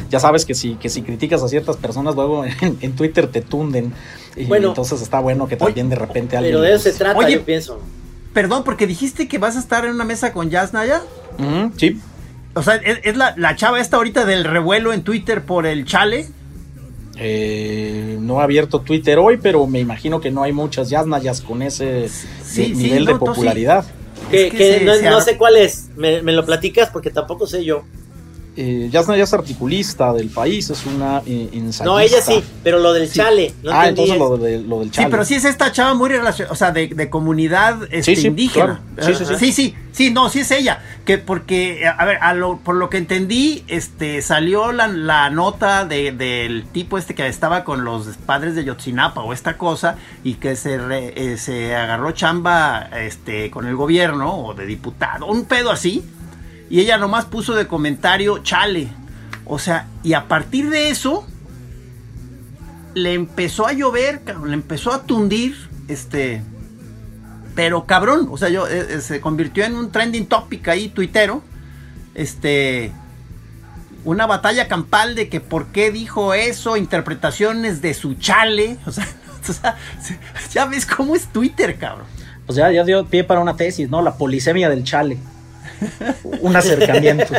ya 0.09 0.19
sabes 0.19 0.45
que 0.45 0.53
si, 0.53 0.75
que 0.75 0.89
si 0.89 1.01
criticas 1.01 1.41
a 1.41 1.47
ciertas 1.47 1.77
personas, 1.77 2.15
luego 2.15 2.43
en, 2.61 2.77
en 2.81 2.95
Twitter 2.95 3.27
te 3.27 3.41
tunden. 3.41 3.93
Y 4.35 4.45
Bueno. 4.45 4.69
entonces 4.69 5.01
está 5.01 5.19
bueno 5.19 5.47
que 5.47 5.55
también 5.55 5.89
de 5.89 5.95
repente 5.95 6.35
alguien. 6.37 6.53
Pero 6.55 6.61
de 6.61 6.73
eso 6.73 6.83
se 6.83 6.93
trata, 6.93 7.17
Oye, 7.19 7.35
yo 7.35 7.45
pienso. 7.45 7.79
Perdón, 8.33 8.63
porque 8.63 8.85
dijiste 8.87 9.27
que 9.27 9.37
vas 9.37 9.55
a 9.55 9.59
estar 9.59 9.85
en 9.85 9.91
una 9.91 10.03
mesa 10.05 10.33
con 10.33 10.49
Jazz 10.49 10.73
Naya. 10.73 11.01
ujú, 11.39 11.71
sí. 11.77 11.99
O 12.55 12.61
sea, 12.63 12.75
¿es, 12.75 12.99
es 13.03 13.17
la, 13.17 13.33
la 13.37 13.55
chava 13.55 13.79
esta 13.79 13.97
ahorita 13.97 14.25
del 14.25 14.43
revuelo 14.43 14.93
en 14.93 15.03
Twitter 15.03 15.43
por 15.43 15.65
el 15.65 15.85
chale? 15.85 16.27
Eh, 17.17 18.17
no 18.19 18.39
he 18.39 18.43
abierto 18.43 18.81
Twitter 18.81 19.19
hoy, 19.19 19.37
pero 19.41 19.67
me 19.67 19.79
imagino 19.79 20.19
que 20.19 20.31
no 20.31 20.43
hay 20.43 20.51
muchas 20.51 20.89
yasnayas 20.89 21.41
con 21.41 21.61
ese 21.61 22.09
Sí, 22.09 22.61
de- 22.61 22.67
sí, 22.67 22.73
nivel 22.75 23.05
no, 23.05 23.11
de 23.11 23.13
sí. 23.13 23.19
popularidad. 23.19 23.85
Que, 24.31 24.47
Es 24.47 24.51
que 24.51 24.57
que 24.57 24.79
se- 24.79 24.85
no, 24.85 24.93
se 24.95 25.09
no 25.09 25.21
sé 25.21 25.37
cuál 25.37 25.57
es. 25.57 25.89
¿Me, 25.95 26.21
me 26.21 26.31
lo 26.31 26.45
platicas? 26.45 26.89
Porque 26.89 27.09
tampoco 27.11 27.45
sé 27.45 27.63
yo. 27.63 27.83
Eh, 28.55 28.89
Yasnaya 28.91 29.23
es 29.23 29.33
articulista 29.33 30.13
del 30.13 30.29
país, 30.29 30.69
es 30.69 30.85
una 30.85 31.23
eh, 31.25 31.49
ensayista. 31.53 31.85
No, 31.85 31.99
ella 31.99 32.21
sí, 32.21 32.43
pero 32.63 32.77
lo 32.77 32.93
del 32.93 33.11
chale. 33.11 33.51
No 33.63 33.71
ah, 33.71 33.87
entendí 33.87 34.11
entonces 34.11 34.17
lo, 34.19 34.37
de- 34.37 34.61
lo 34.61 34.79
del 34.79 34.89
Sí, 34.89 34.95
chale. 34.97 35.09
pero 35.09 35.25
sí 35.25 35.33
es 35.35 35.45
esta 35.45 35.71
chava 35.71 35.95
muy 35.95 36.09
relacionada, 36.09 36.53
o 36.53 36.55
sea, 36.55 36.71
de, 36.71 36.87
de 36.87 37.09
comunidad 37.09 37.81
este, 37.85 38.15
Sí, 38.15 38.21
sí, 38.21 38.27
indígena. 38.27 38.81
claro. 38.95 39.17
Sí, 39.17 39.25
sí, 39.25 39.25
sí. 39.25 39.35
sí, 39.39 39.51
sí, 39.51 39.75
sí, 39.91 40.11
no, 40.11 40.29
sí 40.29 40.41
es 40.41 40.51
ella. 40.51 40.83
Que 41.03 41.17
porque, 41.17 41.87
a 41.87 42.05
ver, 42.05 42.17
a 42.21 42.33
lo- 42.35 42.59
por 42.59 42.75
lo 42.75 42.89
que 42.91 42.97
entendí, 42.97 43.63
este, 43.67 44.21
salió 44.21 44.71
la, 44.71 44.87
la 44.87 45.31
nota 45.31 45.85
de- 45.85 46.11
del 46.11 46.65
tipo 46.71 46.99
este 46.99 47.15
que 47.15 47.25
estaba 47.27 47.63
con 47.63 47.83
los 47.83 48.05
padres 48.25 48.53
de 48.53 48.63
Yotzinapa 48.65 49.21
o 49.23 49.33
esta 49.33 49.57
cosa 49.57 49.95
y 50.23 50.35
que 50.35 50.55
se, 50.55 50.77
re- 50.77 51.13
eh, 51.15 51.37
se 51.37 51.75
agarró 51.75 52.11
chamba 52.11 52.87
este, 53.01 53.49
con 53.49 53.65
el 53.65 53.75
gobierno 53.75 54.31
o 54.45 54.53
de 54.53 54.67
diputado, 54.67 55.25
un 55.25 55.45
pedo 55.45 55.71
así. 55.71 56.03
Y 56.73 56.79
ella 56.79 56.97
nomás 56.97 57.25
puso 57.25 57.53
de 57.53 57.67
comentario, 57.67 58.39
chale. 58.39 58.87
O 59.45 59.59
sea, 59.59 59.85
y 60.01 60.13
a 60.13 60.27
partir 60.27 60.71
de 60.71 60.89
eso, 60.89 61.23
le 62.95 63.13
empezó 63.13 63.67
a 63.67 63.73
llover, 63.73 64.23
le 64.43 64.55
empezó 64.55 64.91
a 64.91 65.03
tundir, 65.03 65.55
este, 65.87 66.41
pero 67.53 67.85
cabrón, 67.85 68.27
o 68.31 68.39
sea, 68.39 68.49
yo 68.49 68.67
eh, 68.67 68.87
eh, 68.89 69.01
se 69.01 69.21
convirtió 69.21 69.63
en 69.65 69.75
un 69.75 69.91
trending 69.91 70.25
topic 70.25 70.67
ahí 70.67 70.89
tuitero, 70.89 71.43
este, 72.15 72.91
una 74.03 74.25
batalla 74.25 74.67
campal 74.67 75.13
de 75.13 75.29
que 75.29 75.41
por 75.41 75.67
qué 75.67 75.91
dijo 75.91 76.33
eso, 76.33 76.75
interpretaciones 76.75 77.83
de 77.83 77.93
su 77.93 78.15
chale, 78.15 78.79
o 78.87 78.91
sea, 78.91 79.77
ya 80.51 80.65
ves 80.65 80.87
cómo 80.87 81.15
es 81.15 81.27
Twitter, 81.27 81.77
cabrón. 81.77 82.07
Pues 82.47 82.55
ya, 82.55 82.71
ya 82.71 82.83
dio 82.83 83.05
pie 83.05 83.23
para 83.23 83.41
una 83.41 83.55
tesis, 83.55 83.91
¿no? 83.91 84.01
La 84.01 84.17
polisemia 84.17 84.69
del 84.69 84.83
chale. 84.83 85.19
Un 86.41 86.55
acercamiento. 86.55 87.33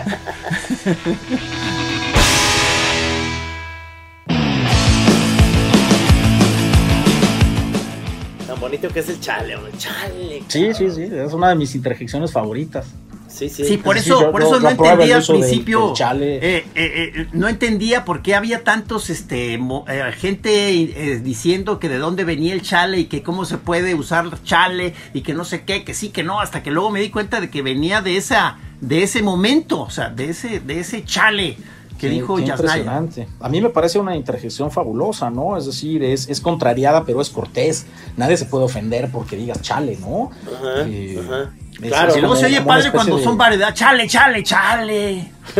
Tan 8.46 8.60
bonito 8.60 8.88
que 8.88 9.00
es 9.00 9.08
el 9.08 9.20
chale, 9.20 9.56
hombre. 9.56 9.72
Chale. 9.78 10.42
Sí, 10.48 10.74
sí, 10.74 10.90
sí, 10.90 11.08
es 11.12 11.32
una 11.32 11.48
de 11.50 11.54
mis 11.54 11.74
interjecciones 11.74 12.32
favoritas. 12.32 12.86
Sí, 13.34 13.48
sí. 13.48 13.64
Sí, 13.64 13.76
por 13.78 13.98
Sí, 13.98 14.08
eso, 14.10 14.20
yo- 14.20 14.30
por 14.30 14.42
eso 14.42 14.60
no 14.60 14.68
entendía 14.70 15.16
al 15.16 15.22
del- 15.26 15.26
principio. 15.40 15.92
del 15.92 16.22
eh, 16.22 16.38
eh, 16.40 16.64
eh, 16.76 17.26
no 17.32 17.48
entendía 17.48 18.04
por 18.04 18.22
qué 18.22 18.34
había 18.36 18.62
tantos, 18.62 19.10
este, 19.10 19.58
mo- 19.58 19.84
eh, 19.88 20.12
gente 20.16 20.70
eh, 20.70 21.18
diciendo 21.20 21.78
que 21.80 21.88
de 21.88 21.98
dónde 21.98 22.22
venía 22.24 22.54
el 22.54 22.62
chale 22.62 23.00
y 23.00 23.04
que 23.06 23.22
cómo 23.22 23.44
se 23.44 23.58
puede 23.58 23.94
usar 23.94 24.40
chale 24.44 24.94
y 25.12 25.22
que 25.22 25.34
no 25.34 25.44
sé 25.44 25.64
qué, 25.64 25.82
que 25.84 25.94
sí, 25.94 26.10
que 26.10 26.22
no, 26.22 26.40
hasta 26.40 26.62
que 26.62 26.70
luego 26.70 26.90
me 26.90 27.00
di 27.00 27.10
cuenta 27.10 27.40
de 27.40 27.50
que 27.50 27.60
venía 27.62 28.00
de 28.02 28.16
esa, 28.16 28.58
de 28.80 29.02
ese 29.02 29.20
momento, 29.22 29.80
o 29.80 29.90
sea, 29.90 30.10
de 30.10 30.30
ese, 30.30 30.60
de 30.60 30.78
ese 30.80 31.04
chale 31.04 31.56
que 32.04 32.08
Qué- 32.10 32.14
dijo 32.14 32.36
qué 32.36 32.44
Yasnaya. 32.44 32.76
impresionante. 32.78 33.28
A 33.40 33.48
mí 33.48 33.60
me 33.60 33.70
parece 33.70 33.98
una 33.98 34.14
interjección 34.16 34.70
fabulosa, 34.70 35.30
¿no? 35.30 35.56
Es 35.56 35.66
decir, 35.66 36.02
es, 36.04 36.28
es 36.28 36.40
contrariada, 36.40 37.04
pero 37.04 37.20
es 37.20 37.30
cortés. 37.30 37.86
Nadie 38.16 38.36
se 38.36 38.44
puede 38.44 38.64
ofender 38.64 39.10
porque 39.10 39.36
digas 39.36 39.60
chale, 39.62 39.96
¿no? 40.00 40.30
Ajá, 40.46 40.82
Eh, 40.86 41.18
ajá. 41.24 41.50
es 41.82 41.88
Claro. 41.88 42.16
Y 42.16 42.20
luego 42.20 42.36
se 42.36 42.46
oye 42.46 42.60
padre 42.62 42.90
cuando 42.92 43.16
de- 43.18 43.24
son 43.24 43.36
variedad, 43.36 43.74
chale, 43.74 44.06
chale, 44.06 44.42
chale. 44.42 45.32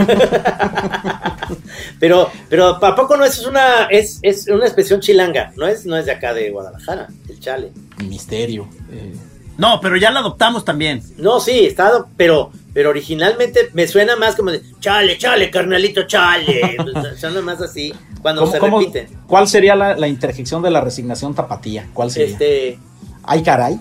Pero, 2.01 2.31
pero 2.49 2.69
¿a 2.85 2.95
poco 2.97 3.17
no 3.17 3.25
es 3.25 3.45
una, 3.47 3.85
es, 3.91 4.19
es 4.23 4.49
una 4.49 4.65
expresión 4.65 5.01
chilanga? 5.01 5.53
No 5.57 5.67
es, 5.67 5.85
no 5.87 5.97
es 5.97 6.07
de 6.07 6.13
acá 6.13 6.33
de 6.35 6.51
Guadalajara, 6.51 7.09
el 7.29 7.39
chale. 7.41 7.73
Misterio. 8.09 8.69
eh. 8.91 9.15
No, 9.57 9.81
pero 9.81 9.97
ya 9.97 10.11
la 10.11 10.21
adoptamos 10.21 10.65
también. 10.65 11.03
No, 11.17 11.39
sí, 11.41 11.67
está, 11.67 12.05
pero, 12.17 12.51
pero 12.73 12.91
originalmente 12.91 13.71
me 13.73 13.87
suena 13.87 14.17
más 14.17 14.35
como 14.37 14.51
de 14.51 14.63
chale, 14.81 15.17
chale, 15.19 15.51
carnalito, 15.51 16.03
chale. 16.07 16.77
suena 17.17 17.41
más 17.41 17.61
así 17.61 17.95
cuando 18.21 18.41
¿Cómo- 18.43 18.53
se 18.53 18.59
cómo- 18.59 18.79
repite. 18.81 19.09
¿Cuál 19.27 19.47
sería 19.49 19.77
la, 19.77 19.97
la 19.97 20.09
interjección 20.09 20.63
de 20.63 20.71
la 20.71 20.81
resignación 20.81 21.35
tapatía? 21.35 21.87
¿Cuál 21.95 22.11
sería? 22.11 22.33
Este, 22.33 22.79
Ay, 23.23 23.43
caray. 23.43 23.79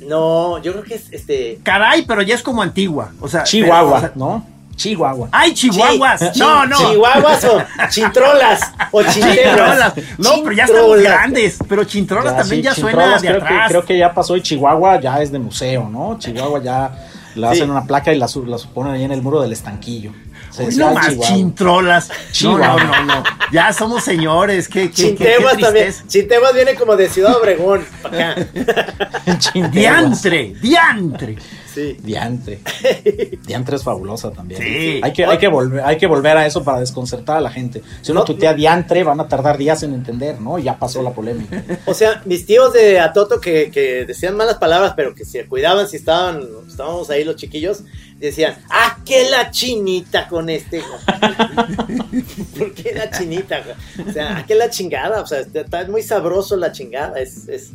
no, 0.00 0.58
yo 0.62 0.72
creo 0.72 0.84
que 0.84 0.94
es 0.94 1.12
este. 1.12 1.60
Caray, 1.62 2.02
pero 2.06 2.22
ya 2.22 2.34
es 2.34 2.42
como 2.42 2.62
antigua. 2.62 3.12
O 3.20 3.28
sea, 3.28 3.42
Chihuahua, 3.44 3.84
pero, 3.84 3.96
o 3.96 4.00
sea, 4.00 4.12
¿no? 4.14 4.46
Chihuahua. 4.76 5.28
¡Ay, 5.32 5.54
chihuahuas! 5.54 6.32
chi- 6.32 6.40
no, 6.40 6.66
no. 6.66 6.76
Chihuahuas 6.76 7.44
o 7.44 7.62
chintrolas 7.90 8.72
o 8.90 9.02
Chintrolas. 9.12 9.92
No, 10.18 10.30
pero 10.42 10.52
ya 10.52 10.64
estamos 10.64 10.84
Chintrolas. 10.96 11.02
grandes. 11.02 11.58
Pero 11.68 11.84
Chintrolas 11.84 12.32
Ya, 12.32 12.36
también 12.38 12.60
sí, 12.62 12.64
ya 12.64 12.74
suena 12.74 13.18
de 13.18 13.26
creo 13.28 13.36
atrás. 13.42 13.62
Que, 13.62 13.68
creo 13.68 13.84
que 13.84 13.98
ya 13.98 14.12
pasó 14.14 14.36
y 14.36 14.42
Chihuahua 14.42 15.00
ya 15.00 15.20
es 15.22 15.30
de 15.32 15.38
museo, 15.38 15.88
¿no? 15.88 16.18
Chihuahua 16.18 16.62
ya 16.62 16.90
Sí. 17.34 17.42
hacen 17.44 17.70
una 17.70 17.84
placa 17.84 18.12
y 18.12 18.18
la, 18.18 18.28
la 18.46 18.56
ponen 18.72 18.94
ahí 18.94 19.02
en 19.02 19.10
el 19.10 19.20
muro 19.20 19.40
del 19.42 19.52
estanquillo. 19.52 20.12
Se 20.50 20.66
Uy, 20.68 20.76
no 20.76 20.92
más 20.94 21.08
Chihuahua. 21.08 21.26
Chintrolas. 21.34 22.10
Chihuahua. 22.30 22.84
no, 22.84 23.02
no, 23.04 23.14
no. 23.16 23.24
Ya 23.50 23.72
somos 23.72 24.04
señores. 24.04 24.68
Qué, 24.68 24.90
qué, 24.90 24.90
qué, 24.90 25.14
qué 25.16 25.24
Chinteguas 25.26 25.58
también. 25.58 25.94
Chinteguas 26.06 26.54
viene 26.54 26.74
como 26.76 26.94
de 26.96 27.08
Ciudad 27.08 27.36
Obregón, 27.36 27.84
acá. 28.04 28.36
Diantre, 29.72 30.54
diantre. 30.60 31.36
Sí. 31.74 31.96
Diantre. 32.00 32.60
Diantre 33.46 33.76
es 33.76 33.82
fabulosa 33.82 34.30
también. 34.30 34.62
Sí. 34.62 35.00
Hay 35.02 35.12
que, 35.12 35.24
hay, 35.24 35.38
que 35.38 35.48
volver, 35.48 35.82
hay 35.84 35.96
que 35.96 36.06
volver 36.06 36.36
a 36.36 36.46
eso 36.46 36.62
para 36.62 36.80
desconcertar 36.80 37.38
a 37.38 37.40
la 37.40 37.50
gente. 37.50 37.82
Si 38.00 38.12
uno 38.12 38.20
No, 38.20 38.26
tuitea 38.26 38.54
diantre, 38.54 39.02
van 39.02 39.20
a 39.20 39.28
tardar 39.28 39.58
días 39.58 39.82
en 39.82 39.94
entender, 39.94 40.40
¿no? 40.40 40.58
Ya 40.58 40.78
pasó 40.78 41.02
la 41.02 41.12
polémica. 41.12 41.62
O 41.86 41.94
sea, 41.94 42.22
mis 42.24 42.46
tíos 42.46 42.72
de 42.72 42.98
Atoto 42.98 43.40
que, 43.40 43.70
que 43.70 44.04
decían 44.04 44.36
malas 44.36 44.56
palabras, 44.56 44.94
pero 44.96 45.14
que 45.14 45.24
se 45.24 45.46
cuidaban 45.46 45.88
si 45.88 45.96
estaban, 45.96 46.46
estábamos 46.68 47.10
ahí 47.10 47.24
los 47.24 47.36
chiquillos, 47.36 47.82
decían, 48.18 48.56
ah, 48.70 48.98
que 49.04 49.28
la 49.28 49.50
chinita 49.50 50.28
con 50.28 50.48
este. 50.48 50.82
¿Por 52.58 52.74
qué 52.74 52.92
la 52.94 53.10
chinita? 53.10 53.62
O 54.08 54.12
sea, 54.12 54.38
ah, 54.38 54.46
que 54.46 54.54
la 54.54 54.70
chingada. 54.70 55.20
O 55.20 55.26
sea, 55.26 55.40
está 55.40 55.86
muy 55.86 56.02
sabroso 56.02 56.56
la 56.56 56.72
chingada. 56.72 57.18
Es, 57.18 57.48
es... 57.48 57.70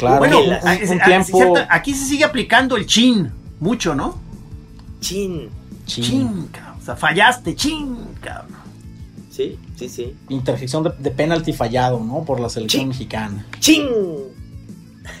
Claro, 0.00 0.18
bueno, 0.18 0.40
un, 0.42 0.52
a- 0.52 0.58
un- 0.82 0.88
un 0.90 1.00
tiempo. 1.04 1.36
cierto, 1.38 1.60
aquí 1.70 1.94
se 1.94 2.06
sigue 2.06 2.24
aplicando 2.24 2.76
el 2.76 2.86
chin. 2.86 3.30
Mucho, 3.60 3.94
¿no? 3.94 4.18
Chin. 5.00 5.48
Chin. 5.86 6.04
Chin, 6.04 6.48
cabrón. 6.52 6.78
O 6.80 6.84
sea, 6.84 6.96
fallaste, 6.96 7.54
chin, 7.54 7.96
cabrón. 8.20 8.58
Sí, 9.30 9.58
sí, 9.76 9.88
sí. 9.88 10.16
Interjección 10.28 10.82
de, 10.82 10.92
de 10.98 11.10
penalti 11.10 11.52
fallado, 11.52 12.00
¿no? 12.00 12.24
Por 12.24 12.40
la 12.40 12.48
selección 12.48 12.80
Chin. 12.82 12.88
mexicana. 12.88 13.46
¡Chin! 13.58 13.86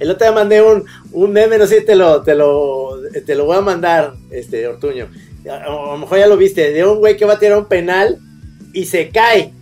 El 0.00 0.10
otro 0.10 0.26
día 0.26 0.32
mandé 0.34 0.62
un, 0.62 0.84
un 1.12 1.32
meme, 1.32 1.58
no 1.58 1.66
sé 1.66 1.80
si 1.80 1.86
te 1.86 1.94
lo, 1.96 2.22
te 2.22 2.34
lo, 2.34 2.98
te 3.24 3.34
lo 3.34 3.44
voy 3.46 3.56
a 3.56 3.60
mandar, 3.60 4.14
este, 4.30 4.66
Ortuño. 4.66 5.08
A, 5.50 5.54
a 5.56 5.68
lo 5.92 5.98
mejor 5.98 6.18
ya 6.18 6.26
lo 6.26 6.36
viste, 6.36 6.70
de 6.72 6.84
un 6.86 6.98
güey 6.98 7.16
que 7.16 7.24
va 7.24 7.34
a 7.34 7.38
tirar 7.38 7.58
un 7.58 7.66
penal 7.66 8.18
y 8.72 8.84
se 8.86 9.08
cae. 9.08 9.52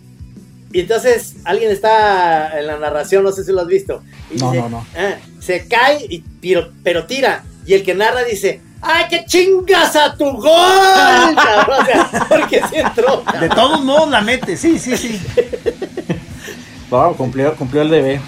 Y 0.73 0.81
entonces 0.81 1.35
alguien 1.45 1.71
está 1.71 2.59
en 2.59 2.67
la 2.67 2.77
narración, 2.79 3.23
no 3.23 3.31
sé 3.31 3.43
si 3.43 3.51
lo 3.51 3.61
has 3.61 3.67
visto. 3.67 4.01
y 4.31 4.37
No, 4.39 4.51
dice, 4.51 4.63
no, 4.63 4.69
no. 4.69 4.85
"Ah, 4.97 5.15
se 5.39 5.67
cae, 5.67 6.05
y, 6.09 6.19
pero, 6.41 6.71
pero 6.83 7.05
tira. 7.05 7.43
Y 7.65 7.73
el 7.75 7.83
que 7.83 7.93
narra 7.93 8.23
dice, 8.23 8.59
¡ay, 8.81 9.05
qué 9.09 9.23
chingas 9.25 9.95
a 9.95 10.17
tu 10.17 10.25
gol! 10.31 10.43
cabrón! 11.35 11.77
O 11.81 11.85
sea, 11.85 12.25
porque 12.27 12.59
sí 12.69 12.75
entró. 12.77 13.23
De 13.39 13.47
todos 13.49 13.83
modos 13.85 14.09
la 14.09 14.21
mete, 14.21 14.57
sí, 14.57 14.77
sí, 14.79 14.97
sí. 14.97 15.21
No, 16.91 17.13
cumplió, 17.15 17.55
cumplió 17.55 17.81
el 17.81 17.89
deber. 17.89 18.19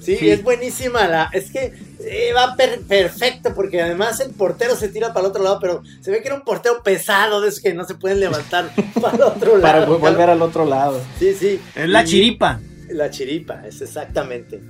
Sí, 0.00 0.16
Sí. 0.16 0.30
es 0.30 0.42
buenísima 0.42 1.06
la. 1.08 1.28
Es 1.32 1.50
que 1.50 1.72
eh, 2.12 2.32
va 2.32 2.54
per- 2.56 2.80
perfecto 2.82 3.54
porque 3.54 3.80
además 3.82 4.20
el 4.20 4.30
portero 4.30 4.76
se 4.76 4.88
tira 4.88 5.12
para 5.12 5.26
el 5.26 5.30
otro 5.30 5.42
lado, 5.42 5.58
pero 5.60 5.82
se 6.00 6.10
ve 6.10 6.20
que 6.20 6.28
era 6.28 6.36
un 6.36 6.42
portero 6.42 6.82
pesado 6.82 7.40
de 7.40 7.48
esos 7.48 7.60
que 7.60 7.72
no 7.74 7.84
se 7.84 7.94
pueden 7.94 8.20
levantar 8.20 8.70
para 9.00 9.16
el 9.16 9.22
otro 9.22 9.56
lado. 9.58 9.62
Para 9.62 9.84
volver 9.86 10.30
al 10.30 10.42
otro 10.42 10.64
lado. 10.66 11.00
Sí, 11.18 11.34
sí. 11.34 11.60
Es 11.74 11.88
la 11.88 12.02
Y- 12.02 12.06
chiripa. 12.06 12.60
La 12.90 13.10
chiripa, 13.10 13.62
es 13.66 13.80
exactamente. 13.80 14.60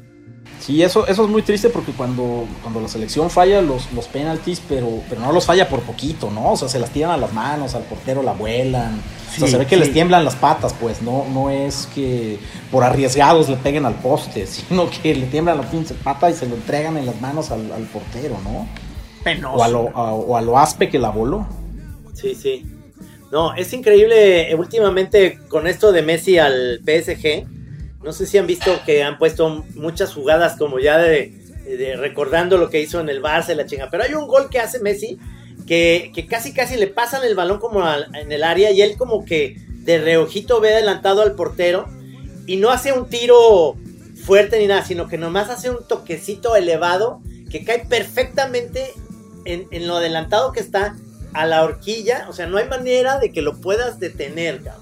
Sí, 0.65 0.81
eso, 0.81 1.09
eso 1.09 1.25
es 1.25 1.29
muy 1.29 1.43
triste 1.43 1.71
porque 1.71 1.91
cuando, 1.91 2.45
cuando 2.63 2.81
la 2.81 2.87
selección 2.87 3.31
falla 3.31 3.61
los, 3.61 3.93
los 3.93 4.07
penaltis, 4.07 4.63
pero, 4.69 4.89
pero 5.09 5.21
no 5.21 5.33
los 5.33 5.45
falla 5.45 5.69
por 5.69 5.81
poquito, 5.81 6.31
¿no? 6.31 6.53
O 6.53 6.57
sea, 6.57 6.69
se 6.69 6.79
las 6.79 6.91
tiran 6.91 7.11
a 7.11 7.17
las 7.17 7.33
manos, 7.33 7.75
al 7.75 7.83
portero 7.83 8.23
la 8.23 8.33
vuelan. 8.33 9.01
o 9.29 9.39
sea, 9.41 9.49
se 9.49 9.59
ve 9.59 9.67
que 9.67 9.75
sí. 9.75 9.81
les 9.81 9.93
tiemblan 9.93 10.25
las 10.25 10.37
patas, 10.37 10.73
pues. 10.81 11.03
No, 11.03 11.25
no 11.35 11.51
es 11.51 11.89
que 11.93 12.39
por 12.71 12.85
arriesgados 12.85 13.49
le 13.49 13.57
peguen 13.57 13.87
al 13.87 13.95
poste, 13.97 14.47
sino 14.47 14.89
que 14.89 15.15
le 15.17 15.27
tiemblan 15.27 15.59
la 15.59 15.69
pinche 15.69 15.95
pata 15.95 16.31
y 16.31 16.35
se 16.35 16.47
lo 16.49 16.55
entregan 16.55 16.97
en 16.97 17.07
las 17.07 17.21
manos 17.21 17.51
al, 17.51 17.73
al 17.73 17.83
portero, 17.85 18.37
¿no? 18.45 18.69
Penoso. 19.25 19.57
O 19.57 19.63
a, 19.65 19.69
lo, 19.69 19.89
a- 19.97 20.13
o 20.13 20.37
a 20.37 20.43
lo 20.43 20.57
aspe 20.59 20.89
que 20.89 21.01
la 21.01 21.11
voló. 21.11 21.45
Sí, 22.15 22.37
sí. 22.37 22.65
No, 23.33 23.55
es 23.55 23.73
increíble 23.73 24.51
eh, 24.51 24.55
últimamente 24.55 25.39
con 25.49 25.67
esto 25.67 25.91
de 25.91 26.03
Messi 26.03 26.39
al 26.39 26.81
PSG. 26.85 27.47
No 28.03 28.13
sé 28.13 28.27
si 28.27 28.39
han 28.39 28.47
visto 28.47 28.81
que 28.85 29.03
han 29.03 29.19
puesto 29.19 29.65
muchas 29.75 30.13
jugadas 30.13 30.57
como 30.57 30.79
ya 30.79 30.99
de, 30.99 31.33
recordando 31.97 32.59
lo 32.59 32.69
que 32.69 32.81
hizo 32.81 33.01
en 33.01 33.09
el 33.09 33.23
Barça 33.23 33.55
la 33.55 33.67
chinga. 33.67 33.89
Pero 33.91 34.05
hay 34.05 34.15
un 34.15 34.27
gol 34.27 34.49
que 34.51 34.59
hace 34.59 34.81
Messi 34.81 35.19
que, 35.67 36.13
casi 36.29 36.53
casi 36.53 36.77
le 36.77 36.89
pasan 36.89 37.25
el 37.25 37.35
balón 37.35 37.59
como 37.59 37.83
en 38.15 38.33
el 38.33 38.43
área 38.43 38.71
y 38.73 38.83
él 38.83 38.97
como 38.97 39.25
que 39.25 39.57
de 39.69 39.99
reojito 39.99 40.61
ve 40.61 40.75
adelantado 40.75 41.23
al 41.23 41.35
portero 41.35 41.89
y 42.47 42.57
no 42.57 42.71
hace 42.71 42.93
un 42.93 43.09
tiro 43.09 43.77
fuerte 44.25 44.59
ni 44.59 44.67
nada, 44.67 44.85
sino 44.85 45.09
que 45.09 45.19
nomás 45.19 45.51
hace 45.51 45.71
un 45.71 45.87
toquecito 45.87 46.57
elevado 46.57 47.21
que 47.51 47.65
cae 47.65 47.87
perfectamente 47.87 48.93
en, 49.45 49.67
en 49.71 49.87
lo 49.87 49.97
adelantado 49.97 50.53
que 50.53 50.61
está 50.61 50.97
a 51.33 51.47
la 51.47 51.63
horquilla. 51.63 52.27
O 52.29 52.33
sea, 52.33 52.47
no 52.47 52.59
hay 52.59 52.69
manera 52.69 53.19
de 53.19 53.33
que 53.33 53.43
lo 53.43 53.61
puedas 53.61 53.99
detener, 53.99 54.63
cabrón. 54.63 54.82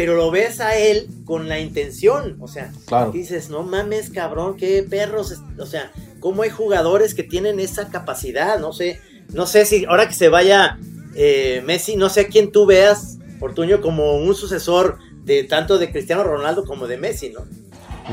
Pero 0.00 0.16
lo 0.16 0.30
ves 0.30 0.60
a 0.60 0.78
él 0.78 1.08
con 1.26 1.46
la 1.46 1.58
intención. 1.60 2.38
O 2.40 2.48
sea, 2.48 2.72
Claro. 2.86 3.10
dices, 3.12 3.50
no 3.50 3.64
mames, 3.64 4.08
cabrón, 4.08 4.56
qué 4.56 4.82
perros. 4.82 5.30
es-". 5.30 5.40
O 5.58 5.66
sea, 5.66 5.92
cómo 6.20 6.40
hay 6.40 6.48
jugadores 6.48 7.12
que 7.14 7.22
tienen 7.22 7.60
esa 7.60 7.90
capacidad. 7.90 8.58
No 8.58 8.72
sé, 8.72 8.98
no 9.34 9.46
sé 9.46 9.66
si 9.66 9.84
ahora 9.84 10.08
que 10.08 10.14
se 10.14 10.30
vaya 10.30 10.78
eh, 11.14 11.62
Messi, 11.66 11.96
no 11.96 12.08
sé 12.08 12.22
a 12.22 12.28
quién 12.28 12.50
tú 12.50 12.64
veas, 12.64 13.18
Ortuño, 13.40 13.82
como 13.82 14.16
un 14.16 14.34
sucesor 14.34 14.96
de 15.26 15.44
tanto 15.44 15.76
de 15.76 15.90
Cristiano 15.92 16.24
Ronaldo 16.24 16.64
como 16.64 16.86
de 16.86 16.96
Messi, 16.96 17.28
¿no? 17.28 17.40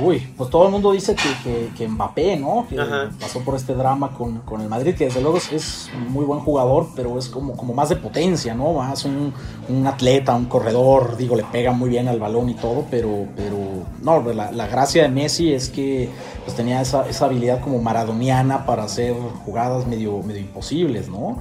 Uy, 0.02 0.20
pues 0.38 0.50
todo 0.50 0.66
el 0.66 0.72
mundo 0.72 0.92
dice 0.92 1.16
que, 1.16 1.30
que, 1.44 1.70
que 1.76 1.88
Mbappé, 1.88 2.38
¿no? 2.38 2.66
Que 2.70 2.80
Ajá. 2.80 3.10
pasó 3.20 3.42
por 3.42 3.56
este 3.56 3.74
drama 3.74 4.12
con, 4.18 4.40
con 4.40 4.62
el 4.62 4.70
Madrid, 4.70 4.96
que 4.96 5.06
desde 5.06 5.22
luego 5.22 5.38
es, 5.38 5.52
es 5.52 5.90
muy 6.10 6.26
buen 6.26 6.40
jugador, 6.40 6.88
pero 6.96 7.18
es 7.18 7.28
como, 7.30 7.56
como 7.56 7.74
más 7.74 7.90
de 7.90 7.96
potencia, 7.96 8.54
¿no? 8.54 8.74
Más 8.74 9.06
un, 9.06 9.34
un 9.70 9.88
atleta, 9.88 10.36
un 10.36 10.46
corredor, 10.46 11.18
digo, 11.18 11.36
le 11.36 11.44
pega 11.44 11.72
muy 11.72 11.90
bien 11.90 12.08
al 12.08 12.20
balón 12.20 12.50
y 12.50 12.54
todo, 12.54 12.86
pero, 12.92 13.28
pero 13.36 13.58
no, 14.02 14.22
la, 14.34 14.52
la 14.52 14.68
gracia 14.68 15.04
de 15.04 15.10
Messi 15.10 15.54
es 15.54 15.70
que 15.70 16.10
pues 16.44 16.56
tenía 16.56 16.82
esa, 16.82 17.08
esa 17.08 17.26
habilidad 17.26 17.62
como 17.62 17.80
maradoniana 17.82 18.66
para 18.66 18.84
hacer 18.84 19.16
jugadas 19.46 19.88
medio, 19.88 20.22
medio 20.24 20.42
imposibles, 20.42 21.10
¿no? 21.10 21.40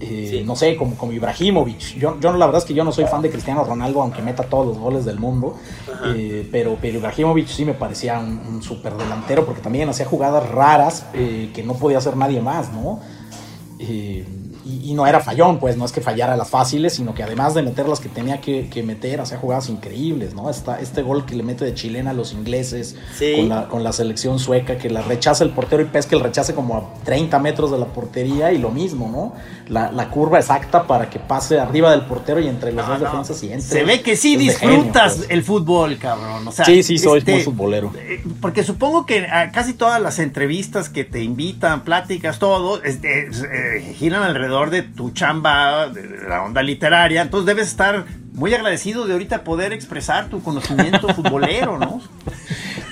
Eh, 0.00 0.28
Sí. 0.30 0.42
No 0.44 0.56
sé, 0.56 0.76
como, 0.76 0.94
como 0.96 1.12
Ibrahimovic. 1.12 1.96
Yo, 1.98 2.18
yo 2.20 2.32
la 2.32 2.46
verdad 2.46 2.60
es 2.60 2.66
que 2.66 2.74
yo 2.74 2.84
no 2.84 2.92
soy 2.92 3.06
fan 3.06 3.22
de 3.22 3.30
Cristiano 3.30 3.64
Ronaldo, 3.64 4.02
aunque 4.02 4.20
meta 4.22 4.42
todos 4.42 4.66
los 4.66 4.78
goles 4.78 5.04
del 5.04 5.18
mundo. 5.18 5.56
Eh, 6.06 6.46
pero, 6.52 6.76
pero 6.80 6.98
Ibrahimovic 6.98 7.46
sí 7.48 7.64
me 7.64 7.72
parecía 7.74 8.18
un, 8.18 8.38
un 8.46 8.62
super 8.62 8.94
delantero 8.94 9.46
porque 9.46 9.62
también 9.62 9.88
hacía 9.88 10.04
jugadas 10.06 10.48
raras 10.50 11.06
eh, 11.14 11.50
que 11.54 11.62
no 11.62 11.74
podía 11.74 11.98
hacer 11.98 12.16
nadie 12.16 12.40
más, 12.40 12.72
¿no? 12.72 13.00
Eh, 13.78 14.24
y, 14.64 14.90
y 14.90 14.94
no 14.94 15.06
era 15.06 15.20
fallón, 15.20 15.58
pues 15.60 15.76
no 15.76 15.84
es 15.84 15.92
que 15.92 16.00
fallara 16.00 16.36
las 16.36 16.48
fáciles, 16.50 16.94
sino 16.94 17.14
que 17.14 17.22
además 17.22 17.54
de 17.54 17.62
meter 17.62 17.88
las 17.88 18.00
que 18.00 18.08
tenía 18.08 18.40
que, 18.40 18.68
que 18.68 18.82
meter, 18.82 19.20
hacía 19.20 19.38
jugadas 19.38 19.68
increíbles, 19.68 20.34
¿no? 20.34 20.50
Esta, 20.50 20.80
este 20.80 21.02
gol 21.02 21.24
que 21.24 21.36
le 21.36 21.44
mete 21.44 21.64
de 21.64 21.72
chilena 21.72 22.10
a 22.10 22.14
los 22.14 22.32
ingleses 22.32 22.96
Sí. 23.16 23.34
con, 23.36 23.48
la, 23.48 23.68
con 23.68 23.84
la 23.84 23.92
selección 23.92 24.40
sueca, 24.40 24.76
que 24.76 24.90
la 24.90 25.02
rechaza 25.02 25.44
el 25.44 25.50
portero 25.50 25.82
y 25.82 25.86
pesca 25.86 26.16
el 26.16 26.22
rechace 26.22 26.52
como 26.52 26.76
a 26.76 26.94
30 27.04 27.38
metros 27.38 27.70
de 27.70 27.78
la 27.78 27.86
portería 27.86 28.50
y 28.52 28.58
lo 28.58 28.70
mismo, 28.70 29.08
¿no? 29.08 29.34
La, 29.68 29.90
la 29.90 30.08
curva 30.10 30.38
exacta 30.38 30.86
para 30.86 31.10
que 31.10 31.18
pase 31.18 31.58
arriba 31.58 31.90
del 31.90 32.02
portero 32.02 32.38
y 32.40 32.46
entre 32.46 32.72
los 32.72 32.86
No, 32.86 32.92
dos 32.92 33.00
no. 33.02 33.06
defensas 33.06 33.42
y 33.42 33.46
entre. 33.52 33.62
Se 33.62 33.84
ve 33.84 34.00
que 34.02 34.16
sí 34.16 34.34
Es 34.34 34.38
de 34.38 34.52
genio, 34.60 34.74
disfrutas 34.76 35.14
pues. 35.16 35.30
el 35.30 35.42
fútbol, 35.42 35.98
cabrón. 35.98 36.46
O 36.46 36.52
sea, 36.52 36.64
Sí, 36.64 36.82
sí, 36.82 36.98
soy 36.98 37.18
este, 37.18 37.32
muy 37.32 37.42
futbolero. 37.42 37.92
eh, 37.96 38.22
Porque 38.40 38.62
supongo 38.62 39.06
que 39.06 39.26
a 39.26 39.50
casi 39.50 39.72
todas 39.74 40.00
las 40.00 40.18
entrevistas 40.20 40.88
que 40.88 41.04
te 41.04 41.22
invitan, 41.22 41.82
pláticas, 41.82 42.38
todo, 42.38 42.82
este, 42.84 43.26
es, 43.26 43.42
eh, 43.42 43.94
giran 43.98 44.22
alrededor 44.22 44.70
de 44.70 44.82
tu 44.82 45.10
chamba, 45.10 45.88
de, 45.88 46.02
de 46.02 46.28
la 46.28 46.42
onda 46.44 46.62
literaria. 46.62 47.22
Entonces 47.22 47.46
debes 47.46 47.66
estar 47.68 48.04
muy 48.34 48.52
agradecido 48.54 49.06
de 49.06 49.14
ahorita 49.14 49.42
poder 49.44 49.72
expresar 49.72 50.28
tu 50.28 50.42
conocimiento 50.42 51.08
futbolero, 51.14 51.78
¿no? 51.78 52.00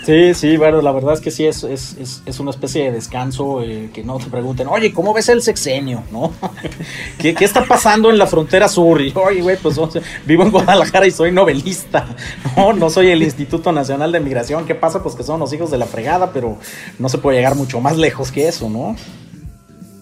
Sí, 0.05 0.35
sí, 0.35 0.57
bueno, 0.59 0.83
la 0.83 0.93
verdad 0.93 1.15
es 1.15 1.21
que 1.21 1.31
sí 1.31 1.47
es, 1.47 1.65
es, 1.65 1.97
es, 1.99 2.23
es 2.27 2.39
una 2.39 2.51
especie 2.51 2.85
de 2.85 2.93
descanso 2.93 3.63
eh, 3.63 3.89
que 3.93 4.05
no 4.05 4.19
te 4.19 4.27
pregunten, 4.27 4.69
oye, 4.69 4.93
¿cómo 4.93 5.15
ves 5.15 5.31
el 5.31 5.41
sexenio? 5.41 6.03
¿No? 6.13 6.33
¿Qué, 7.19 7.35
qué 7.35 7.45
está 7.45 7.65
pasando 7.65 8.11
en 8.11 8.19
la 8.19 8.27
frontera 8.27 8.69
sur? 8.69 9.01
Y, 9.01 9.15
oye, 9.17 9.41
güey, 9.41 9.57
pues 9.57 9.79
vivo 10.27 10.43
en 10.43 10.51
Guadalajara 10.51 11.07
y 11.07 11.11
soy 11.11 11.33
novelista. 11.33 12.07
No, 12.57 12.73
no 12.73 12.89
soy 12.89 13.11
el 13.11 13.23
Instituto 13.23 13.73
Nacional 13.73 14.13
de 14.13 14.21
Migración. 14.21 14.65
¿Qué 14.65 14.75
pasa? 14.75 15.03
Pues 15.03 15.15
que 15.17 15.25
son 15.25 15.41
los 15.41 15.53
hijos 15.53 15.71
de 15.71 15.79
la 15.79 15.87
fregada, 15.87 16.33
pero 16.33 16.59
no 16.99 17.09
se 17.09 17.19
puede 17.19 17.39
llegar 17.39 17.57
mucho 17.57 17.81
más 17.81 17.97
lejos 17.97 18.31
que 18.31 18.47
eso, 18.47 18.71
¿no? 18.71 18.95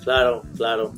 Claro, 0.03 0.43
claro. 0.57 0.93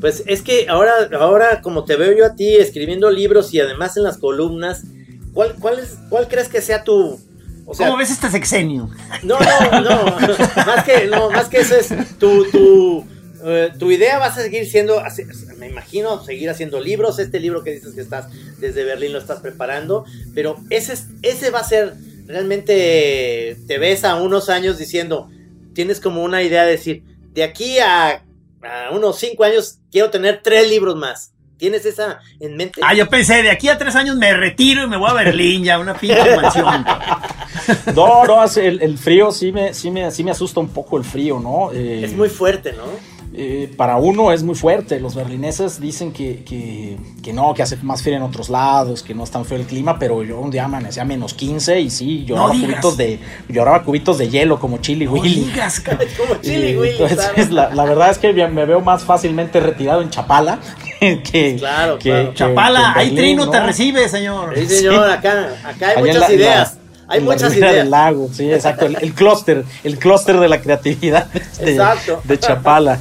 Pues 0.00 0.22
es 0.26 0.42
que 0.42 0.66
ahora, 0.68 0.92
ahora 1.18 1.62
como 1.62 1.84
te 1.84 1.96
veo 1.96 2.16
yo 2.16 2.26
a 2.26 2.34
ti 2.34 2.54
escribiendo 2.54 3.10
libros 3.10 3.52
y 3.52 3.60
además 3.60 3.96
en 3.96 4.04
las 4.04 4.18
columnas, 4.18 4.84
¿cuál, 5.32 5.54
cuál, 5.58 5.78
es, 5.80 5.98
cuál 6.08 6.28
crees 6.28 6.48
que 6.48 6.60
sea 6.60 6.84
tu... 6.84 7.18
O 7.66 7.74
sea, 7.74 7.86
¿Cómo 7.88 7.98
ves 7.98 8.10
este 8.10 8.30
sexenio? 8.30 8.88
No, 9.24 9.38
no, 9.40 9.80
no. 9.80 10.04
más, 10.66 10.84
que, 10.84 11.06
no 11.08 11.30
más 11.30 11.48
que 11.48 11.58
eso 11.58 11.74
es 11.76 11.88
tu, 12.18 12.44
tu, 12.50 13.04
eh, 13.44 13.72
tu 13.78 13.90
idea 13.90 14.18
va 14.18 14.26
a 14.26 14.34
seguir 14.34 14.66
siendo, 14.70 15.02
me 15.58 15.68
imagino, 15.68 16.22
seguir 16.24 16.48
haciendo 16.48 16.80
libros. 16.80 17.18
Este 17.18 17.40
libro 17.40 17.64
que 17.64 17.72
dices 17.72 17.94
que 17.94 18.00
estás 18.02 18.28
desde 18.58 18.84
Berlín 18.84 19.12
lo 19.12 19.18
estás 19.18 19.40
preparando. 19.40 20.04
Pero 20.34 20.56
ese, 20.70 20.92
es- 20.92 21.06
ese 21.22 21.50
va 21.50 21.58
a 21.60 21.64
ser 21.64 21.94
realmente, 22.26 23.56
te 23.66 23.78
ves 23.78 24.04
a 24.04 24.16
unos 24.16 24.48
años 24.48 24.78
diciendo, 24.78 25.28
tienes 25.74 26.00
como 26.00 26.22
una 26.22 26.42
idea 26.42 26.64
de 26.64 26.72
decir, 26.72 27.02
de 27.34 27.42
aquí 27.44 27.78
a, 27.78 28.22
a 28.62 28.90
unos 28.92 29.18
cinco 29.18 29.44
años 29.44 29.78
quiero 29.90 30.10
tener 30.10 30.40
tres 30.42 30.68
libros 30.68 30.96
más. 30.96 31.32
¿Tienes 31.58 31.86
esa 31.86 32.20
en 32.38 32.56
mente? 32.56 32.80
Ah, 32.84 32.92
yo 32.94 33.08
pensé, 33.08 33.42
de 33.42 33.50
aquí 33.50 33.68
a 33.68 33.78
tres 33.78 33.94
años 33.96 34.16
me 34.16 34.32
retiro 34.34 34.82
y 34.84 34.86
me 34.88 34.96
voy 34.96 35.10
a 35.10 35.14
Berlín 35.14 35.64
ya, 35.64 35.78
una 35.78 35.94
pinche 35.94 36.36
mansión. 36.36 36.84
No, 37.96 38.24
no, 38.26 38.40
hace- 38.42 38.66
el, 38.68 38.82
el 38.82 38.98
frío 38.98 39.32
sí 39.32 39.50
me, 39.50 39.72
sí, 39.74 39.90
me, 39.90 40.10
sí 40.12 40.22
me 40.22 40.30
asusta 40.30 40.60
un 40.60 40.68
poco 40.68 40.98
el 40.98 41.04
frío, 41.04 41.40
¿no? 41.40 41.72
Eh, 41.72 42.04
Es 42.04 42.12
muy 42.12 42.28
fuerte, 42.28 42.72
¿no? 42.74 42.84
Eh, 43.38 43.70
para 43.76 43.96
uno 43.96 44.32
es 44.32 44.42
muy 44.42 44.54
fuerte. 44.54 44.98
Los 44.98 45.14
berlineses 45.14 45.78
dicen 45.78 46.10
que, 46.10 46.42
que, 46.42 46.96
que 47.22 47.34
no, 47.34 47.52
que 47.52 47.62
hace 47.62 47.76
más 47.82 48.02
frío 48.02 48.16
en 48.16 48.22
otros 48.22 48.48
lados, 48.48 49.02
que 49.02 49.14
no 49.14 49.24
es 49.24 49.30
tan 49.30 49.44
feo 49.44 49.58
el 49.58 49.66
clima, 49.66 49.98
pero 49.98 50.22
yo 50.22 50.40
un 50.40 50.50
día 50.50 50.64
amanecía 50.64 51.02
a 51.02 51.04
menos 51.04 51.34
15 51.34 51.78
y 51.80 51.90
sí, 51.90 52.24
lloraba, 52.24 52.48
cubitos, 52.54 52.96
de, 52.96 53.18
lloraba 53.50 53.82
cubitos 53.82 54.16
de 54.16 54.30
hielo 54.30 54.58
como 54.58 54.78
Chili 54.78 55.04
No 55.04 55.12
Willy. 55.12 55.34
digas. 55.50 55.80
Como 56.16 56.40
Chili 56.40 56.68
Y 56.70 56.76
Willy, 56.78 56.96
entonces, 57.02 57.50
la, 57.50 57.74
la 57.74 57.84
verdad 57.84 58.10
es 58.10 58.16
que 58.16 58.32
me 58.32 58.64
veo 58.64 58.80
más 58.80 59.04
fácilmente 59.04 59.60
retirado 59.60 60.00
en 60.00 60.08
Chapala 60.08 60.58
que, 61.00 61.56
Claro, 61.58 61.98
que- 61.98 62.08
claro. 62.08 62.28
que- 62.30 62.34
Chapala, 62.36 62.94
ahí 62.96 63.14
Trino 63.14 63.50
te 63.50 63.60
¿no? 63.60 63.66
recibe, 63.66 64.08
señor. 64.08 64.54
Sí, 64.56 64.66
señor, 64.66 65.10
acá, 65.10 65.48
acá 65.62 65.88
hay 65.90 65.96
Allá 65.96 66.00
muchas 66.00 66.16
la- 66.20 66.26
en 66.26 66.30
la- 66.30 66.34
ideas. 66.36 66.78
hay 67.06 67.20
muchas 67.20 67.54
ideas. 67.54 67.74
del 67.74 67.90
lago, 67.90 68.30
sí, 68.32 68.50
exacto. 68.50 68.86
El, 68.86 68.96
el 69.02 69.12
clúster, 69.12 69.62
el 69.84 69.98
clúster 69.98 70.40
de 70.40 70.48
la 70.48 70.62
creatividad 70.62 71.26
de, 71.60 71.72
Exacto. 71.72 72.22
de 72.24 72.38
Chapala. 72.38 72.98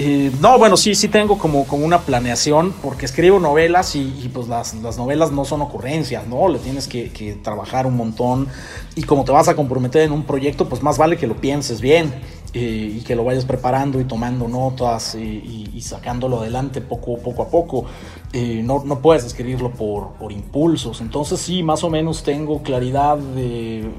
Eh, 0.00 0.30
no, 0.40 0.56
bueno, 0.60 0.76
sí, 0.76 0.94
sí 0.94 1.08
tengo 1.08 1.38
como, 1.38 1.66
una 1.72 2.02
planeación, 2.02 2.72
porque 2.84 3.04
escribo 3.04 3.40
novelas 3.40 3.96
y, 3.96 4.30
pues 4.32 4.46
las, 4.46 4.74
las 4.74 4.96
novelas 4.96 5.32
no 5.32 5.44
son 5.44 5.60
ocurrencias, 5.60 6.24
¿no? 6.28 6.48
Le 6.48 6.60
tienes 6.60 6.86
que, 6.86 7.08
trabajar 7.42 7.84
un 7.84 7.96
montón 7.96 8.46
y 8.94 9.02
como 9.02 9.24
te 9.24 9.32
vas 9.32 9.48
a 9.48 9.56
comprometer 9.56 10.02
en 10.02 10.12
un 10.12 10.22
proyecto, 10.22 10.68
pues 10.68 10.84
más 10.84 10.98
vale 10.98 11.16
que 11.16 11.26
lo 11.26 11.34
pienses 11.36 11.80
bien 11.80 12.14
eh, 12.54 12.92
y 12.96 13.00
que 13.00 13.16
lo 13.16 13.24
vayas 13.24 13.44
preparando 13.44 14.00
y 14.00 14.04
tomando 14.04 14.46
notas 14.46 15.16
eh, 15.16 15.20
y, 15.20 15.80
sacándolo 15.82 16.40
adelante 16.40 16.80
poco, 16.80 17.18
poco 17.18 17.42
a 17.42 17.48
poco. 17.48 17.86
Eh, 18.32 18.62
no, 18.62 18.84
no 18.84 19.00
puedes 19.00 19.24
escribirlo 19.24 19.72
por, 19.72 20.12
por 20.12 20.30
impulsos. 20.30 21.00
Entonces 21.00 21.40
sí, 21.40 21.64
más 21.64 21.82
o 21.82 21.90
menos 21.90 22.22
tengo 22.22 22.62
claridad 22.62 23.18
del 23.18 23.92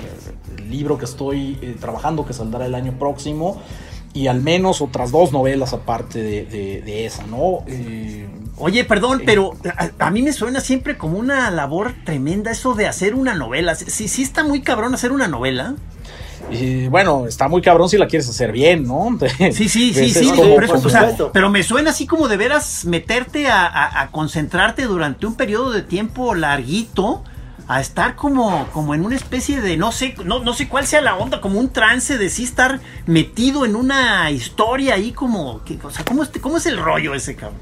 libro 0.70 0.98
que 0.98 1.04
estoy 1.04 1.56
trabajando, 1.82 2.26
que 2.26 2.32
saldrá 2.32 2.66
el 2.66 2.76
año 2.76 2.94
próximo. 2.98 3.58
Y 4.14 4.28
al 4.28 4.42
menos 4.42 4.82
otras 4.82 5.12
dos 5.12 5.32
novelas 5.32 5.74
aparte 5.74 6.22
de, 6.22 7.06
esa, 7.06 7.26
¿no? 7.28 7.64
Eh, 7.68 8.28
Oye, 8.58 8.84
perdón, 8.84 9.22
pero 9.26 9.56
a, 10.00 10.12
mí 10.12 10.22
me 10.22 10.34
suena 10.34 10.60
siempre 10.60 10.98
como 10.98 11.18
una 11.18 11.50
labor 11.50 11.94
tremenda 12.04 12.52
eso 12.52 12.74
de 12.74 12.88
hacer 12.88 13.16
una 13.16 13.34
novela. 13.34 13.74
Sí, 13.74 14.10
sí 14.10 14.22
está 14.22 14.44
muy 14.44 14.62
cabrón 14.62 14.94
hacer 14.94 15.14
una 15.14 15.30
novela. 15.30 15.76
Y 16.52 16.88
bueno, 16.88 17.26
está 17.26 17.48
muy 17.48 17.62
cabrón 17.62 17.88
si 17.88 17.98
la 17.98 18.08
quieres 18.08 18.28
hacer 18.28 18.52
bien, 18.52 18.86
¿no? 18.86 19.18
Sí, 19.52 19.70
sí, 19.70 19.94
sí, 19.94 20.10
sí, 20.10 20.32
pero 21.32 21.50
me 21.50 21.64
suena 21.64 21.92
así 21.92 22.06
como 22.06 22.28
de 22.28 22.36
veras 22.36 22.84
meterte 22.86 23.48
a, 23.48 24.10
concentrarte 24.12 24.84
durante 24.84 25.26
un 25.26 25.36
periodo 25.36 25.72
de 25.72 25.82
tiempo 25.82 26.36
larguito 26.36 27.24
a 27.70 27.80
estar 27.80 28.16
como, 28.16 28.68
como 28.74 28.96
en 28.96 29.06
una 29.06 29.16
especie 29.16 29.62
de, 29.62 29.78
no 29.78 29.92
sé, 29.92 30.16
no, 30.26 30.40
no 30.40 30.54
sé 30.54 30.68
cuál 30.68 30.88
sea 30.88 31.02
la 31.02 31.16
onda, 31.16 31.40
como 31.40 31.60
un 31.60 31.70
trance 31.70 32.18
de 32.18 32.32
sí 32.32 32.44
estar 32.44 32.80
metido 33.06 33.64
en 33.64 33.76
una 33.76 34.32
historia 34.32 34.96
ahí 34.96 35.12
como, 35.12 35.64
que, 35.64 35.78
o 35.84 35.92
sea, 35.92 36.04
¿cómo, 36.04 36.24
¿cómo 36.42 36.58
es 36.58 36.66
el 36.66 36.78
rollo 36.78 37.14
ese 37.14 37.36
cabrón? 37.36 37.60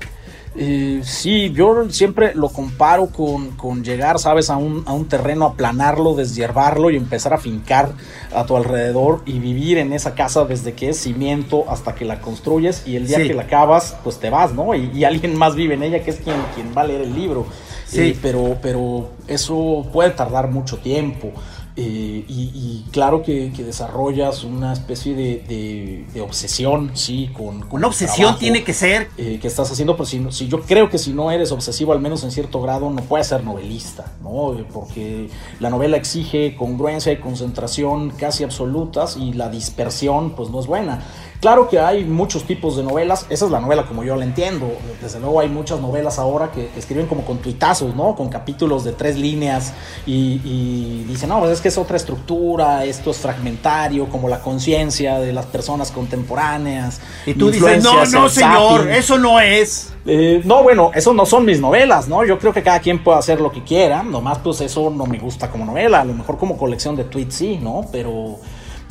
Eh, 0.55 1.01
sí, 1.03 1.51
yo 1.51 1.89
siempre 1.89 2.33
lo 2.35 2.47
comparo 2.47 3.07
con, 3.07 3.83
llegar, 3.83 4.17
sabes, 4.17 4.49
a 4.49 4.55
un, 4.55 4.83
a 4.87 4.93
un, 4.93 5.09
terreno, 5.09 5.45
aplanarlo, 5.45 6.15
deshiervarlo 6.15 6.89
y 6.89 6.95
empezar 6.95 7.33
a 7.33 7.37
fincar 7.37 7.91
a 8.33 8.45
tu 8.45 8.55
alrededor 8.55 9.21
y 9.25 9.39
vivir 9.39 9.77
en 9.77 9.91
esa 9.91 10.15
casa 10.15 10.45
desde 10.45 10.71
que 10.71 10.89
es 10.89 10.97
cimiento 10.97 11.65
hasta 11.69 11.95
que 11.95 12.05
la 12.05 12.21
construyes 12.21 12.87
y 12.87 12.95
el 12.95 13.07
día 13.07 13.17
que 13.17 13.33
la 13.33 13.43
acabas, 13.43 13.97
pues 14.05 14.19
te 14.19 14.29
vas, 14.29 14.53
¿no? 14.53 14.73
Y, 14.73 15.03
alguien 15.03 15.37
más 15.37 15.53
vive 15.53 15.73
en 15.73 15.83
ella 15.83 16.01
que 16.01 16.11
es 16.11 16.17
quien, 16.17 16.37
quien 16.55 16.73
va 16.75 16.83
a 16.83 16.85
leer 16.85 17.01
el 17.01 17.13
libro. 17.13 17.45
Sí. 17.87 18.01
Eh, 18.01 18.19
pero, 18.21 18.57
pero 18.61 19.11
eso 19.27 19.87
puede 19.91 20.11
tardar 20.11 20.49
mucho 20.49 20.77
tiempo. 20.77 21.31
Eh, 21.79 22.25
y, 22.27 22.85
claro 22.91 23.21
que, 23.21 23.51
desarrollas 23.51 24.43
una 24.43 24.73
especie 24.73 25.13
de, 25.13 26.21
obsesión, 26.21 26.89
sí, 26.95 27.29
con... 27.37 27.65
una 27.69 27.85
obsesión 27.85 28.39
tiene 28.39 28.63
que 28.63 28.73
ser... 28.73 29.09
Eh, 29.15 29.37
que 29.39 29.47
estás 29.47 29.71
haciendo, 29.71 29.95
pues 29.95 30.09
si, 30.09 30.25
si, 30.31 30.47
yo 30.47 30.61
creo 30.61 30.89
que 30.89 30.97
si 30.97 31.13
no 31.13 31.29
eres 31.29 31.51
obsesivo, 31.51 31.93
al 31.93 31.99
menos 31.99 32.23
en 32.23 32.31
cierto 32.31 32.63
grado, 32.63 32.89
no 32.89 33.03
puedes 33.03 33.27
ser 33.27 33.43
novelista, 33.43 34.11
¿no? 34.23 34.57
Porque 34.73 35.29
la 35.59 35.69
novela 35.69 35.97
exige 35.97 36.55
congruencia 36.55 37.11
y 37.11 37.17
concentración 37.17 38.09
casi 38.09 38.43
absolutas 38.43 39.15
y 39.15 39.33
la 39.33 39.49
dispersión, 39.49 40.31
pues 40.31 40.49
no 40.49 40.59
es 40.59 40.65
buena. 40.65 41.03
Claro 41.39 41.69
que 41.69 41.79
hay 41.79 42.03
muchos 42.03 42.45
tipos 42.45 42.77
de 42.77 42.83
novelas, 42.83 43.27
esa 43.29 43.45
es 43.45 43.51
la 43.51 43.59
novela 43.59 43.85
como 43.85 44.03
yo 44.03 44.15
la 44.15 44.25
entiendo. 44.25 44.71
Desde 45.01 45.19
luego 45.19 45.39
hay 45.39 45.49
muchas 45.49 45.79
novelas 45.79 46.17
ahora 46.17 46.51
que, 46.51 46.69
escriben 46.75 47.05
como 47.05 47.25
con 47.25 47.37
tuitazos, 47.37 47.95
¿no? 47.95 48.15
Con 48.15 48.29
capítulos 48.29 48.83
de 48.83 48.93
tres 48.93 49.17
líneas 49.17 49.73
y, 50.07 51.03
dicen, 51.07 51.29
no, 51.29 51.39
pues 51.39 51.51
es 51.51 51.61
que 51.61 51.67
es 51.67 51.77
otra 51.77 51.97
estructura, 51.97 52.85
esto 52.85 53.11
es 53.11 53.17
fragmentario, 53.17 54.09
como 54.09 54.29
la 54.29 54.39
conciencia 54.39 55.19
de 55.19 55.31
las 55.31 55.45
personas 55.45 55.91
contemporáneas. 55.91 57.01
Y 57.27 57.35
tú 57.35 57.51
dices, 57.51 57.83
no, 57.83 58.03
no, 58.05 58.29
señor, 58.29 58.89
eso 58.89 59.19
no 59.19 59.39
es. 59.39 59.93
Eh, 60.07 60.41
no, 60.43 60.63
bueno, 60.63 60.91
eso 60.95 61.13
no 61.13 61.25
son 61.25 61.45
mis 61.45 61.59
novelas, 61.59 62.07
¿no? 62.07 62.25
Yo 62.25 62.39
creo 62.39 62.53
que 62.53 62.63
cada 62.63 62.79
quien 62.79 63.03
puede 63.03 63.19
hacer 63.19 63.41
lo 63.41 63.51
que 63.51 63.63
quiera, 63.63 64.01
nomás 64.01 64.39
pues 64.39 64.61
eso 64.61 64.89
no 64.89 65.05
me 65.05 65.19
gusta 65.19 65.51
como 65.51 65.65
novela, 65.65 66.01
a 66.01 66.05
lo 66.05 66.13
mejor 66.13 66.37
como 66.37 66.57
colección 66.57 66.95
de 66.95 67.03
tweets 67.03 67.35
sí, 67.35 67.59
¿no? 67.61 67.85
Pero 67.91 68.39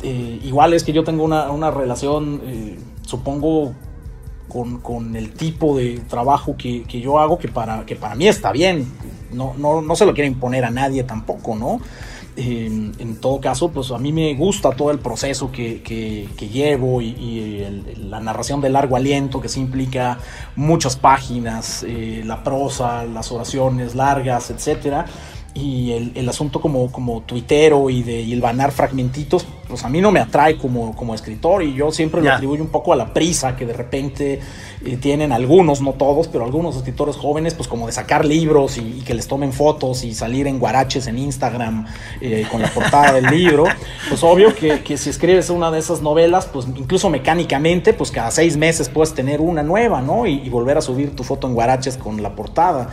eh, 0.02 0.40
igual 0.44 0.74
es 0.74 0.84
que 0.84 0.92
yo 0.92 1.04
tengo 1.04 1.24
una, 1.24 1.70
relación, 1.70 2.40
eh, 2.44 2.78
supongo, 3.02 3.74
con, 4.48 5.16
el 5.16 5.32
tipo 5.32 5.76
de 5.76 6.00
trabajo 6.08 6.56
que, 6.56 6.84
yo 7.00 7.18
hago, 7.18 7.38
que 7.38 7.48
para, 7.48 7.84
que 7.84 7.96
para 7.96 8.14
mí 8.14 8.28
está 8.28 8.52
bien. 8.52 8.86
No, 9.32 9.54
no, 9.56 9.96
se 9.96 10.06
lo 10.06 10.14
quiere 10.14 10.28
imponer 10.28 10.64
a 10.64 10.70
nadie 10.70 11.02
tampoco, 11.02 11.56
¿no? 11.56 11.80
Eh, 12.38 12.66
en 12.98 13.16
todo 13.16 13.40
caso, 13.40 13.70
pues 13.70 13.90
a 13.90 13.98
mí 13.98 14.12
me 14.12 14.34
gusta 14.34 14.70
todo 14.70 14.90
el 14.90 14.98
proceso 14.98 15.50
que, 15.50 16.28
llevo 16.52 17.02
y, 17.02 17.66
la 17.98 18.20
narración 18.20 18.60
de 18.60 18.70
largo 18.70 18.96
aliento 18.96 19.40
que 19.40 19.48
se 19.48 19.60
implica 19.60 20.18
muchas 20.54 20.96
páginas, 20.96 21.84
la 22.24 22.42
prosa, 22.44 23.04
las 23.04 23.32
oraciones 23.32 23.94
largas, 23.94 24.50
etcétera 24.50 25.06
y 25.56 26.12
el, 26.14 26.28
asunto 26.28 26.60
como, 26.60 26.92
como 26.92 27.22
tuitero 27.22 27.88
y 27.88 28.02
de 28.02 28.20
hilvanar 28.20 28.72
fragmentitos, 28.72 29.46
pues 29.66 29.84
a 29.84 29.88
mí 29.88 30.02
no 30.02 30.12
me 30.12 30.20
atrae 30.20 30.58
como, 30.58 30.94
como 30.94 31.14
escritor 31.14 31.62
y 31.62 31.72
yo 31.72 31.90
siempre 31.90 32.20
lo 32.20 32.30
atribuyo 32.30 32.62
un 32.62 32.68
poco 32.68 32.92
a 32.92 32.96
la 32.96 33.14
prisa 33.14 33.56
que 33.56 33.64
de 33.64 33.72
repente 33.72 34.40
eh, 34.84 34.96
tienen 34.98 35.32
algunos, 35.32 35.80
no 35.80 35.94
todos, 35.94 36.28
pero 36.28 36.44
algunos 36.44 36.76
escritores 36.76 37.16
jóvenes, 37.16 37.54
pues 37.54 37.68
como 37.68 37.86
de 37.86 37.92
sacar 37.92 38.26
libros 38.26 38.76
y, 38.76 39.02
que 39.06 39.14
les 39.14 39.28
tomen 39.28 39.52
fotos 39.52 40.04
y 40.04 40.12
salir 40.12 40.46
en 40.46 40.58
guaraches 40.58 41.06
en 41.06 41.18
Instagram 41.18 41.86
eh, 42.20 42.46
con 42.50 42.60
la 42.60 42.68
portada 42.68 43.12
del 43.12 43.26
libro. 43.26 43.64
Pues 44.08 44.22
obvio 44.22 44.54
que, 44.54 44.82
que, 44.82 44.96
si 44.96 45.10
escribes 45.10 45.50
una 45.50 45.70
de 45.72 45.80
esas 45.80 46.00
novelas, 46.00 46.46
pues 46.46 46.66
incluso 46.66 47.10
mecánicamente, 47.10 47.92
pues 47.92 48.12
cada 48.12 48.30
seis 48.30 48.56
meses 48.56 48.88
puedes 48.88 49.14
tener 49.14 49.40
una 49.40 49.64
nueva, 49.64 50.00
¿no? 50.00 50.26
Y, 50.26 50.34
y 50.44 50.48
volver 50.48 50.78
a 50.78 50.80
subir 50.80 51.16
tu 51.16 51.24
foto 51.24 51.48
en 51.48 51.54
guaraches 51.54 51.96
con 51.96 52.22
la 52.22 52.36
portada. 52.36 52.90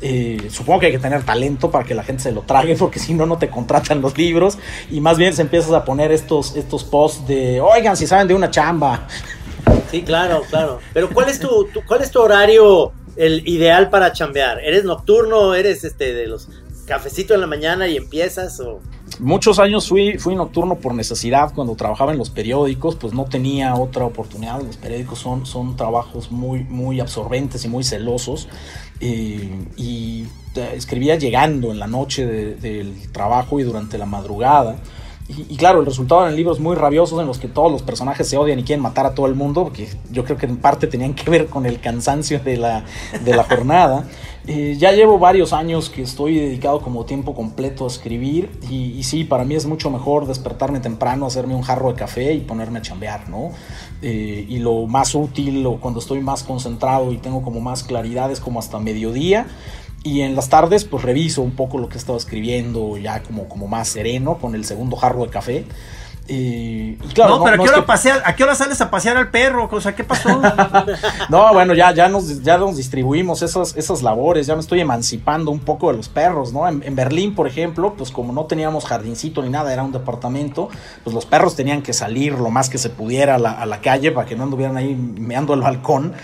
Eh, 0.00 0.48
supongo 0.50 0.80
que 0.80 0.86
hay 0.86 0.92
que 0.92 0.98
tener 0.98 1.22
talento 1.24 1.70
para 1.70 1.84
que 1.84 1.94
la 1.94 2.02
gente 2.02 2.22
se 2.22 2.32
lo 2.32 2.42
trague, 2.42 2.76
porque 2.78 2.98
si 2.98 3.14
no, 3.14 3.26
no 3.26 3.38
te 3.38 3.48
contratan 3.48 4.00
los 4.00 4.16
libros. 4.16 4.58
Y 4.90 5.00
más 5.00 5.18
bien 5.18 5.32
se 5.34 5.42
empiezas 5.42 5.72
a 5.72 5.84
poner 5.84 6.12
estos, 6.12 6.56
estos 6.56 6.84
posts 6.84 7.26
de, 7.26 7.60
oigan, 7.60 7.96
si 7.96 8.06
saben 8.06 8.28
de 8.28 8.34
una 8.34 8.50
chamba. 8.50 9.06
Sí, 9.90 10.02
claro, 10.02 10.42
claro. 10.48 10.80
Pero 10.92 11.10
¿cuál 11.10 11.28
es 11.28 11.38
tu, 11.38 11.68
cuál 11.86 12.02
es 12.02 12.10
tu 12.10 12.20
horario 12.20 12.92
el 13.16 13.46
ideal 13.46 13.88
para 13.90 14.12
chambear? 14.12 14.60
¿Eres 14.60 14.84
nocturno? 14.84 15.54
¿Eres 15.54 15.84
este 15.84 16.12
de 16.12 16.26
los 16.26 16.48
cafecitos 16.86 17.34
en 17.34 17.40
la 17.40 17.46
mañana 17.46 17.88
y 17.88 17.96
empiezas? 17.96 18.60
Muchos 19.20 19.58
años 19.58 19.88
fui, 19.88 20.18
fui 20.18 20.34
nocturno 20.34 20.76
por 20.76 20.92
necesidad 20.94 21.54
cuando 21.54 21.74
trabajaba 21.76 22.12
en 22.12 22.18
los 22.18 22.30
periódicos, 22.30 22.96
pues 22.96 23.14
no 23.14 23.24
tenía 23.24 23.74
otra 23.74 24.04
oportunidad. 24.04 24.60
Los 24.60 24.76
periódicos 24.76 25.18
son, 25.18 25.46
son 25.46 25.76
trabajos 25.76 26.30
muy, 26.30 26.64
muy 26.64 27.00
absorbentes 27.00 27.64
y 27.64 27.68
muy 27.68 27.84
celosos. 27.84 28.48
Eh, 29.00 29.66
y 29.76 30.26
escribía 30.74 31.16
llegando 31.16 31.70
en 31.70 31.78
la 31.78 31.86
noche 31.86 32.26
del 32.26 33.10
trabajo 33.12 33.60
y 33.60 33.62
durante 33.62 33.98
la 33.98 34.06
madrugada. 34.06 34.76
Y, 35.28 35.56
claro, 35.56 35.80
el 35.80 35.86
resultado 35.86 36.22
eran 36.22 36.36
libros 36.36 36.60
muy 36.60 36.76
rabiosos 36.76 37.20
en 37.20 37.26
los 37.26 37.40
que 37.40 37.48
todos 37.48 37.72
los 37.72 37.82
personajes 37.82 38.28
se 38.28 38.36
odian 38.36 38.60
y 38.60 38.62
quieren 38.62 38.80
matar 38.80 39.06
a 39.06 39.14
todo 39.14 39.26
el 39.26 39.34
mundo, 39.34 39.64
porque 39.64 39.88
yo 40.12 40.24
creo 40.24 40.36
que 40.36 40.46
en 40.46 40.56
parte 40.56 40.86
tenían 40.86 41.14
que 41.14 41.28
ver 41.28 41.46
con 41.46 41.66
el 41.66 41.80
cansancio 41.80 42.38
de 42.38 42.56
la, 42.56 42.84
de 43.24 43.34
la 43.34 43.42
jornada. 43.42 44.06
Eh, 44.48 44.76
ya 44.78 44.92
llevo 44.92 45.18
varios 45.18 45.52
años 45.52 45.90
que 45.90 46.02
estoy 46.02 46.38
dedicado 46.38 46.80
como 46.80 47.04
tiempo 47.04 47.34
completo 47.34 47.82
a 47.82 47.88
escribir 47.88 48.48
y, 48.70 49.02
sí, 49.02 49.24
para 49.24 49.44
mí 49.44 49.56
es 49.56 49.66
mucho 49.66 49.90
mejor 49.90 50.26
despertarme 50.28 50.78
temprano, 50.78 51.26
hacerme 51.26 51.56
un 51.56 51.62
jarro 51.62 51.88
de 51.88 51.96
café 51.96 52.32
y 52.32 52.40
ponerme 52.40 52.78
a 52.78 52.82
chambear, 52.82 53.28
¿no? 53.28 53.50
Eh, 54.02 54.46
y 54.48 54.58
lo 54.60 54.86
más 54.86 55.16
útil 55.16 55.66
o 55.66 55.80
cuando 55.80 55.98
estoy 55.98 56.20
más 56.20 56.44
concentrado 56.44 57.10
y 57.10 57.16
tengo 57.16 57.42
como 57.42 57.60
más 57.60 57.82
claridad 57.82 58.30
es 58.30 58.38
como 58.38 58.60
hasta 58.60 58.78
mediodía 58.78 59.48
y 60.04 60.20
en 60.20 60.36
las 60.36 60.48
tardes 60.48 60.84
pues 60.84 61.02
reviso 61.02 61.42
un 61.42 61.52
poco 61.56 61.78
lo 61.78 61.88
que 61.88 61.96
he 61.96 61.98
estado 61.98 62.16
escribiendo 62.16 62.96
ya 62.98 63.24
como, 63.24 63.48
como 63.48 63.66
más 63.66 63.88
sereno 63.88 64.38
con 64.38 64.54
el 64.54 64.64
segundo 64.64 64.96
jarro 64.96 65.24
de 65.24 65.30
café 65.30 65.64
y 66.28 66.94
claro, 67.14 67.38
no, 67.38 67.44
pero 67.44 67.62
¿a, 67.62 68.34
qué 68.34 68.42
hora 68.44 68.54
sales 68.54 68.80
a 68.80 68.90
pasear 68.90 69.16
al 69.16 69.30
perro? 69.30 69.68
O 69.70 69.80
sea, 69.80 69.94
¿qué 69.94 70.02
pasó? 70.02 70.40
no, 71.28 71.52
bueno, 71.52 71.72
ya, 71.74 71.92
ya, 71.94 72.08
nos, 72.08 72.42
ya 72.42 72.58
nos 72.58 72.76
distribuimos 72.76 73.42
esas, 73.42 73.76
esas 73.76 74.02
labores, 74.02 74.46
ya 74.46 74.54
me 74.54 74.60
estoy 74.60 74.80
emancipando 74.80 75.50
un 75.50 75.60
poco 75.60 75.90
de 75.90 75.96
los 75.96 76.08
perros, 76.08 76.52
¿no? 76.52 76.66
En, 76.68 76.96
Berlín, 76.96 77.34
por 77.34 77.46
ejemplo, 77.46 77.94
pues 77.94 78.10
como 78.10 78.32
no 78.32 78.46
teníamos 78.46 78.86
jardincito 78.86 79.42
ni 79.42 79.50
nada, 79.50 79.72
era 79.72 79.82
un 79.82 79.92
departamento, 79.92 80.68
pues 81.04 81.14
los 81.14 81.26
perros 81.26 81.54
tenían 81.54 81.82
que 81.82 81.92
salir 81.92 82.32
lo 82.32 82.50
más 82.50 82.70
que 82.70 82.78
se 82.78 82.90
pudiera 82.90 83.36
a 83.36 83.38
la, 83.38 83.52
a 83.52 83.66
la 83.66 83.80
calle 83.80 84.10
para 84.10 84.26
que 84.26 84.34
no 84.34 84.44
anduvieran 84.44 84.76
ahí 84.76 84.94
meando 84.94 85.54
el 85.54 85.60
balcón. 85.60 86.14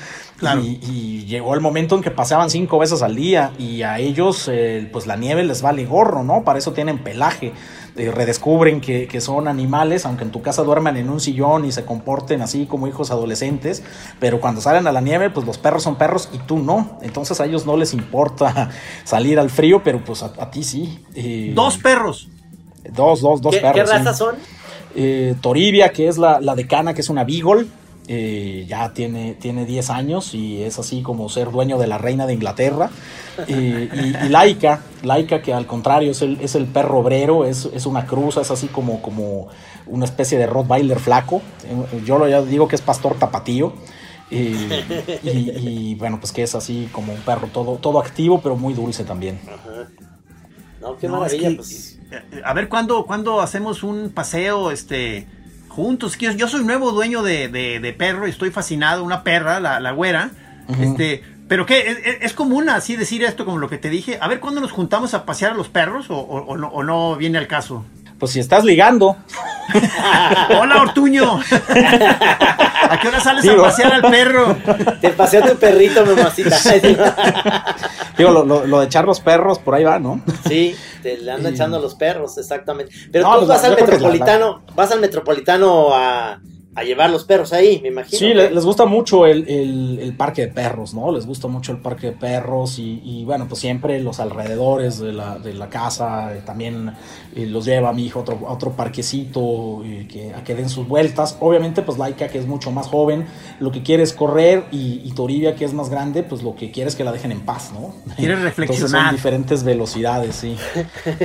Y, 0.62 1.24
llegó 1.32 1.54
el 1.54 1.60
momento 1.60 1.94
en 1.94 2.02
que 2.02 2.10
pasaban 2.10 2.50
cinco 2.50 2.78
veces 2.78 3.00
al 3.00 3.14
día 3.16 3.52
y 3.58 3.82
a 3.82 3.98
ellos 3.98 4.50
eh, 4.52 4.86
pues 4.92 5.06
la 5.06 5.16
nieve 5.16 5.44
les 5.44 5.62
vale 5.62 5.86
gorro, 5.86 6.24
¿no? 6.24 6.44
Para 6.44 6.58
eso 6.58 6.72
tienen 6.72 6.98
pelaje. 6.98 7.52
Eh, 7.96 8.10
redescubren 8.10 8.80
que, 8.80 9.20
son 9.20 9.48
animales, 9.48 10.04
aunque 10.04 10.24
en 10.24 10.30
tu 10.30 10.42
casa 10.42 10.62
duerman 10.62 10.96
en 10.96 11.08
un 11.08 11.20
sillón 11.20 11.64
y 11.64 11.72
se 11.72 11.84
comporten 11.84 12.42
así 12.42 12.66
como 12.66 12.86
hijos 12.86 13.10
adolescentes, 13.10 13.82
pero 14.18 14.40
cuando 14.40 14.60
salen 14.60 14.86
a 14.86 14.92
la 14.92 15.00
nieve, 15.00 15.30
pues 15.30 15.46
los 15.46 15.58
perros 15.58 15.82
son 15.82 15.96
perros 15.96 16.28
y 16.32 16.38
tú 16.38 16.58
no. 16.58 16.98
Entonces 17.02 17.40
a 17.40 17.46
ellos 17.46 17.64
no 17.64 17.76
les 17.76 17.94
importa 17.94 18.70
salir 19.04 19.38
al 19.38 19.48
frío, 19.48 19.82
pero 19.82 20.04
pues 20.04 20.22
a, 20.22 20.50
ti 20.50 20.64
sí. 20.64 21.02
Eh, 21.14 21.52
dos 21.54 21.78
perros. 21.78 22.28
Dos, 22.90 23.20
dos, 23.20 23.40
dos 23.40 23.56
perros. 23.56 23.74
¿Qué 23.74 23.84
razas 23.84 24.18
son? 24.18 24.36
Toribia, 25.40 25.92
que 25.92 26.08
es 26.08 26.18
la, 26.18 26.40
la 26.40 26.54
decana, 26.54 26.92
que 26.92 27.00
es 27.00 27.08
una 27.08 27.24
beagle. 27.24 27.66
Eh, 28.08 28.66
ya 28.68 28.92
tiene, 28.92 29.34
tiene 29.34 29.64
10 29.64 29.90
años 29.90 30.34
y 30.34 30.62
es 30.64 30.80
así 30.80 31.02
como 31.02 31.28
ser 31.28 31.52
dueño 31.52 31.78
de 31.78 31.86
la 31.86 31.98
reina 31.98 32.26
de 32.26 32.34
Inglaterra. 32.34 32.90
y, 33.46 33.88
Laika, 34.28 34.80
Laika 35.02 35.40
que 35.40 35.54
al 35.54 35.66
contrario 35.66 36.10
es 36.10 36.20
el, 36.22 36.40
es 36.40 36.56
el 36.56 36.66
perro 36.66 36.98
obrero, 36.98 37.44
es, 37.44 37.64
una 37.86 38.06
cruza, 38.06 38.40
es 38.40 38.50
así 38.50 38.66
como, 38.66 39.00
como 39.00 39.48
una 39.86 40.04
especie 40.04 40.36
de 40.36 40.46
Rottweiler 40.46 40.98
flaco. 40.98 41.42
Eh, 41.64 42.02
yo 42.04 42.18
lo 42.18 42.44
digo 42.44 42.66
que 42.66 42.74
es 42.74 42.82
pastor 42.82 43.14
tapatío. 43.18 43.72
y, 44.30 45.94
bueno, 45.96 46.18
pues 46.18 46.32
que 46.32 46.42
es 46.42 46.54
así 46.54 46.88
como 46.90 47.12
un 47.12 47.20
perro 47.20 47.48
todo, 47.48 47.76
todo 47.76 48.00
activo, 48.00 48.40
pero 48.40 48.56
muy 48.56 48.72
dulce 48.72 49.04
también. 49.04 49.38
No, 50.80 50.96
qué 50.96 51.08
maravilla. 51.08 51.56
pues. 51.56 52.00
Eh, 52.10 52.42
a 52.44 52.52
ver, 52.52 52.68
¿cuándo, 52.68 53.06
¿cuándo 53.06 53.40
hacemos 53.40 53.82
un 53.82 54.10
paseo 54.10 54.70
este 54.70 55.26
Juntos, 55.72 56.18
yo, 56.18 56.48
soy 56.48 56.64
nuevo 56.64 56.92
dueño 56.92 57.22
de, 57.22 57.48
de- 57.48 57.80
de 57.80 57.92
perro 57.94 58.26
y 58.26 58.30
estoy 58.30 58.50
fascinado, 58.50 59.02
una 59.04 59.22
perra, 59.24 59.58
la, 59.58 59.80
la 59.80 59.92
güera. 59.92 60.30
Este, 60.80 61.22
pero 61.48 61.64
qué, 61.66 61.80
¿Es, 61.90 61.98
es- 62.04 62.16
es 62.20 62.32
común 62.34 62.68
así 62.68 62.94
decir 62.96 63.24
esto 63.24 63.44
como 63.46 63.58
lo 63.58 63.68
que 63.70 63.78
te 63.78 63.88
dije. 63.88 64.18
A 64.20 64.28
ver, 64.28 64.38
¿cuándo 64.40 64.60
nos 64.60 64.70
juntamos 64.70 65.14
a 65.14 65.24
pasear 65.24 65.52
a 65.52 65.54
los 65.54 65.68
perros 65.68 66.10
o, 66.10 66.16
o- 66.18 66.44
o 66.44 66.56
no, 66.58 66.68
o 66.68 66.82
no 66.82 67.16
viene 67.16 67.38
al 67.38 67.46
caso? 67.46 67.84
Pues 68.22 68.30
si 68.34 68.38
estás 68.38 68.62
ligando, 68.62 69.16
Hola, 70.60 70.82
Ortuño. 70.82 71.40
¿A 71.40 72.98
qué 73.00 73.08
hora 73.08 73.18
sales 73.18 73.42
Digo. 73.42 73.62
a 73.62 73.64
pasear 73.64 73.94
al 73.94 74.02
perro? 74.02 74.56
Te 75.00 75.10
pasea 75.10 75.42
tu 75.44 75.56
perrito, 75.56 76.06
mamacita. 76.06 76.56
digo, 78.16 78.30
lo, 78.30 78.44
lo- 78.44 78.64
lo 78.64 78.78
de 78.78 78.86
echar 78.86 79.06
los 79.06 79.18
perros, 79.18 79.58
por 79.58 79.74
ahí 79.74 79.82
va, 79.82 79.98
¿no? 79.98 80.20
Sí, 80.46 80.76
te 81.02 81.18
le 81.18 81.32
anda 81.32 81.48
echando 81.50 81.80
los 81.80 81.96
perros, 81.96 82.38
exactamente. 82.38 82.94
Pero 83.10 83.24
No, 83.26 83.32
tú 83.40 83.46
pues, 83.46 83.48
vas 83.48 83.64
al 83.64 83.74
metropolitano, 83.74 84.62
vas 84.76 84.92
al 84.92 85.00
metropolitano 85.00 85.92
a, 85.92 86.38
a 86.74 86.84
llevar 86.84 87.10
los 87.10 87.24
perros 87.24 87.52
ahí, 87.52 87.80
me 87.82 87.88
imagino. 87.88 88.18
Sí, 88.18 88.28
¿qué? 88.28 88.34
le- 88.34 88.50
les 88.50 88.64
gusta 88.64 88.86
mucho 88.86 89.26
el, 89.26 89.46
el- 89.46 89.98
el 90.00 90.16
parque 90.16 90.42
de 90.46 90.48
perros, 90.48 90.94
¿no? 90.94 91.12
Les 91.12 91.26
gusta 91.26 91.46
mucho 91.46 91.72
el 91.72 91.78
parque 91.78 92.06
de 92.06 92.12
perros 92.12 92.78
y, 92.78 93.02
y, 93.04 93.24
bueno, 93.26 93.46
pues 93.46 93.60
siempre 93.60 94.00
los 94.00 94.20
alrededores 94.20 94.98
de 94.98 95.12
la, 95.12 95.38
de 95.38 95.52
la 95.52 95.68
casa, 95.68 96.34
eh, 96.34 96.40
también 96.46 96.92
eh, 97.36 97.44
los 97.46 97.66
lleva 97.66 97.90
a 97.90 97.92
mi 97.92 98.06
hijo 98.06 98.20
a 98.20 98.22
otro, 98.22 98.38
a 98.48 98.52
otro 98.52 98.70
parquecito 98.72 99.82
eh, 99.84 100.06
que, 100.10 100.32
a 100.34 100.42
que 100.44 100.54
den 100.54 100.70
sus 100.70 100.88
vueltas. 100.88 101.36
Obviamente, 101.40 101.82
pues 101.82 101.98
Laika, 101.98 102.28
que 102.28 102.38
es 102.38 102.46
mucho 102.46 102.70
más 102.70 102.86
joven, 102.86 103.26
lo 103.60 103.70
que 103.70 103.82
quiere 103.82 104.02
es 104.02 104.14
correr 104.14 104.64
y, 104.72 105.02
y 105.04 105.12
Toribia, 105.12 105.54
que 105.54 105.66
es 105.66 105.74
más 105.74 105.90
grande, 105.90 106.22
pues 106.22 106.42
lo 106.42 106.54
que 106.54 106.70
quiere 106.70 106.88
es 106.88 106.96
que 106.96 107.04
la 107.04 107.12
dejen 107.12 107.32
en 107.32 107.42
paz, 107.42 107.70
¿no? 107.74 107.94
Quiere 108.16 108.32
Entonces 108.32 108.56
reflexionar. 108.56 109.06
son 109.08 109.14
diferentes 109.16 109.62
velocidades, 109.62 110.36
sí. 110.36 110.56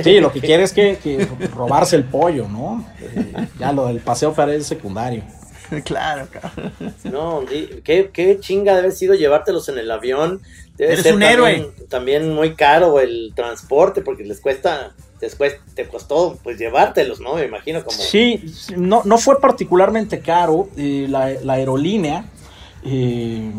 Sí, 0.04 0.20
lo 0.20 0.30
que 0.30 0.40
quiere 0.40 0.62
es 0.64 0.74
que, 0.74 0.98
que 1.02 1.26
robarse 1.54 1.96
el 1.96 2.04
pollo, 2.04 2.46
¿no? 2.48 2.84
Eh, 3.00 3.32
ya 3.58 3.72
lo 3.72 3.86
del 3.86 4.00
paseo 4.00 4.34
parece 4.34 4.62
secundario. 4.64 5.22
Claro, 5.84 6.28
cabrón. 6.30 6.72
No, 7.04 7.44
qué, 7.84 8.10
qué 8.12 8.38
chinga 8.40 8.72
debe 8.72 8.86
haber 8.86 8.92
sido 8.92 9.14
llevártelos 9.14 9.68
en 9.68 9.78
el 9.78 9.90
avión. 9.90 10.40
Debe 10.76 10.92
Eres 10.92 11.02
ser 11.04 11.14
un 11.14 11.20
también, 11.20 11.32
héroe. 11.32 11.70
También 11.88 12.34
muy 12.34 12.54
caro 12.54 13.00
el 13.00 13.32
transporte 13.34 14.00
porque 14.00 14.24
les 14.24 14.40
cuesta, 14.40 14.94
después 15.20 15.56
te 15.74 15.88
costó 15.88 16.38
pues 16.42 16.58
llevártelos, 16.58 17.20
¿no? 17.20 17.34
Me 17.34 17.44
imagino 17.44 17.84
como... 17.84 17.96
Sí, 17.98 18.44
no, 18.76 19.02
no 19.04 19.18
fue 19.18 19.40
particularmente 19.40 20.20
caro. 20.20 20.68
eh, 20.76 21.06
la, 21.08 21.30
la 21.30 21.54
aerolínea, 21.54 22.26
eh, 22.84 23.50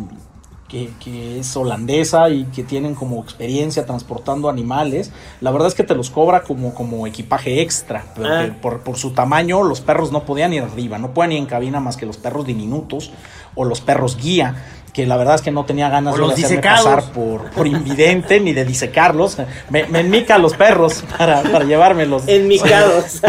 que, 0.70 0.92
que 1.04 1.40
es 1.40 1.58
holandesa 1.58 2.30
y 2.30 2.46
que 2.46 2.64
tienen 2.64 2.96
como 2.96 3.22
experiencia 3.22 3.86
transportando 3.86 4.48
animales, 4.50 5.12
la 5.42 5.52
verdad 5.52 5.68
es 5.68 5.74
que 5.74 5.84
te 5.84 5.96
los 5.96 6.12
cobra 6.12 6.44
como, 6.44 6.74
como 6.74 7.08
equipaje 7.08 7.62
extra. 7.62 8.06
porque 8.16 8.30
Ah. 8.32 8.56
por, 8.62 8.82
por 8.82 8.98
su 8.98 9.12
tamaño, 9.12 9.64
los 9.64 9.82
perros 9.82 10.12
no 10.12 10.24
podían 10.24 10.54
ir 10.54 10.62
arriba, 10.62 10.98
no 11.00 11.14
pueden 11.14 11.32
ir 11.34 11.40
en 11.40 11.48
cabina 11.48 11.80
más 11.80 11.98
que 11.98 12.06
los 12.06 12.18
perros 12.18 12.46
diminutos 12.46 13.12
o 13.56 13.66
los 13.66 13.82
perros 13.82 14.16
guía. 14.16 14.56
Que 14.94 15.06
la 15.06 15.18
verdad 15.18 15.36
es 15.36 15.42
que 15.42 15.52
no 15.52 15.66
tenía 15.66 15.88
ganas 15.90 16.18
de 16.18 16.24
hacerme 16.26 16.64
pasar 16.64 17.12
por, 17.12 17.52
por 17.52 17.68
invidente 17.68 18.40
ni 18.40 18.54
de 18.54 18.66
disecarlos. 18.66 19.38
Me, 19.70 19.86
me 19.86 20.00
enmica 20.00 20.40
los 20.40 20.56
perros 20.56 21.04
para, 21.18 21.44
para 21.44 21.64
llevármelos. 21.64 22.28
Enmicados. 22.28 23.22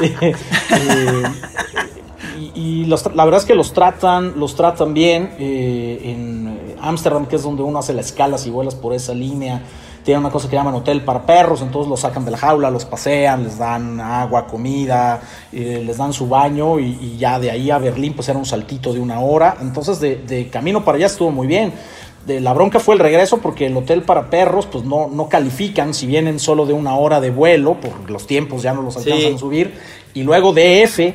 Eh, 0.00 0.32
y 1.91 1.91
y 2.54 2.84
los- 2.86 3.14
la 3.14 3.24
verdad 3.24 3.40
es 3.40 3.46
que 3.46 3.54
los 3.54 3.72
tratan, 3.72 4.34
los 4.38 4.54
tratan 4.54 4.94
bien. 4.94 5.30
eh, 5.38 6.00
en 6.04 6.76
Ámsterdam, 6.80 7.26
que 7.26 7.36
es 7.36 7.42
donde 7.42 7.62
uno 7.62 7.78
hace 7.78 7.92
la 7.92 8.00
escala 8.00 8.38
si 8.38 8.50
vuelas 8.50 8.74
por 8.74 8.92
esa 8.92 9.14
línea, 9.14 9.62
tiene 10.04 10.18
una 10.18 10.30
cosa 10.30 10.48
que 10.50 10.56
llaman 10.56 10.74
hotel 10.74 11.02
para 11.02 11.24
perros, 11.24 11.62
entonces 11.62 11.88
los 11.88 12.00
sacan 12.00 12.24
de 12.24 12.32
la 12.32 12.36
jaula, 12.38 12.70
los 12.72 12.84
pasean, 12.84 13.44
les 13.44 13.56
dan 13.58 14.00
agua, 14.00 14.46
comida, 14.48 15.20
eh, 15.52 15.80
les 15.86 15.96
dan 15.96 16.12
su 16.12 16.28
baño 16.28 16.80
y, 16.80 16.98
y 17.00 17.16
ya 17.18 17.38
de 17.38 17.52
ahí 17.52 17.70
a 17.70 17.78
Berlín 17.78 18.12
pues 18.14 18.28
era 18.28 18.36
un 18.38 18.44
saltito 18.44 18.92
de 18.92 18.98
una 18.98 19.20
hora. 19.20 19.56
Entonces 19.60 20.00
de, 20.00 20.16
de 20.16 20.48
camino 20.48 20.84
para 20.84 20.96
allá 20.96 21.06
estuvo 21.06 21.30
muy 21.30 21.46
bien. 21.46 21.72
De 22.26 22.40
la 22.40 22.52
bronca 22.52 22.78
fue 22.80 22.94
el 22.96 23.00
regreso 23.00 23.38
porque 23.38 23.66
el 23.66 23.76
hotel 23.76 24.02
para 24.02 24.28
perros 24.28 24.66
pues 24.66 24.84
no, 24.84 25.08
no 25.08 25.28
califican 25.28 25.94
si 25.94 26.06
vienen 26.06 26.40
solo 26.40 26.66
de 26.66 26.72
una 26.72 26.96
hora 26.96 27.20
de 27.20 27.30
vuelo, 27.30 27.74
por 27.74 28.10
los 28.10 28.26
tiempos 28.26 28.62
ya 28.62 28.72
no 28.74 28.82
los 28.82 28.96
alcanzan 28.96 29.20
Sí. 29.30 29.34
a 29.34 29.38
subir. 29.38 29.74
Y 30.14 30.22
luego 30.24 30.52
DF, 30.52 31.14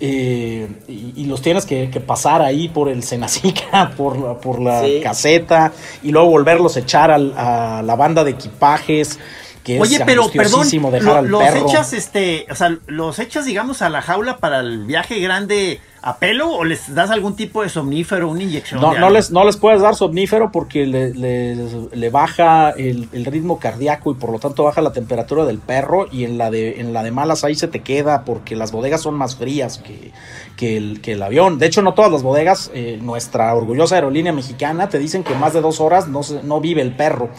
eh, 0.00 0.68
y, 0.88 1.12
y 1.16 1.24
los 1.26 1.40
tienes 1.42 1.64
que, 1.66 1.90
que 1.90 2.00
pasar 2.00 2.42
ahí 2.42 2.68
por 2.68 2.88
el 2.88 3.02
Senacica, 3.02 3.92
por 3.96 4.18
la, 4.18 4.34
por 4.38 4.60
la 4.60 4.82
Sí. 4.82 5.00
caseta, 5.02 5.72
y 6.02 6.10
luego 6.12 6.28
volverlos 6.28 6.76
a 6.76 6.80
echar 6.80 7.10
al- 7.10 7.34
a 7.36 7.82
la 7.82 7.96
banda 7.96 8.24
de 8.24 8.32
equipajes. 8.32 9.18
Que 9.64 9.80
Oye, 9.80 9.96
es 9.96 10.02
pero 10.06 10.30
perdón, 10.30 10.68
dejar 10.92 11.02
lo- 11.02 11.16
al 11.18 11.26
los 11.28 11.42
perro. 11.42 11.68
echas, 11.68 11.92
este, 11.92 12.46
o 12.50 12.54
sea, 12.54 12.76
los 12.86 13.18
echas, 13.18 13.44
digamos, 13.46 13.82
a 13.82 13.88
la 13.88 14.00
jaula 14.00 14.38
para 14.38 14.60
el 14.60 14.84
viaje 14.86 15.18
grande 15.18 15.80
a 16.08 16.18
pelo 16.18 16.48
o 16.50 16.62
les 16.64 16.94
das 16.94 17.10
algún 17.10 17.34
tipo 17.34 17.62
de 17.62 17.68
somnífero, 17.68 18.28
una 18.30 18.42
inyección. 18.44 18.80
No, 18.80 18.94
no 19.00 19.10
les, 19.10 19.30
no 19.32 19.44
les 19.44 19.56
puedes 19.56 19.82
dar 19.82 19.94
somnífero 19.96 20.52
porque 20.52 20.86
le, 20.86 21.12
le- 21.14 21.56
le 21.92 22.10
baja 22.10 22.70
el, 22.70 23.08
el 23.12 23.24
ritmo 23.24 23.58
cardíaco 23.58 24.12
y 24.12 24.14
por 24.14 24.30
lo 24.30 24.38
tanto 24.38 24.62
baja 24.62 24.80
la 24.80 24.92
temperatura 24.92 25.44
del 25.44 25.58
perro 25.58 26.06
y 26.12 26.22
en 26.24 26.38
la 26.38 26.50
de, 26.50 26.80
en 26.80 26.92
la 26.92 27.02
de 27.02 27.10
malas 27.10 27.42
ahí 27.42 27.54
se 27.56 27.66
te 27.66 27.80
queda 27.80 28.24
porque 28.24 28.54
las 28.54 28.70
bodegas 28.70 29.00
son 29.02 29.14
más 29.14 29.34
frías 29.36 29.78
que, 29.78 30.12
que, 30.56 30.76
el, 30.76 31.00
que 31.00 31.12
el 31.14 31.22
avión. 31.24 31.58
De 31.58 31.66
hecho, 31.66 31.82
no 31.82 31.92
todas 31.94 32.12
las 32.12 32.22
bodegas, 32.22 32.70
eh, 32.72 32.98
nuestra 33.02 33.52
orgullosa 33.54 33.96
aerolínea 33.96 34.32
mexicana 34.32 34.88
te 34.88 34.98
dicen 35.00 35.24
que 35.24 35.34
más 35.34 35.54
de 35.54 35.60
dos 35.60 35.80
horas 35.80 36.06
no, 36.06 36.22
se- 36.22 36.42
no 36.44 36.60
vive 36.60 36.82
el 36.82 36.92
perro. 36.94 37.30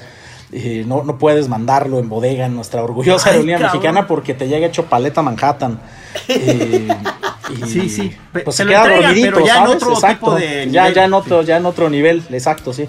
Eh, 0.51 0.83
no, 0.87 1.03
no 1.03 1.17
puedes 1.17 1.49
mandarlo 1.49 1.99
en 1.99 2.07
bodega 2.07 2.45
en 2.45 2.55
nuestra 2.55 2.81
orgullosa 2.83 3.29
aerolínea 3.31 3.59
mexicana 3.59 4.07
porque 4.07 4.33
te 4.33 4.47
llega 4.47 4.67
hecho 4.67 4.85
paleta 4.85 5.21
Manhattan. 5.21 5.79
Eh, 6.29 6.87
y, 7.49 7.65
Sí, 7.69 7.89
sí. 7.89 8.11
Pues 8.43 8.55
se 8.55 8.65
queda 8.65 8.87
dormidito, 8.87 9.35
pero 9.35 9.45
ya 9.45 9.63
en 9.63 9.67
otro 9.67 9.93
Exacto. 9.93 10.25
tipo 10.25 10.35
de 10.35 10.69
ya, 10.69 10.87
en 10.89 11.13
otro, 11.13 11.41
ya 11.41 11.57
en 11.57 11.65
otro 11.65 11.89
nivel, 11.89 12.23
exacto, 12.31 12.73
sí. 12.73 12.87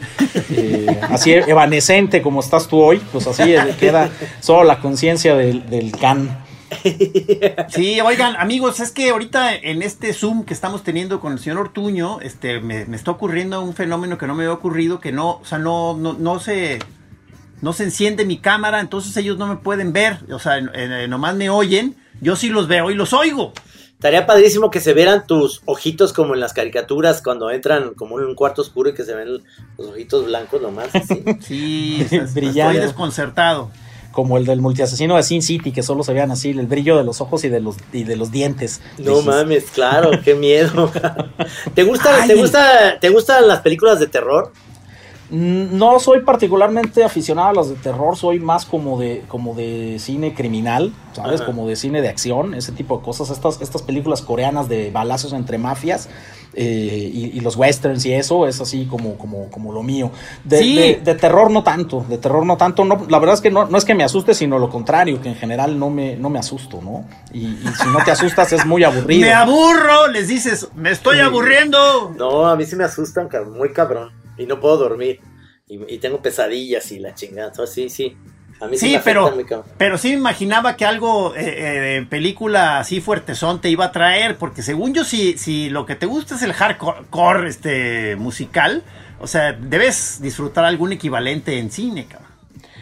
Eh, 0.50 1.00
así 1.10 1.32
evanescente 1.32 2.22
como 2.22 2.40
estás 2.40 2.68
tú 2.68 2.80
hoy, 2.80 3.00
pues 3.12 3.26
así 3.26 3.54
eh, 3.54 3.74
queda 3.78 4.10
solo 4.40 4.64
la 4.64 4.80
conciencia 4.80 5.34
del, 5.34 5.68
del 5.68 5.92
can. 5.92 6.44
Sí, 7.68 8.00
oigan, 8.00 8.36
amigos, 8.36 8.80
es 8.80 8.90
que 8.90 9.10
ahorita 9.10 9.54
en 9.54 9.82
este 9.82 10.12
Zoom 10.12 10.44
que 10.44 10.54
estamos 10.54 10.82
teniendo 10.82 11.20
con 11.20 11.32
el 11.32 11.38
señor 11.38 11.58
Ortuño, 11.58 12.20
este, 12.20 12.60
me, 12.60 12.84
me 12.86 12.96
está 12.96 13.10
ocurriendo 13.10 13.62
un 13.62 13.74
fenómeno 13.74 14.18
que 14.18 14.26
no 14.26 14.34
me 14.34 14.44
había 14.44 14.54
ocurrido, 14.54 15.00
que 15.00 15.12
no, 15.12 15.38
o 15.38 15.44
sea, 15.44 15.58
no, 15.58 15.96
no, 15.96 16.12
no 16.14 16.40
se, 16.40 16.78
no 17.60 17.72
se 17.72 17.84
enciende 17.84 18.24
mi 18.24 18.38
cámara, 18.38 18.80
entonces 18.80 19.16
ellos 19.16 19.38
no 19.38 19.46
me 19.46 19.56
pueden 19.56 19.92
ver, 19.92 20.18
o 20.30 20.38
sea, 20.38 20.60
nomás 21.08 21.36
me 21.36 21.50
oyen, 21.50 21.96
yo 22.20 22.36
sí 22.36 22.48
los 22.48 22.68
veo 22.68 22.90
y 22.90 22.94
los 22.94 23.12
oigo. 23.12 23.52
Estaría 23.98 24.26
padrísimo 24.26 24.70
que 24.70 24.78
se 24.78 24.94
vieran 24.94 25.26
tus 25.26 25.60
ojitos 25.64 26.12
como 26.12 26.34
en 26.34 26.38
las 26.38 26.52
caricaturas 26.52 27.20
cuando 27.20 27.50
entran 27.50 27.94
como 27.94 28.20
en 28.20 28.26
un 28.26 28.36
cuarto 28.36 28.62
oscuro 28.62 28.90
y 28.90 28.94
que 28.94 29.02
se 29.02 29.12
ven 29.12 29.42
los 29.76 29.88
ojitos 29.88 30.26
blancos 30.26 30.62
nomás. 30.62 30.94
así. 30.94 31.24
Sí, 31.40 31.98
estoy 32.08 32.20
Brillando. 32.32 32.80
desconcertado. 32.80 33.72
Como 34.12 34.38
el 34.38 34.46
del 34.46 34.60
multiasesino 34.60 35.16
de 35.16 35.22
Sin 35.24 35.42
City, 35.42 35.72
que 35.72 35.82
solo 35.82 36.04
se 36.04 36.12
vean 36.12 36.30
así, 36.30 36.50
el 36.50 36.66
brillo 36.68 36.96
de 36.96 37.02
los 37.04 37.20
ojos 37.20 37.42
y 37.44 37.48
de 37.48 37.60
los, 37.60 37.76
y 37.92 38.04
de 38.04 38.14
los 38.16 38.30
dientes. 38.30 38.80
No 38.98 39.10
Dices, 39.16 39.26
mames, 39.26 39.64
claro, 39.72 40.10
qué 40.24 40.34
miedo. 40.34 40.90
¿Te 41.74 41.82
gusta, 41.82 42.24
te 42.26 42.34
gusta, 42.36 42.98
te 43.00 43.08
gustan 43.10 43.46
las 43.48 43.60
películas 43.62 43.98
de 44.00 44.06
terror? 44.06 44.52
Mm, 45.30 45.76
No 45.76 45.98
soy 45.98 46.20
particularmente 46.22 47.04
aficionado 47.04 47.48
a 47.48 47.52
las 47.52 47.68
de 47.68 47.74
terror, 47.76 48.16
soy 48.16 48.40
más 48.40 48.64
como 48.64 48.98
de, 48.98 49.24
como 49.28 49.54
de 49.54 49.96
cine 49.98 50.34
criminal, 50.34 50.92
¿sabes? 51.12 51.40
Ajá. 51.40 51.46
Como 51.46 51.68
de 51.68 51.76
cine 51.76 52.00
de 52.00 52.08
acción, 52.08 52.54
ese 52.54 52.72
tipo 52.72 52.98
de 52.98 53.04
cosas. 53.04 53.30
Estas, 53.30 53.60
estas 53.60 53.82
películas 53.82 54.22
coreanas 54.22 54.68
de 54.68 54.90
balazos 54.90 55.32
entre 55.34 55.58
mafias 55.58 56.08
eh, 56.54 57.10
y, 57.12 57.26
y 57.36 57.40
los 57.40 57.56
westerns 57.56 58.04
y 58.06 58.12
eso 58.14 58.46
es 58.48 58.60
así 58.60 58.86
como, 58.86 59.16
como, 59.18 59.50
como 59.50 59.72
lo 59.72 59.82
mío. 59.82 60.10
De, 60.44 60.58
Sí. 60.58 60.76
de- 60.76 61.00
de 61.04 61.14
terror 61.14 61.50
no 61.50 61.62
tanto, 61.62 62.04
de 62.08 62.16
terror 62.18 62.44
no 62.46 62.56
tanto. 62.56 62.84
No, 62.84 63.04
la 63.08 63.18
verdad 63.18 63.34
es 63.34 63.40
que 63.42 63.50
no, 63.50 63.66
no 63.66 63.76
es 63.78 63.84
que 63.84 63.94
me 63.94 64.04
asuste, 64.04 64.32
sino 64.34 64.58
lo 64.58 64.70
contrario, 64.70 65.20
que 65.20 65.28
en 65.28 65.34
general 65.36 65.78
no 65.78 65.90
me, 65.90 66.16
no 66.16 66.30
me 66.30 66.38
asusto, 66.38 66.80
¿no? 66.82 67.04
Y, 67.32 67.46
y 67.46 67.68
si 67.80 67.86
no 67.92 68.02
te 68.04 68.10
asustas 68.12 68.52
es 68.52 68.64
muy 68.64 68.82
aburrido. 68.84 69.20
Me 69.26 69.32
aburro, 69.34 70.08
les 70.08 70.28
dices, 70.28 70.68
me 70.74 70.90
estoy 70.90 71.20
aburriendo. 71.20 72.12
No, 72.16 72.46
a 72.46 72.56
mí 72.56 72.64
sí 72.64 72.76
me 72.76 72.84
asustan, 72.84 73.28
muy 73.56 73.72
cabrón. 73.72 74.10
Y 74.38 74.46
no 74.46 74.60
puedo 74.60 74.76
dormir. 74.78 75.20
Y, 75.66 75.94
y 75.94 75.98
tengo 75.98 76.22
pesadillas 76.22 76.90
y 76.92 76.98
la 76.98 77.14
chingada. 77.14 77.48
Entonces, 77.48 77.74
sí, 77.74 77.88
sí. 77.90 78.16
A 78.60 78.66
mí 78.66 78.76
sí, 78.76 78.90
Sí, 78.94 78.98
pero, 79.04 79.32
pero 79.76 79.98
sí 79.98 80.08
me 80.08 80.14
imaginaba 80.14 80.76
que 80.76 80.84
algo 80.84 81.34
eh, 81.36 81.40
eh, 81.46 81.80
de 82.00 82.06
película 82.06 82.80
así 82.80 83.00
fuertezón 83.00 83.60
te 83.60 83.70
iba 83.70 83.84
a 83.84 83.92
traer, 83.92 84.36
porque 84.36 84.62
según 84.62 84.94
yo, 84.94 85.04
si, 85.04 85.38
si 85.38 85.70
lo 85.70 85.86
que 85.86 85.94
te 85.94 86.06
gusta 86.06 86.34
es 86.34 86.42
el 86.42 86.52
hardcore 86.52 87.06
core, 87.10 87.48
este, 87.48 88.16
musical, 88.16 88.82
o 89.20 89.28
sea, 89.28 89.52
debes 89.52 90.20
disfrutar 90.20 90.64
algún 90.64 90.92
equivalente 90.92 91.58
en 91.58 91.70
cine, 91.70 92.06
cabrón. 92.06 92.28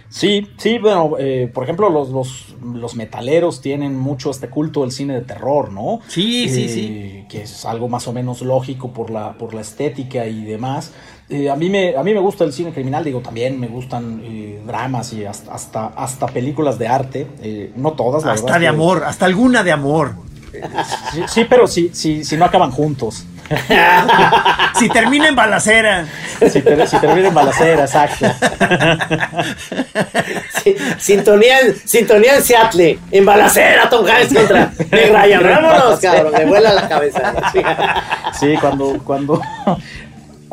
Sí, 0.08 0.48
sí, 0.56 0.78
bueno, 0.78 1.16
eh, 1.18 1.50
por 1.52 1.64
ejemplo, 1.64 1.90
los, 1.90 2.08
los, 2.10 2.54
los 2.62 2.94
metaleros 2.94 3.60
tienen 3.60 3.96
mucho 3.98 4.30
este 4.30 4.48
culto 4.48 4.82
del 4.82 4.92
cine 4.92 5.14
de 5.14 5.20
terror, 5.22 5.72
¿no? 5.72 6.00
Sí, 6.08 6.48
sí, 6.48 6.64
Eh, 6.64 6.68
sí. 6.68 7.24
Que 7.28 7.42
es 7.42 7.64
algo 7.66 7.88
más 7.88 8.06
o 8.08 8.12
menos 8.12 8.40
lógico 8.40 8.92
por 8.94 9.10
la, 9.10 9.36
por 9.36 9.52
la 9.52 9.60
estética 9.60 10.26
y 10.26 10.44
demás. 10.44 10.94
Eh, 11.28 11.50
a, 11.50 11.56
mí 11.56 11.68
me, 11.68 11.96
a 11.96 12.02
mí 12.04 12.14
me 12.14 12.20
gusta 12.20 12.44
el 12.44 12.52
cine 12.52 12.72
criminal, 12.72 13.02
digo, 13.02 13.20
también 13.20 13.58
me 13.58 13.66
gustan 13.66 14.20
eh, 14.22 14.60
dramas 14.64 15.12
y 15.12 15.24
hasta, 15.24 15.52
hasta, 15.52 15.86
hasta 15.88 16.26
películas 16.28 16.78
de 16.78 16.86
arte. 16.86 17.26
eh, 17.42 17.72
no 17.74 17.92
todas, 17.94 18.22
la 18.22 18.30
verdad 18.30 18.44
Hasta 18.46 18.58
de 18.58 18.64
que- 18.64 18.68
amor, 18.68 19.02
hasta 19.04 19.24
alguna 19.26 19.64
de 19.64 19.72
amor. 19.72 20.12
Sí, 21.12 21.20
sí, 21.28 21.44
pero 21.50 21.66
si, 21.66 21.90
si, 21.92 22.24
si 22.24 22.36
no 22.36 22.44
acaban 22.44 22.70
juntos. 22.70 23.26
si 24.78 24.88
termina 24.88 25.28
en 25.28 25.36
balacera. 25.36 26.06
Si, 26.50 26.62
ter- 26.62 26.86
si 26.88 26.98
termina 26.98 27.28
en 27.28 27.34
balacera, 27.34 27.82
exacto. 27.84 28.26
Sí, 30.62 30.74
sintonía, 30.98 31.60
en- 31.60 31.76
sintonía 31.76 32.36
en 32.36 32.42
Seattle, 32.42 32.98
en 33.10 33.24
balacera, 33.24 33.88
Tom 33.88 34.04
Hanks 34.06 34.32
contra 34.34 34.72
Meg 34.90 35.12
Ryan. 35.12 35.42
Vámonos, 35.42 36.00
cabrón, 36.00 36.32
me 36.32 36.44
vuela 36.46 36.72
la 36.72 36.88
cabeza. 36.88 37.34
Sí, 38.38 38.54
cuando, 38.60 38.98
cuando, 39.04 39.40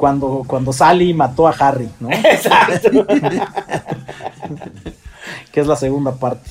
cuando, 0.04 0.44
cuando 0.46 0.74
Sally 0.74 1.14
mató 1.14 1.48
a 1.48 1.52
Harry, 1.52 1.88
¿no? 2.02 2.12
Exacto. 2.12 3.08
Que 5.54 5.62
es 5.62 5.68
la 5.68 5.78
segunda 5.78 6.16
parte. 6.16 6.50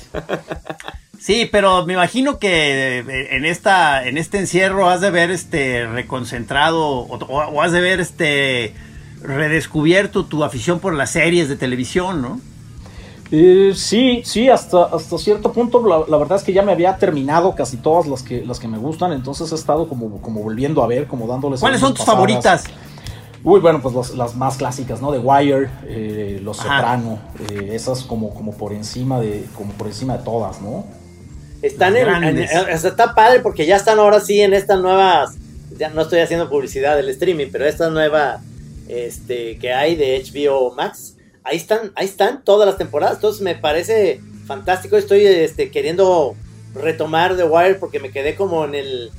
Sí, 1.18 1.46
pero 1.52 1.84
me 1.84 1.92
imagino 1.92 2.38
que 2.38 3.00
eh, 3.00 3.36
en 3.36 3.44
esta, 3.44 4.06
en 4.08 4.16
este 4.16 4.38
encierro 4.38 4.88
has 4.88 5.02
de 5.02 5.10
ver 5.10 5.30
este 5.30 5.86
reconcentrado 5.86 6.80
o, 6.80 7.60
has 7.60 7.72
de 7.72 7.80
ver 7.82 8.00
este 8.00 8.72
redescubierto 9.20 10.24
tu 10.24 10.44
afición 10.44 10.78
por 10.78 10.94
las 10.94 11.10
series 11.10 11.50
de 11.50 11.56
televisión, 11.56 12.22
¿no? 12.22 12.40
Eh, 13.32 13.72
sí, 13.74 14.22
sí, 14.24 14.48
hasta, 14.48 14.84
hasta 14.84 15.18
cierto 15.18 15.52
punto 15.52 15.86
la, 15.86 16.04
la 16.08 16.16
verdad 16.16 16.38
es 16.38 16.44
que 16.44 16.54
ya 16.54 16.62
me 16.62 16.72
había 16.72 16.96
terminado 16.96 17.54
casi 17.54 17.76
todas 17.76 18.06
las 18.06 18.22
que, 18.22 18.46
las 18.46 18.58
que 18.58 18.68
me 18.68 18.78
gustan, 18.78 19.12
entonces 19.12 19.52
he 19.52 19.54
estado 19.56 19.88
como, 19.88 20.22
como 20.22 20.42
volviendo 20.42 20.82
a 20.82 20.86
ver, 20.86 21.06
como 21.06 21.26
dándoles... 21.26 21.60
¿Cuáles 21.60 21.80
son 21.80 21.90
tus 21.92 22.06
pasadas. 22.06 22.14
favoritas? 22.14 22.64
Uy, 23.44 23.60
bueno, 23.60 23.82
pues 23.82 23.94
los- 23.94 24.14
las 24.16 24.36
más 24.36 24.56
clásicas, 24.56 25.00
¿no? 25.00 25.10
The 25.12 25.18
Wire, 25.18 25.68
eh, 25.86 26.38
Los 26.42 26.60
Ajá. 26.60 26.76
Soprano, 26.76 27.18
eh, 27.50 27.70
esas 27.72 28.02
como, 28.04 28.32
como 28.34 28.52
por 28.56 28.72
encima 28.72 29.20
de, 29.20 29.44
como 29.56 29.72
por 29.72 29.88
encima 29.88 30.16
de 30.18 30.24
todas, 30.24 30.60
¿no? 30.60 30.84
Están 31.60 31.96
en, 31.96 32.08
en- 32.08 32.38
está 32.40 33.14
padre 33.14 33.40
porque 33.40 33.66
ya 33.66 33.76
están 33.76 33.98
ahora 33.98 34.20
sí 34.20 34.40
en 34.40 34.52
estas 34.54 34.80
nuevas, 34.80 35.34
ya 35.78 35.88
no 35.88 36.02
estoy 36.02 36.20
haciendo 36.20 36.48
publicidad 36.50 36.96
del 36.96 37.08
streaming, 37.08 37.46
pero 37.50 37.64
esta 37.66 37.88
nueva 37.90 38.40
este 38.88 39.58
que 39.58 39.72
hay 39.72 39.94
de 39.96 40.22
HBO 40.24 40.74
Max, 40.74 41.16
ahí 41.44 41.56
están, 41.56 41.92
ahí 41.94 42.06
están 42.06 42.42
todas 42.44 42.66
las 42.68 42.76
temporadas, 42.78 43.16
entonces 43.16 43.42
me 43.42 43.54
parece 43.54 44.20
fantástico, 44.46 44.96
estoy 44.96 45.24
este 45.24 45.70
queriendo 45.70 46.34
retomar 46.74 47.36
The 47.36 47.44
Wire 47.44 47.74
porque 47.76 48.00
me 48.00 48.10
quedé 48.10 48.34
como 48.34 48.64
en 48.64 48.74
el 48.74 49.10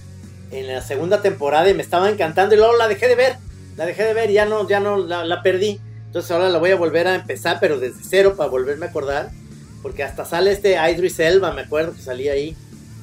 en 0.52 0.68
la 0.68 0.82
segunda 0.82 1.22
temporada 1.22 1.70
y 1.70 1.74
me 1.74 1.82
estaba 1.82 2.10
encantando 2.10 2.54
y 2.56 2.58
luego 2.58 2.76
la 2.78 2.88
dejé 2.88 3.08
de 3.08 3.16
ver, 3.16 3.38
la 3.76 3.86
dejé 3.86 4.04
de 4.04 4.14
ver 4.14 4.30
y 4.30 4.34
ya 4.34 4.46
no 4.46 4.68
ya 4.68 4.80
no 4.80 4.98
la, 4.98 5.26
la 5.26 5.42
perdí. 5.42 5.80
Entonces 6.06 6.30
ahora 6.32 6.50
la 6.50 6.60
voy 6.60 6.72
a 6.72 6.76
volver 6.76 7.08
a 7.08 7.16
empezar, 7.16 7.58
pero 7.60 7.80
desde 7.80 8.04
cero 8.04 8.36
para 8.38 8.50
volverme 8.50 8.86
a 8.86 8.90
acordar. 8.90 9.32
Porque 9.82 10.04
hasta 10.04 10.26
sale 10.26 10.52
este 10.52 10.78
Idris 10.92 11.20
Elba, 11.20 11.52
me 11.52 11.62
acuerdo 11.62 11.94
que 11.94 12.02
salía 12.02 12.34
ahí. 12.34 12.56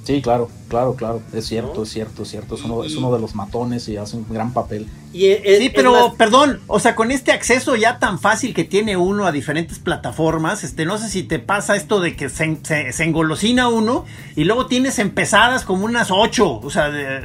Sí, 0.05 0.22
claro, 0.22 0.48
claro, 0.68 0.94
claro, 0.94 1.22
es 1.32 1.46
cierto, 1.46 1.74
¿No? 1.76 1.82
es 1.82 1.90
cierto, 1.90 2.22
es 2.22 2.30
cierto, 2.30 2.55
es 2.55 2.62
uno, 2.64 2.84
es 2.84 2.96
uno 2.96 3.12
de 3.12 3.20
los 3.20 3.34
matones 3.34 3.86
y 3.88 3.96
hace 3.96 4.16
un 4.16 4.26
gran 4.28 4.53
papel. 4.53 4.86
Y 5.12 5.26
es- 5.26 5.40
es- 5.44 5.59
Sí, 5.59 5.70
pero 5.74 6.14
perdón, 6.16 6.61
o 6.68 6.80
sea, 6.80 6.94
con 6.96 7.11
este 7.11 7.32
acceso 7.32 7.76
ya 7.76 7.98
tan 7.98 8.18
fácil 8.18 8.55
que 8.55 8.64
tiene 8.64 8.96
uno 8.96 9.26
a 9.26 9.32
diferentes 9.32 9.78
plataformas, 9.78 10.64
este, 10.64 10.86
no 10.86 10.96
sé 10.98 11.09
si 11.11 11.22
te 11.22 11.38
pasa 11.38 11.76
esto 11.76 12.01
de 12.01 12.16
que 12.16 12.28
se, 12.30 12.59
se- 12.62 12.92
se 12.92 13.05
engolosina 13.05 13.68
uno 13.68 14.05
y 14.36 14.44
luego 14.44 14.66
tienes 14.66 14.98
empezadas 14.98 15.64
como 15.64 15.84
unas 15.84 16.11
ocho, 16.11 16.61
o 16.61 16.70
sea, 16.70 16.90
de- 16.90 17.20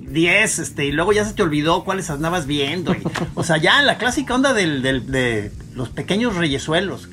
diez, 0.00 0.58
este, 0.58 0.86
y 0.86 0.92
luego 0.92 1.12
ya 1.12 1.24
se 1.24 1.32
te 1.32 1.42
olvidó 1.42 1.84
cuáles 1.84 2.10
andabas 2.10 2.46
viendo. 2.46 2.92
y- 2.92 3.02
o 3.34 3.44
sea, 3.44 3.56
ya 3.58 3.82
la 3.82 3.98
clásica 3.98 4.34
onda 4.34 4.52
del, 4.52 4.82
del- 4.82 5.06
de 5.10 5.52
los 5.74 5.88
pequeños 5.90 6.34
reyesuelos. 6.36 7.08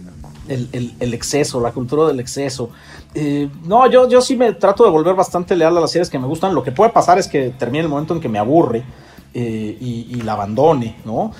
El, 0.47 0.67
el- 0.73 0.93
el 0.99 1.13
exceso, 1.13 1.61
la 1.61 1.71
cultura 1.71 2.05
del 2.07 2.19
exceso. 2.19 2.69
Eh, 3.15 3.49
no, 3.65 3.89
yo, 3.89 4.09
yo 4.09 4.21
sí 4.21 4.35
me 4.35 4.51
trato 4.53 4.83
de 4.83 4.89
volver 4.89 5.15
bastante 5.15 5.55
leal 5.55 5.77
a 5.77 5.79
las 5.81 5.91
series 5.91 6.09
que 6.09 6.19
me 6.19 6.27
gustan. 6.27 6.53
Lo 6.53 6.63
que 6.63 6.71
puede 6.71 6.91
pasar 6.91 7.17
es 7.17 7.27
que 7.27 7.49
termine 7.51 7.83
el 7.83 7.89
momento 7.89 8.13
en 8.13 8.19
que 8.19 8.27
me 8.29 8.39
aburre 8.39 8.83
eh, 9.33 9.77
y, 9.79 10.07
y 10.09 10.21
la 10.21 10.33
abandone, 10.33 10.97
¿no? 11.05 11.31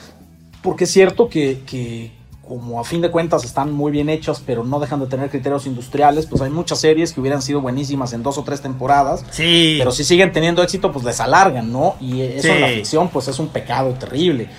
Porque 0.62 0.86
es 0.86 0.92
cierto 0.92 1.28
que, 1.28 1.62
que 1.66 2.12
como 2.48 2.80
a 2.80 2.84
fin 2.84 3.02
de 3.02 3.12
cuentas 3.12 3.44
están 3.44 3.72
muy 3.74 3.92
bien 3.92 4.10
hechas, 4.10 4.42
pero 4.46 4.64
no 4.64 4.80
dejan 4.80 5.00
de 5.00 5.08
tener 5.08 5.30
criterios 5.30 5.66
industriales, 5.66 6.26
pues 6.26 6.42
hay 6.42 6.50
muchas 6.50 6.80
series 6.80 7.12
que 7.14 7.20
hubieran 7.22 7.42
sido 7.42 7.60
buenísimas 7.62 8.14
en 8.14 8.22
dos 8.24 8.38
o 8.38 8.44
tres 8.44 8.62
temporadas, 8.62 9.26
Sí. 9.32 9.76
pero 9.80 9.92
si 9.92 10.04
siguen 10.04 10.32
teniendo 10.32 10.62
éxito, 10.64 10.92
pues 10.92 11.04
les 11.06 11.20
alargan, 11.20 11.72
¿no? 11.72 11.96
Y 12.02 12.22
eso 12.22 12.50
en 12.50 12.62
la 12.62 12.68
Sí. 12.70 12.76
ficción, 12.76 13.10
pues 13.10 13.28
es 13.28 13.40
un 13.40 13.48
pecado 13.48 13.92
terrible. 13.94 14.50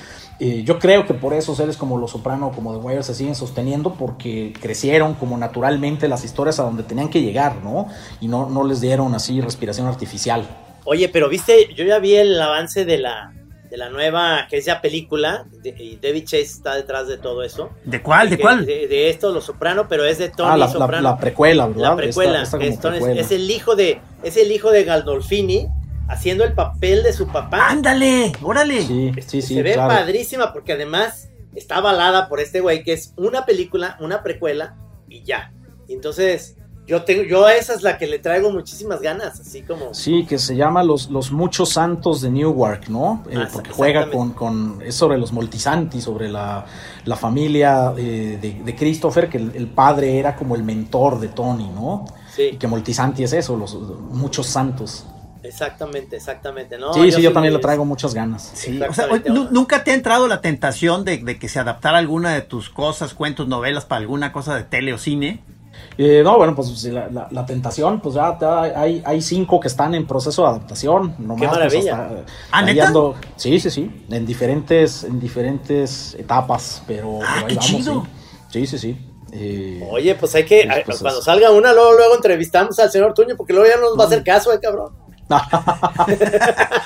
Eh, 0.40 0.64
yo 0.64 0.78
creo 0.80 1.06
que 1.06 1.14
por 1.14 1.32
eso 1.32 1.54
series 1.54 1.76
como 1.76 1.96
Los 1.96 2.10
Soprano 2.10 2.48
o 2.48 2.50
como 2.52 2.72
The 2.76 2.84
Wire 2.84 3.02
se 3.04 3.14
siguen 3.14 3.34
sosteniendo 3.36 3.94
porque 3.94 4.52
crecieron 4.60 5.14
como 5.14 5.38
naturalmente 5.38 6.08
las 6.08 6.24
historias 6.24 6.58
a 6.58 6.64
donde 6.64 6.82
tenían 6.82 7.08
que 7.08 7.22
llegar, 7.22 7.56
¿no? 7.62 7.86
Y 8.20 8.26
no, 8.28 8.48
no 8.50 8.64
les 8.64 8.80
dieron 8.80 9.14
así 9.14 9.40
respiración 9.40 9.86
artificial. 9.86 10.44
Oye, 10.84 11.08
pero 11.08 11.28
viste, 11.28 11.72
yo 11.74 11.84
ya 11.84 11.98
vi 12.00 12.16
el 12.16 12.40
avance 12.42 12.84
de 12.84 12.98
la, 12.98 13.32
de 13.70 13.76
la 13.76 13.90
nueva, 13.90 14.46
que 14.50 14.58
es 14.58 14.64
ya 14.66 14.80
película, 14.80 15.46
de- 15.62 15.70
y 15.70 15.96
David 16.02 16.24
Chase 16.24 16.42
está 16.42 16.74
detrás 16.74 17.06
de 17.06 17.16
todo 17.16 17.42
eso. 17.44 17.70
¿De 17.84 18.02
cuál? 18.02 18.28
¿De 18.28 18.36
Que- 18.36 18.42
cuál? 18.42 18.66
De, 18.66 18.88
de 18.88 19.08
esto, 19.10 19.32
Los 19.32 19.44
Soprano, 19.44 19.86
pero 19.88 20.04
es 20.04 20.18
de 20.18 20.30
Tony 20.30 20.50
ah, 20.52 20.56
la, 20.56 20.68
Soprano. 20.68 21.00
la 21.10 21.16
precuela, 21.16 21.66
¿verdad? 21.68 21.82
La 21.90 21.96
precuela, 21.96 22.42
Esta- 22.42 22.58
esta 22.58 22.88
es, 22.88 22.94
precuela. 22.96 23.20
es 23.20 23.30
el 23.30 23.48
hijo 23.50 23.76
de, 23.76 24.00
es 24.24 24.36
el 24.36 24.50
hijo 24.50 24.72
de 24.72 24.82
Gandolfini 24.84 25.68
haciendo 26.08 26.44
el 26.44 26.52
papel 26.52 27.02
de 27.02 27.12
su 27.12 27.26
papá. 27.28 27.68
Ándale, 27.68 28.32
órale. 28.42 28.82
Sí, 28.82 29.12
sí, 29.26 29.42
sí, 29.42 29.54
se 29.54 29.62
ve 29.62 29.74
claro. 29.74 29.94
padrísima 29.94 30.52
porque 30.52 30.72
además 30.72 31.30
está 31.54 31.76
avalada 31.76 32.28
por 32.28 32.40
este 32.40 32.60
güey 32.60 32.82
que 32.82 32.92
es 32.92 33.14
una 33.16 33.44
película, 33.46 33.96
una 34.00 34.22
precuela 34.22 34.76
y 35.08 35.22
ya. 35.22 35.52
Y 35.88 35.94
entonces 35.94 36.56
yo 36.86 37.02
tengo, 37.04 37.22
yo 37.22 37.46
a 37.46 37.54
esa 37.54 37.72
es 37.74 37.82
la 37.82 37.96
que 37.96 38.06
le 38.06 38.18
traigo 38.18 38.50
muchísimas 38.50 39.00
ganas, 39.00 39.40
así 39.40 39.62
como 39.62 39.94
Sí, 39.94 40.26
que 40.26 40.38
se 40.38 40.54
llama 40.54 40.82
Los, 40.82 41.08
los 41.08 41.32
Muchos 41.32 41.70
Santos 41.70 42.20
de 42.20 42.30
Newark, 42.30 42.88
¿no? 42.90 43.22
Eh, 43.30 43.36
Ah, 43.38 43.48
porque 43.50 43.70
juega 43.70 44.10
con, 44.10 44.32
con. 44.32 44.82
Es 44.84 44.94
sobre 44.94 45.16
los 45.16 45.32
Moltisanti, 45.32 46.02
sobre 46.02 46.28
la, 46.28 46.66
la 47.06 47.16
familia 47.16 47.94
eh, 47.96 48.38
de, 48.40 48.62
de 48.62 48.76
Christopher, 48.76 49.30
que 49.30 49.38
el, 49.38 49.52
el 49.54 49.68
padre 49.68 50.18
era 50.18 50.36
como 50.36 50.56
el 50.56 50.62
mentor 50.62 51.20
de 51.20 51.28
Tony, 51.28 51.70
¿no? 51.74 52.04
Y 52.32 52.32
sí, 52.50 52.56
que 52.58 52.66
Moltisanti 52.66 53.24
es 53.24 53.32
eso, 53.32 53.56
los 53.56 53.74
muchos 53.74 54.46
santos. 54.46 55.06
Exactamente, 55.44 56.16
exactamente, 56.16 56.78
¿no? 56.78 56.92
sí, 56.94 57.12
sí, 57.12 57.22
yo 57.22 57.32
también 57.32 57.54
le 57.54 57.60
traigo 57.60 57.84
muchas 57.84 58.14
ganas. 58.14 58.50
Sí, 58.54 58.76
o 58.76 58.78
sea, 58.78 58.86
Exactamente. 58.88 59.30
oye, 59.30 59.40
¿nu- 59.40 59.48
¿nunca 59.50 59.84
te 59.84 59.90
ha 59.92 59.94
entrado 59.94 60.26
la 60.28 60.40
tentación 60.40 61.04
de, 61.04 61.18
de 61.18 61.38
que 61.38 61.48
se 61.48 61.58
adaptara 61.60 61.98
alguna 61.98 62.32
de 62.34 62.40
tus 62.42 62.70
cosas, 62.70 63.14
cuentos, 63.14 63.46
novelas 63.48 63.84
para 63.84 64.00
alguna 64.00 64.32
cosa 64.32 64.56
de 64.56 64.64
tele 64.64 64.92
o 64.92 64.98
cine? 64.98 65.42
Eh, 65.98 66.22
no, 66.24 66.36
bueno, 66.38 66.54
pues 66.56 66.82
la, 66.84 67.08
la- 67.08 67.28
la 67.30 67.46
tentación, 67.46 68.00
pues 68.00 68.14
ya 68.16 68.36
te- 68.38 68.46
hay, 68.46 69.02
hay 69.04 69.20
cinco 69.20 69.60
que 69.60 69.68
están 69.68 69.94
en 69.94 70.06
proceso 70.06 70.42
de 70.42 70.48
adaptación. 70.48 71.14
Nomás, 71.18 71.40
Qué 71.40 71.46
pues, 71.48 71.58
maravilla. 71.58 72.02
hasta- 72.02 72.24
¿Ah, 72.50 72.62
neta? 72.62 72.88
ando- 72.88 73.14
sí, 73.36 73.60
sí, 73.60 73.70
sí, 73.70 74.04
en 74.10 74.26
diferentes, 74.26 75.04
en 75.04 75.20
diferentes 75.20 76.14
etapas, 76.18 76.82
pero, 76.86 77.20
Ah, 77.22 77.34
pero 77.34 77.46
ahí 77.46 77.48
qué 77.48 77.54
vamos, 77.56 77.70
chido. 77.70 78.06
Sí, 78.50 78.66
sí, 78.66 78.78
sí. 78.78 78.78
sí. 78.78 79.10
Eh, 79.36 79.84
Oye, 79.90 80.14
pues 80.14 80.32
hay 80.36 80.44
que, 80.44 80.64
Pues, 80.64 80.82
pues, 80.86 80.98
cuando 81.00 81.20
salga 81.20 81.50
una, 81.50 81.72
luego, 81.72 81.92
luego 81.94 82.14
entrevistamos 82.14 82.78
al 82.78 82.88
señor 82.90 83.14
Tuño, 83.14 83.34
porque 83.36 83.52
luego 83.52 83.68
ya 83.68 83.76
no 83.76 83.90
nos 83.90 83.98
va 83.98 84.04
a 84.04 84.06
hacer 84.06 84.22
caso, 84.22 84.52
eh, 84.52 84.60
cabrón. 84.62 84.92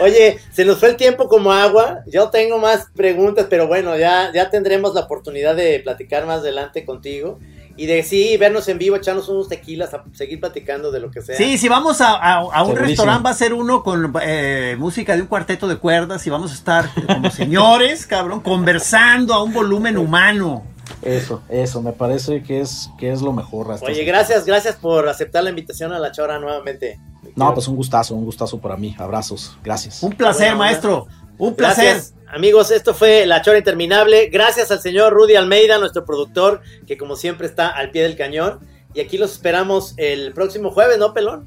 Oye, 0.00 0.38
se 0.52 0.64
nos 0.64 0.78
fue 0.78 0.90
el 0.90 0.96
tiempo 0.96 1.28
como 1.28 1.52
agua. 1.52 2.00
Yo 2.06 2.28
tengo 2.30 2.58
más 2.58 2.86
preguntas, 2.94 3.46
pero 3.48 3.66
bueno, 3.66 3.96
ya, 3.96 4.30
ya 4.32 4.50
tendremos 4.50 4.94
la 4.94 5.02
oportunidad 5.02 5.56
de 5.56 5.80
platicar 5.80 6.26
más 6.26 6.40
adelante 6.40 6.84
contigo. 6.84 7.38
Y 7.78 7.86
de 7.86 8.02
sí, 8.02 8.36
vernos 8.38 8.68
en 8.68 8.78
vivo, 8.78 8.96
echarnos 8.96 9.28
unos 9.28 9.48
tequilas, 9.48 9.92
a 9.92 10.02
seguir 10.14 10.40
platicando 10.40 10.90
de 10.90 11.00
lo 11.00 11.10
que 11.10 11.20
sea. 11.20 11.36
Sí, 11.36 11.58
si 11.58 11.68
vamos 11.68 12.00
a, 12.00 12.14
a- 12.14 12.36
a 12.38 12.62
un 12.62 12.74
restaurante 12.74 13.22
va 13.24 13.30
a 13.30 13.34
ser 13.34 13.52
uno 13.52 13.82
con 13.82 14.14
eh, 14.22 14.76
música 14.78 15.14
de 15.14 15.20
un 15.20 15.28
cuarteto 15.28 15.68
de 15.68 15.76
cuerdas 15.76 16.26
y 16.26 16.30
vamos 16.30 16.52
a 16.52 16.54
estar 16.54 16.88
como 17.06 17.30
señores, 17.30 18.06
cabrón, 18.06 18.40
conversando 18.40 19.34
a 19.34 19.42
un 19.42 19.52
volumen 19.52 19.98
humano. 19.98 20.64
Eso, 21.02 21.42
eso, 21.50 21.82
me 21.82 21.92
parece 21.92 22.42
que 22.42 22.60
es, 22.60 22.88
que 22.98 23.12
es 23.12 23.20
lo 23.20 23.32
mejor. 23.32 23.70
Oye, 23.82 24.04
gracias, 24.04 24.46
gracias 24.46 24.76
por 24.76 25.06
aceptar 25.08 25.44
la 25.44 25.50
invitación 25.50 25.92
a 25.92 25.98
la 25.98 26.12
chora 26.12 26.38
nuevamente. 26.38 26.98
No, 27.36 27.52
pues 27.52 27.68
un 27.68 27.76
gustazo, 27.76 28.14
un 28.14 28.24
gustazo 28.24 28.58
para 28.58 28.76
mí. 28.76 28.96
Abrazos, 28.98 29.56
gracias. 29.62 30.02
Un 30.02 30.12
placer, 30.12 30.56
maestro. 30.56 31.06
Un 31.38 31.54
placer. 31.54 31.84
Gracias, 31.84 32.14
amigos. 32.28 32.70
Esto 32.70 32.94
fue 32.94 33.26
La 33.26 33.42
Chora 33.42 33.58
Interminable. 33.58 34.30
Gracias 34.30 34.70
al 34.70 34.80
señor 34.80 35.12
Rudy 35.12 35.36
Almeida, 35.36 35.78
nuestro 35.78 36.06
productor, 36.06 36.62
que 36.86 36.96
como 36.96 37.14
siempre 37.14 37.46
está 37.46 37.68
al 37.68 37.90
pie 37.90 38.02
del 38.02 38.16
cañón. 38.16 38.60
Y 38.94 39.00
aquí 39.00 39.18
los 39.18 39.32
esperamos 39.32 39.92
el 39.98 40.32
próximo 40.32 40.70
jueves, 40.70 40.96
¿no, 40.98 41.12
Pelón? 41.12 41.46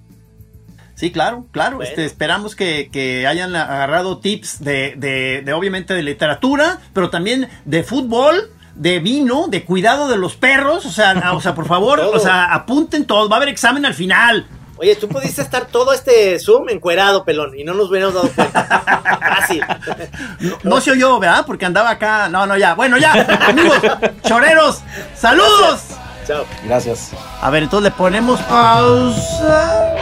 Sí, 0.94 1.12
claro, 1.12 1.48
claro. 1.52 1.78
Bueno. 1.78 1.90
Este, 1.90 2.06
esperamos 2.06 2.56
que, 2.56 2.90
que 2.92 3.26
hayan 3.26 3.56
agarrado 3.56 4.20
tips 4.20 4.64
de, 4.64 4.94
de, 4.96 5.42
de, 5.44 5.54
obviamente, 5.54 5.96
de 5.96 6.04
literatura, 6.04 6.82
pero 6.94 7.10
también 7.10 7.50
de 7.66 7.84
fútbol, 7.84 8.52
de 8.76 9.00
vino, 9.00 9.48
de 9.48 9.66
cuidado 9.66 10.08
de 10.08 10.18
los 10.18 10.36
perros. 10.36 10.86
O 10.86 10.92
sea, 10.92 11.32
o 11.34 11.42
sea 11.42 11.56
por 11.56 11.66
favor, 11.66 12.00
Todo. 12.02 12.12
o 12.12 12.20
sea, 12.20 12.54
apunten 12.54 13.06
todo. 13.06 13.28
Va 13.28 13.38
a 13.38 13.38
haber 13.38 13.50
examen 13.50 13.86
al 13.86 13.96
final. 13.96 14.46
Oye, 14.80 14.96
tú 14.96 15.10
pudiste 15.10 15.42
estar 15.42 15.66
todo 15.68 15.92
este 15.92 16.40
Zoom 16.40 16.70
encuerado, 16.70 17.26
Pelón, 17.26 17.52
y 17.60 17.66
no 17.66 17.74
nos 17.74 17.90
hubiéramos 17.90 18.16
dado 18.16 18.30
cuenta. 18.30 18.64
Fácil. 19.20 19.62
No, 20.40 20.58
no 20.64 20.80
se 20.80 20.92
oyó, 20.92 21.20
¿verdad? 21.20 21.46
Porque 21.46 21.66
andaba 21.66 21.90
acá. 21.90 22.30
No, 22.30 22.48
no, 22.48 22.56
ya. 22.56 22.76
Bueno, 22.76 22.98
ya. 22.98 23.12
Amigos, 23.46 23.78
choreros, 24.24 24.80
saludos. 25.16 25.82
Chao. 26.26 26.46
Gracias. 26.64 27.12
A 27.42 27.50
ver, 27.50 27.64
entonces 27.64 27.92
le 27.92 27.98
ponemos 27.98 28.40
pausa. 28.44 29.96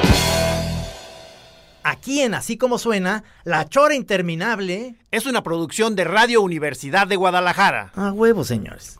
Aquí 1.82 2.22
en 2.22 2.36
Así 2.36 2.56
Como 2.56 2.78
Suena, 2.78 3.24
La 3.46 3.68
Chora 3.68 3.96
Interminable. 3.96 4.94
Es 5.10 5.26
una 5.26 5.42
producción 5.42 5.96
de 5.96 6.04
Radio 6.04 6.42
Universidad 6.44 7.08
de 7.08 7.16
Guadalajara. 7.16 7.94
A 7.96 8.12
huevo, 8.12 8.44
señores. 8.44 9.00